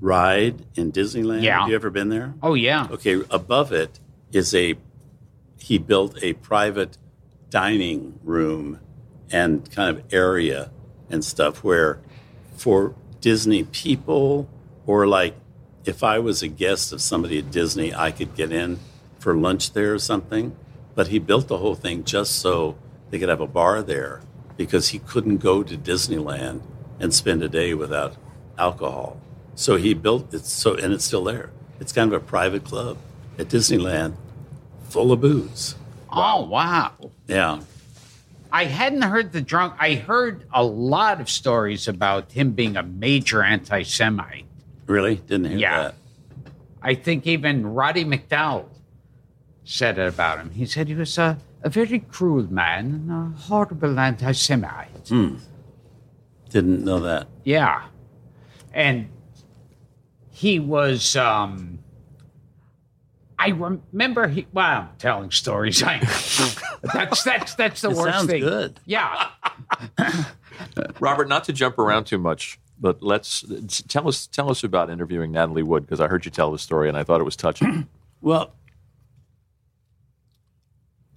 [0.00, 1.60] ride in Disneyland, Yeah.
[1.60, 2.34] have you ever been there?
[2.42, 2.88] Oh, yeah.
[2.90, 3.98] Okay, above it
[4.32, 4.74] is a
[5.58, 6.98] he built a private
[7.50, 8.80] dining room
[9.32, 10.70] and kind of area
[11.10, 12.00] and stuff where
[12.54, 14.48] for Disney people
[14.88, 15.34] or like
[15.84, 18.80] if I was a guest of somebody at Disney, I could get in
[19.18, 20.56] for lunch there or something.
[20.94, 22.76] But he built the whole thing just so
[23.10, 24.22] they could have a bar there
[24.56, 26.62] because he couldn't go to Disneyland
[26.98, 28.16] and spend a day without
[28.56, 29.20] alcohol.
[29.54, 31.50] So he built it so and it's still there.
[31.78, 32.96] It's kind of a private club
[33.38, 34.14] at Disneyland
[34.88, 35.76] full of booze.
[36.10, 36.92] Oh, wow.
[37.26, 37.60] Yeah.
[38.50, 39.74] I hadn't heard the drunk.
[39.78, 44.47] I heard a lot of stories about him being a major anti Semite.
[44.88, 45.16] Really?
[45.16, 45.82] Didn't hear Yeah.
[45.82, 45.94] that.
[46.82, 48.66] I think even Roddy McDowall
[49.64, 50.50] said it about him.
[50.50, 55.04] He said he was a, a very cruel man and a horrible anti Semite.
[55.04, 57.28] Didn't know that.
[57.44, 57.84] Yeah.
[58.72, 59.08] And
[60.30, 61.80] he was um
[63.38, 65.82] I remember he well, I'm telling stories.
[65.86, 65.98] I
[66.94, 68.40] that's that's that's the It worst sounds thing.
[68.40, 68.80] good.
[68.86, 69.28] Yeah.
[71.00, 73.44] Robert, not to jump around too much, but let's
[73.88, 76.88] tell us tell us about interviewing Natalie Wood because I heard you tell the story
[76.88, 77.88] and I thought it was touching.
[78.20, 78.52] Well,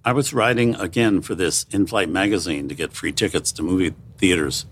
[0.04, 3.92] I was writing again for this in flight magazine to get free tickets to movie
[4.18, 4.66] theaters.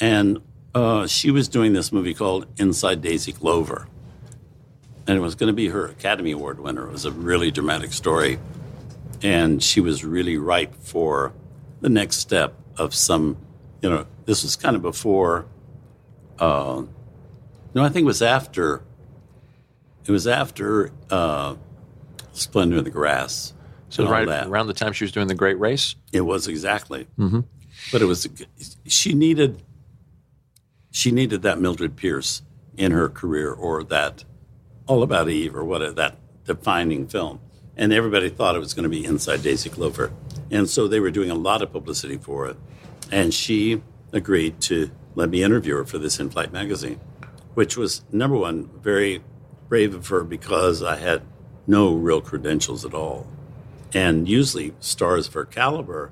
[0.00, 0.40] And
[0.74, 3.86] uh, she was doing this movie called Inside Daisy Clover.
[5.06, 6.86] And it was going to be her Academy Award winner.
[6.86, 8.38] It was a really dramatic story.
[9.22, 11.32] And she was really ripe for
[11.80, 13.36] the next step of some,
[13.80, 15.46] you know, this was kind of before,
[16.38, 16.82] uh,
[17.74, 18.82] no, I think it was after,
[20.06, 21.56] it was after uh,
[22.32, 23.52] Splendor in the Grass.
[23.88, 25.94] So right around the time she was doing the Great Race.
[26.12, 27.06] It was exactly.
[27.16, 27.40] Mm-hmm.
[27.92, 28.26] But it was
[28.86, 29.62] she needed
[30.90, 32.42] she needed that Mildred Pierce
[32.76, 34.24] in her career or that
[34.86, 37.40] All About Eve or what that defining film.
[37.76, 40.12] And everybody thought it was going to be Inside Daisy Clover.
[40.50, 42.56] And so they were doing a lot of publicity for it.
[43.10, 43.82] And she
[44.12, 47.00] agreed to let me interview her for this in flight magazine,
[47.54, 49.22] which was number one, very
[49.68, 51.22] brave of her because I had
[51.66, 53.26] no real credentials at all.
[53.92, 56.10] And usually, stars of her caliber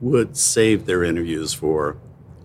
[0.00, 1.96] would save their interviews for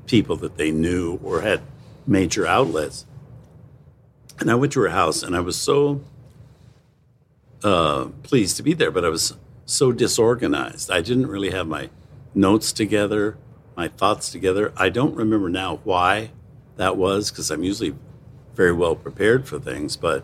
[0.08, 1.62] people that they knew or had
[2.08, 3.06] major outlets.
[4.40, 6.02] And I went to her house, and I was so
[7.64, 10.90] uh, pleased to be there, but I was so disorganized.
[10.90, 11.90] I didn't really have my
[12.34, 13.38] notes together,
[13.82, 14.72] my thoughts together.
[14.78, 16.30] I don't remember now why
[16.76, 17.96] that was because I'm usually
[18.54, 20.24] very well prepared for things, but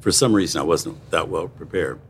[0.00, 2.00] for some reason I wasn't that well prepared.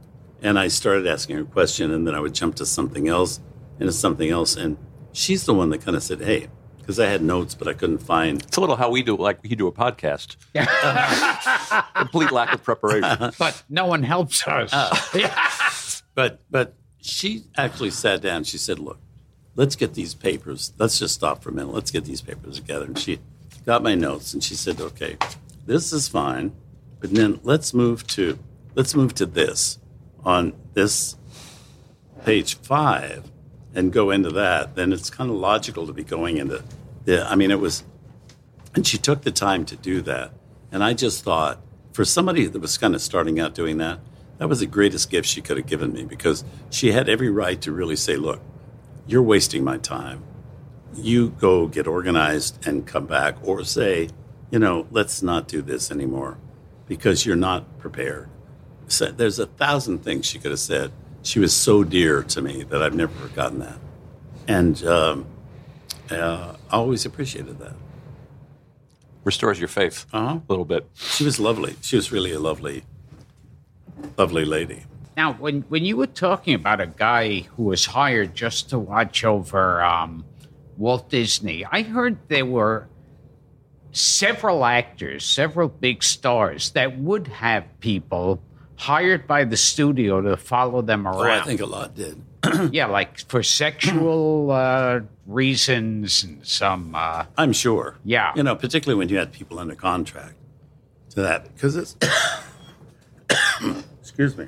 [0.43, 3.39] And I started asking her a question, and then I would jump to something else
[3.79, 4.57] and to something else.
[4.57, 4.77] And
[5.13, 6.49] she's the one that kind of said, Hey,
[6.81, 8.43] because I had notes, but I couldn't find.
[8.43, 10.35] It's a little how we do, like we do a podcast.
[11.95, 13.05] Complete lack of preparation.
[13.05, 13.31] Uh-huh.
[13.39, 14.73] But no one helps us.
[14.73, 14.97] Uh.
[16.15, 18.43] But but she actually sat down.
[18.43, 18.99] She said, "Look,
[19.59, 20.73] let's get these papers.
[20.79, 21.75] Let's just stop for a minute.
[21.75, 23.19] Let's get these papers together." And she
[23.67, 25.19] got my notes and she said, "Okay,
[25.67, 26.53] this is fine,
[27.01, 28.39] but then let's move to
[28.75, 29.79] let's move to this
[30.25, 31.17] on this
[32.25, 33.31] page five
[33.75, 34.77] and go into that.
[34.77, 36.63] Then it's kind of logical to be going into
[37.05, 37.29] the.
[37.29, 37.85] I mean, it was,
[38.75, 40.33] and she took the time to do that,
[40.71, 41.61] and I just thought
[41.93, 43.99] for somebody that was kind of starting out doing that,
[44.39, 47.61] that was the greatest gift she could have given me because she had every right
[47.63, 48.41] to really say, "Look,
[49.09, 50.23] you're wasting my time.
[50.95, 54.11] You go get organized and come back, or say,
[54.51, 56.39] you know, let's not do this anymore
[56.87, 58.29] because you're not prepared."
[58.89, 60.93] So there's a thousand things she could have said.
[61.23, 63.79] She was so dear to me that I've never forgotten that,
[64.47, 65.27] and um,
[66.11, 67.75] uh, I always appreciated that.
[69.25, 70.39] Restores your faith Uh-huh.
[70.39, 70.87] a little bit.
[70.95, 71.77] She was lovely.
[71.83, 72.85] She was really a lovely,
[74.17, 74.85] lovely lady.
[75.19, 79.25] Now, when, when you were talking about a guy who was hired just to watch
[79.25, 80.25] over um,
[80.77, 82.89] Walt Disney, I heard there were
[83.91, 88.41] several actors, several big stars that would have people
[88.77, 91.41] hired by the studio to follow them around.
[91.41, 91.43] Oh.
[91.43, 92.23] I think a lot did.
[92.71, 96.95] yeah, like for sexual uh, reasons and some.
[96.95, 97.97] Uh, I'm sure.
[98.05, 98.35] Yeah.
[98.37, 100.37] You know, particularly when you had people under contract
[101.11, 101.97] to that, because it's.
[104.01, 104.47] excuse me.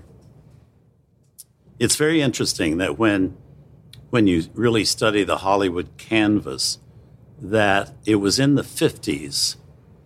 [1.80, 3.38] It's very interesting that when,
[4.10, 6.78] when you really study the Hollywood canvas,
[7.40, 9.56] that it was in the 50s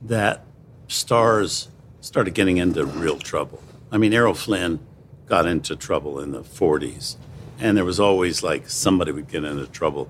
[0.01, 0.47] that
[0.87, 1.67] stars
[2.01, 3.61] started getting into real trouble.
[3.91, 4.79] I mean, Errol Flynn
[5.27, 7.17] got into trouble in the 40s,
[7.59, 10.09] and there was always like somebody would get into trouble.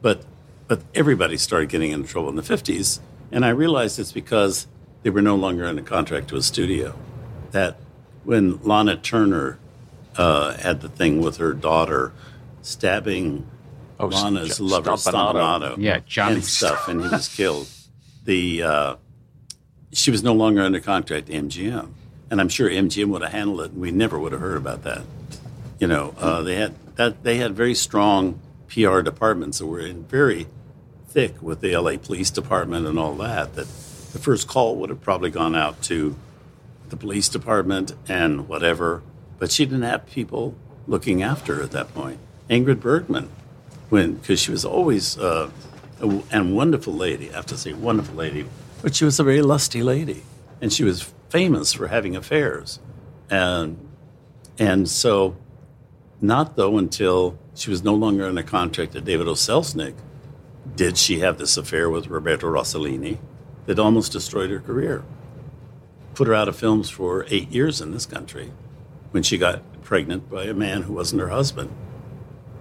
[0.00, 0.24] But
[0.68, 3.00] but everybody started getting into trouble in the 50s,
[3.32, 4.68] and I realized it's because
[5.02, 6.94] they were no longer under contract to a studio.
[7.50, 7.78] That
[8.22, 9.58] when Lana Turner
[10.16, 12.12] uh, had the thing with her daughter
[12.62, 13.46] stabbing
[14.00, 15.32] Oh, Lana's J- lover Stompanato.
[15.32, 17.68] Stompanato, Yeah, Johnny and stuff, and he was killed.
[18.24, 18.96] The uh,
[19.92, 21.90] she was no longer under contract to MGM,
[22.30, 24.82] and I'm sure MGM would have handled it, and we never would have heard about
[24.84, 25.02] that.
[25.78, 30.04] You know, uh, they had that they had very strong PR departments that were in
[30.04, 30.46] very
[31.08, 33.54] thick with the LA Police Department and all that.
[33.54, 33.66] That
[34.12, 36.16] the first call would have probably gone out to
[36.88, 39.02] the police department and whatever,
[39.42, 40.54] but she didn't have people
[40.86, 42.20] looking after her at that point.
[42.48, 43.28] Ingrid Bergman,
[43.88, 45.50] when because she was always uh,
[46.00, 47.28] a, and wonderful lady.
[47.28, 48.46] I have to say, wonderful lady,
[48.82, 50.22] but she was a very lusty lady,
[50.60, 52.78] and she was famous for having affairs,
[53.30, 53.84] and
[54.60, 55.34] and so
[56.20, 59.32] not though until she was no longer under contract to David O.
[59.32, 59.94] Selznick
[60.76, 63.18] did she have this affair with Roberto Rossellini
[63.66, 65.02] that almost destroyed her career.
[66.14, 68.52] Put her out of films for eight years in this country
[69.12, 71.70] when she got pregnant by a man who wasn't her husband.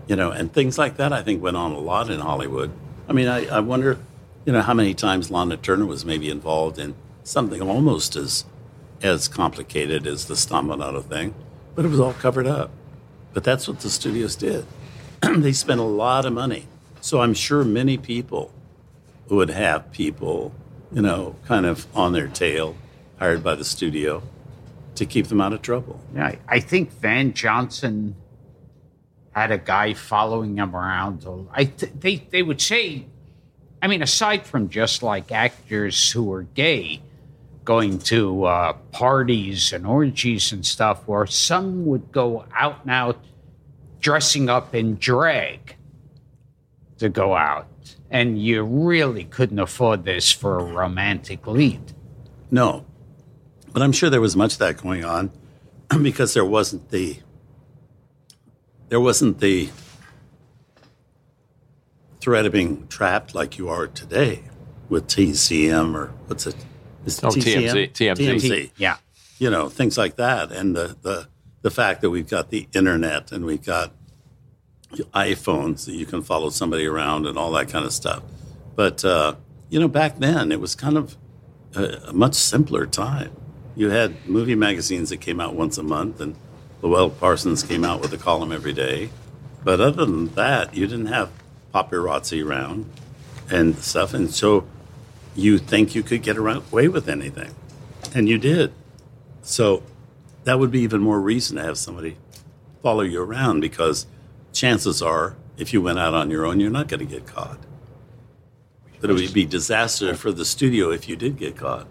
[0.07, 2.71] You know, and things like that I think went on a lot in Hollywood.
[3.07, 3.97] I mean, I, I wonder,
[4.45, 8.45] you know, how many times Lana Turner was maybe involved in something almost as
[9.01, 11.33] as complicated as the Stompanato thing,
[11.73, 12.69] but it was all covered up.
[13.33, 14.65] But that's what the studios did.
[15.21, 16.67] they spent a lot of money.
[16.99, 18.53] So I'm sure many people
[19.27, 20.53] would have people,
[20.91, 22.75] you know, kind of on their tail,
[23.17, 24.21] hired by the studio
[25.01, 25.99] to keep them out of trouble.
[26.15, 28.15] Yeah, I- think Van Johnson
[29.31, 31.25] had a guy following him around.
[31.51, 33.07] I th- they they would say,
[33.81, 37.01] I mean, aside from just like actors who were gay
[37.65, 43.17] going to uh, parties and orgies and stuff, where some would go out and out
[43.99, 45.75] dressing up in drag
[46.99, 47.67] to go out,
[48.11, 51.93] and you really couldn't afford this for a romantic lead.
[52.51, 52.85] No.
[53.73, 55.31] But I'm sure there was much of that going on
[56.01, 57.17] because there wasn't the
[58.89, 59.69] there wasn't the
[62.19, 64.43] threat of being trapped like you are today
[64.89, 66.55] with TCM or what's it?
[67.05, 68.17] Is it Oh, TMZ, TMZ.
[68.17, 68.71] TMZ.
[68.77, 68.97] Yeah.
[69.39, 70.51] You know, things like that.
[70.51, 71.27] And the, the,
[71.61, 73.93] the fact that we've got the internet and we've got
[75.13, 78.21] iPhones that you can follow somebody around and all that kind of stuff.
[78.75, 79.35] But, uh,
[79.69, 81.17] you know, back then it was kind of
[81.75, 83.31] a, a much simpler time.
[83.75, 86.35] You had movie magazines that came out once a month, and
[86.81, 89.09] Louella Parsons came out with a column every day.
[89.63, 91.29] But other than that, you didn't have
[91.73, 92.89] paparazzi around
[93.49, 94.13] and stuff.
[94.13, 94.65] And so
[95.35, 97.55] you think you could get away with anything.
[98.13, 98.73] And you did.
[99.41, 99.83] So
[100.43, 102.17] that would be even more reason to have somebody
[102.81, 104.07] follow you around because
[104.51, 107.59] chances are, if you went out on your own, you're not going to get caught.
[108.99, 111.87] But it would be disaster for the studio if you did get caught.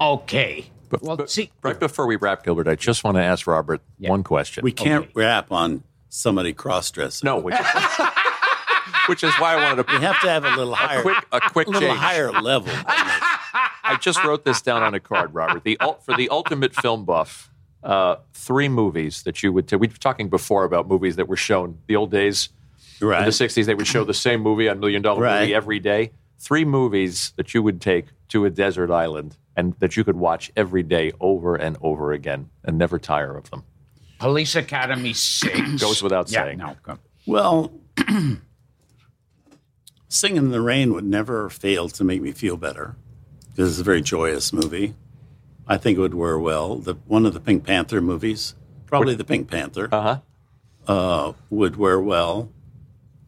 [0.00, 0.66] Okay.
[0.88, 3.80] But, well, but see, right before we wrap, Gilbert, I just want to ask Robert
[3.98, 4.10] Yeah.
[4.10, 4.62] one question.
[4.62, 5.12] We can't Okay.
[5.14, 7.26] rap on somebody cross dressing.
[7.26, 7.66] no, which is,
[9.08, 9.92] which is why I wanted to.
[9.98, 12.00] We have to have a little higher, a quick a quick a little change.
[12.00, 12.72] higher level.
[12.88, 15.64] I just wrote this down on a card, Robert.
[15.64, 17.50] The for the ultimate film buff,
[17.82, 19.68] uh, three movies that you would.
[19.68, 22.48] T- we were talking before about movies that were shown the old days
[23.00, 23.66] in the '60s.
[23.66, 25.40] They would show the same movie on Million Dollar Right.
[25.40, 26.12] Movie every day.
[26.38, 30.50] Three movies that you would take to a desert island and that you could watch
[30.56, 33.64] every day over and over again and never tire of them.
[34.18, 35.74] Police Academy 6.
[35.80, 36.58] Goes without yeah, saying.
[36.58, 37.72] No, go- Well,
[40.08, 42.96] Singing in the Rain would never fail to make me feel better
[43.50, 44.94] because it's a very joyous movie.
[45.66, 46.76] I think it would wear well.
[46.76, 48.54] The one of the Pink Panther movies,
[48.86, 50.20] probably the Pink Panther, Uh
[50.86, 50.92] huh.
[50.92, 52.50] uh, would wear well.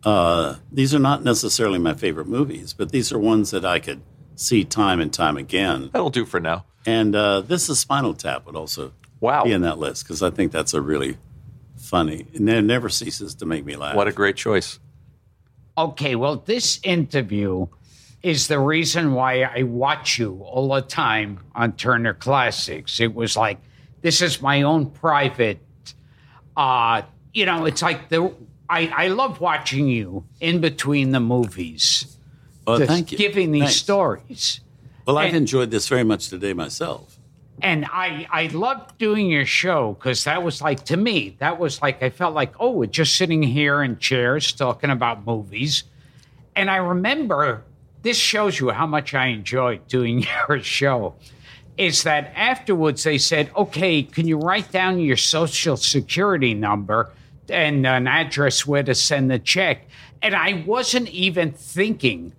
[0.05, 4.01] Uh, these are not necessarily my favorite movies, but these are ones that I could
[4.39, 5.91] see time and time again.
[5.93, 6.65] That'll do for now.
[6.87, 9.43] And uh, this is Spinal Tap would also Wow.
[9.45, 11.19] be in that list because I think that's a really
[11.77, 12.25] funny.
[12.35, 13.97] And it never ceases to make me laugh.
[13.97, 14.79] What a great choice.
[15.77, 17.67] Okay, well, this interview
[18.23, 23.01] is the reason why I watch you all the time on Turner Classics.
[23.01, 23.59] It was like,
[24.03, 25.59] this is my own private,
[26.57, 27.03] uh,
[27.33, 28.33] you know, it's like the,
[28.69, 32.17] I, I love watching you in between the movies,
[32.69, 33.19] well, just thank you.
[33.19, 33.77] giving these Thanks.
[33.77, 34.61] stories.
[35.07, 37.15] Well, I've and- enjoyed this very much today myself.
[37.61, 41.83] And I, I loved doing your show because that was like, to me, that was
[41.83, 45.83] like, I felt like, oh, we're just sitting here in chairs talking about movies.
[46.55, 47.65] And I remember
[48.03, 51.15] this shows you how much I enjoyed doing your show.
[51.77, 57.11] Is that afterwards they said, okay, can you write down your social security number
[57.49, 59.89] and an address where to send the check?
[60.23, 62.35] And I wasn't even thinking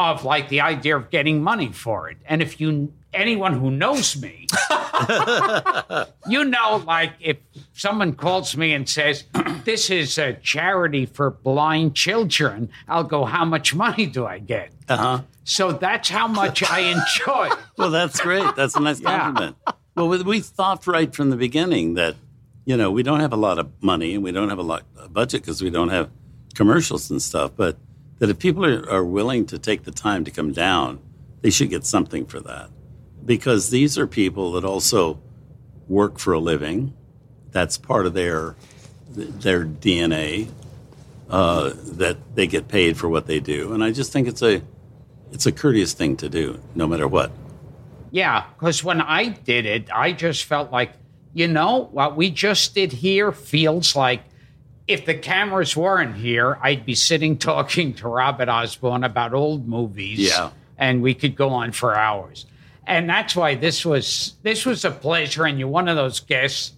[0.00, 2.16] of like the idea of getting money for it.
[2.26, 4.46] And if you anyone who knows me,
[6.28, 7.36] you know, like if
[7.74, 9.24] someone calls me and says,
[9.64, 14.70] This is a charity for blind children, I'll go, How much money do I get?
[14.88, 15.20] Uh huh.
[15.44, 17.48] So that's how much I enjoy.
[17.76, 18.56] Well, that's great.
[18.56, 19.18] That's a nice Yeah.
[19.20, 19.56] compliment.
[19.96, 22.14] Well, we, we thought right from the beginning that,
[22.66, 24.82] you know, we don't have a lot of money and we don't have a lot
[24.98, 26.10] of budget because we don't have
[26.54, 27.76] commercials and stuff, but
[28.20, 31.00] that if people are, are willing to take the time to come down,
[31.40, 32.70] they should get something for that.
[33.26, 35.20] Because these are people that also
[35.88, 36.94] work for a living.
[37.50, 38.54] That's part of their
[39.10, 40.48] their DNA.
[41.28, 44.62] Uh, that they get paid for what they do, and I just think it's a
[45.30, 47.30] it's a courteous thing to do, no matter what.
[48.10, 50.92] Yeah, because when I did it, I just felt like,
[51.32, 54.22] you know, what we just did here feels like
[54.90, 60.18] if the cameras weren't here, I'd be sitting talking to Robert Osborne about old movies.
[60.18, 60.50] Yeah.
[60.78, 62.46] And we could go on for hours.
[62.86, 65.44] And that's why this was this was a pleasure.
[65.44, 66.72] And you're one of those guests,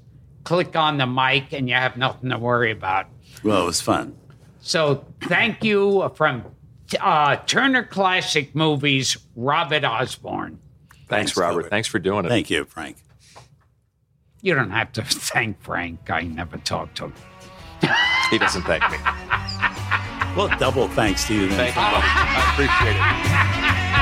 [0.44, 3.06] click on the mic and you have nothing to worry about.
[3.42, 4.16] Well, it was fun.
[4.60, 6.44] So thank you from
[7.00, 10.58] uh, Turner Classic Movies, Robert Osborne.
[10.90, 11.54] Thanks, Thanks, Robert.
[11.62, 11.70] Gilbert.
[11.70, 12.28] Thanks for doing it.
[12.28, 12.98] Thank you, Frank.
[14.42, 16.10] You don't have to thank Frank.
[16.10, 17.14] I never talked to him.
[18.30, 18.98] He doesn't thank me.
[20.36, 21.58] Well, double thanks to you then.
[21.58, 22.06] Thank you, buddy.
[22.08, 24.01] I appreciate it.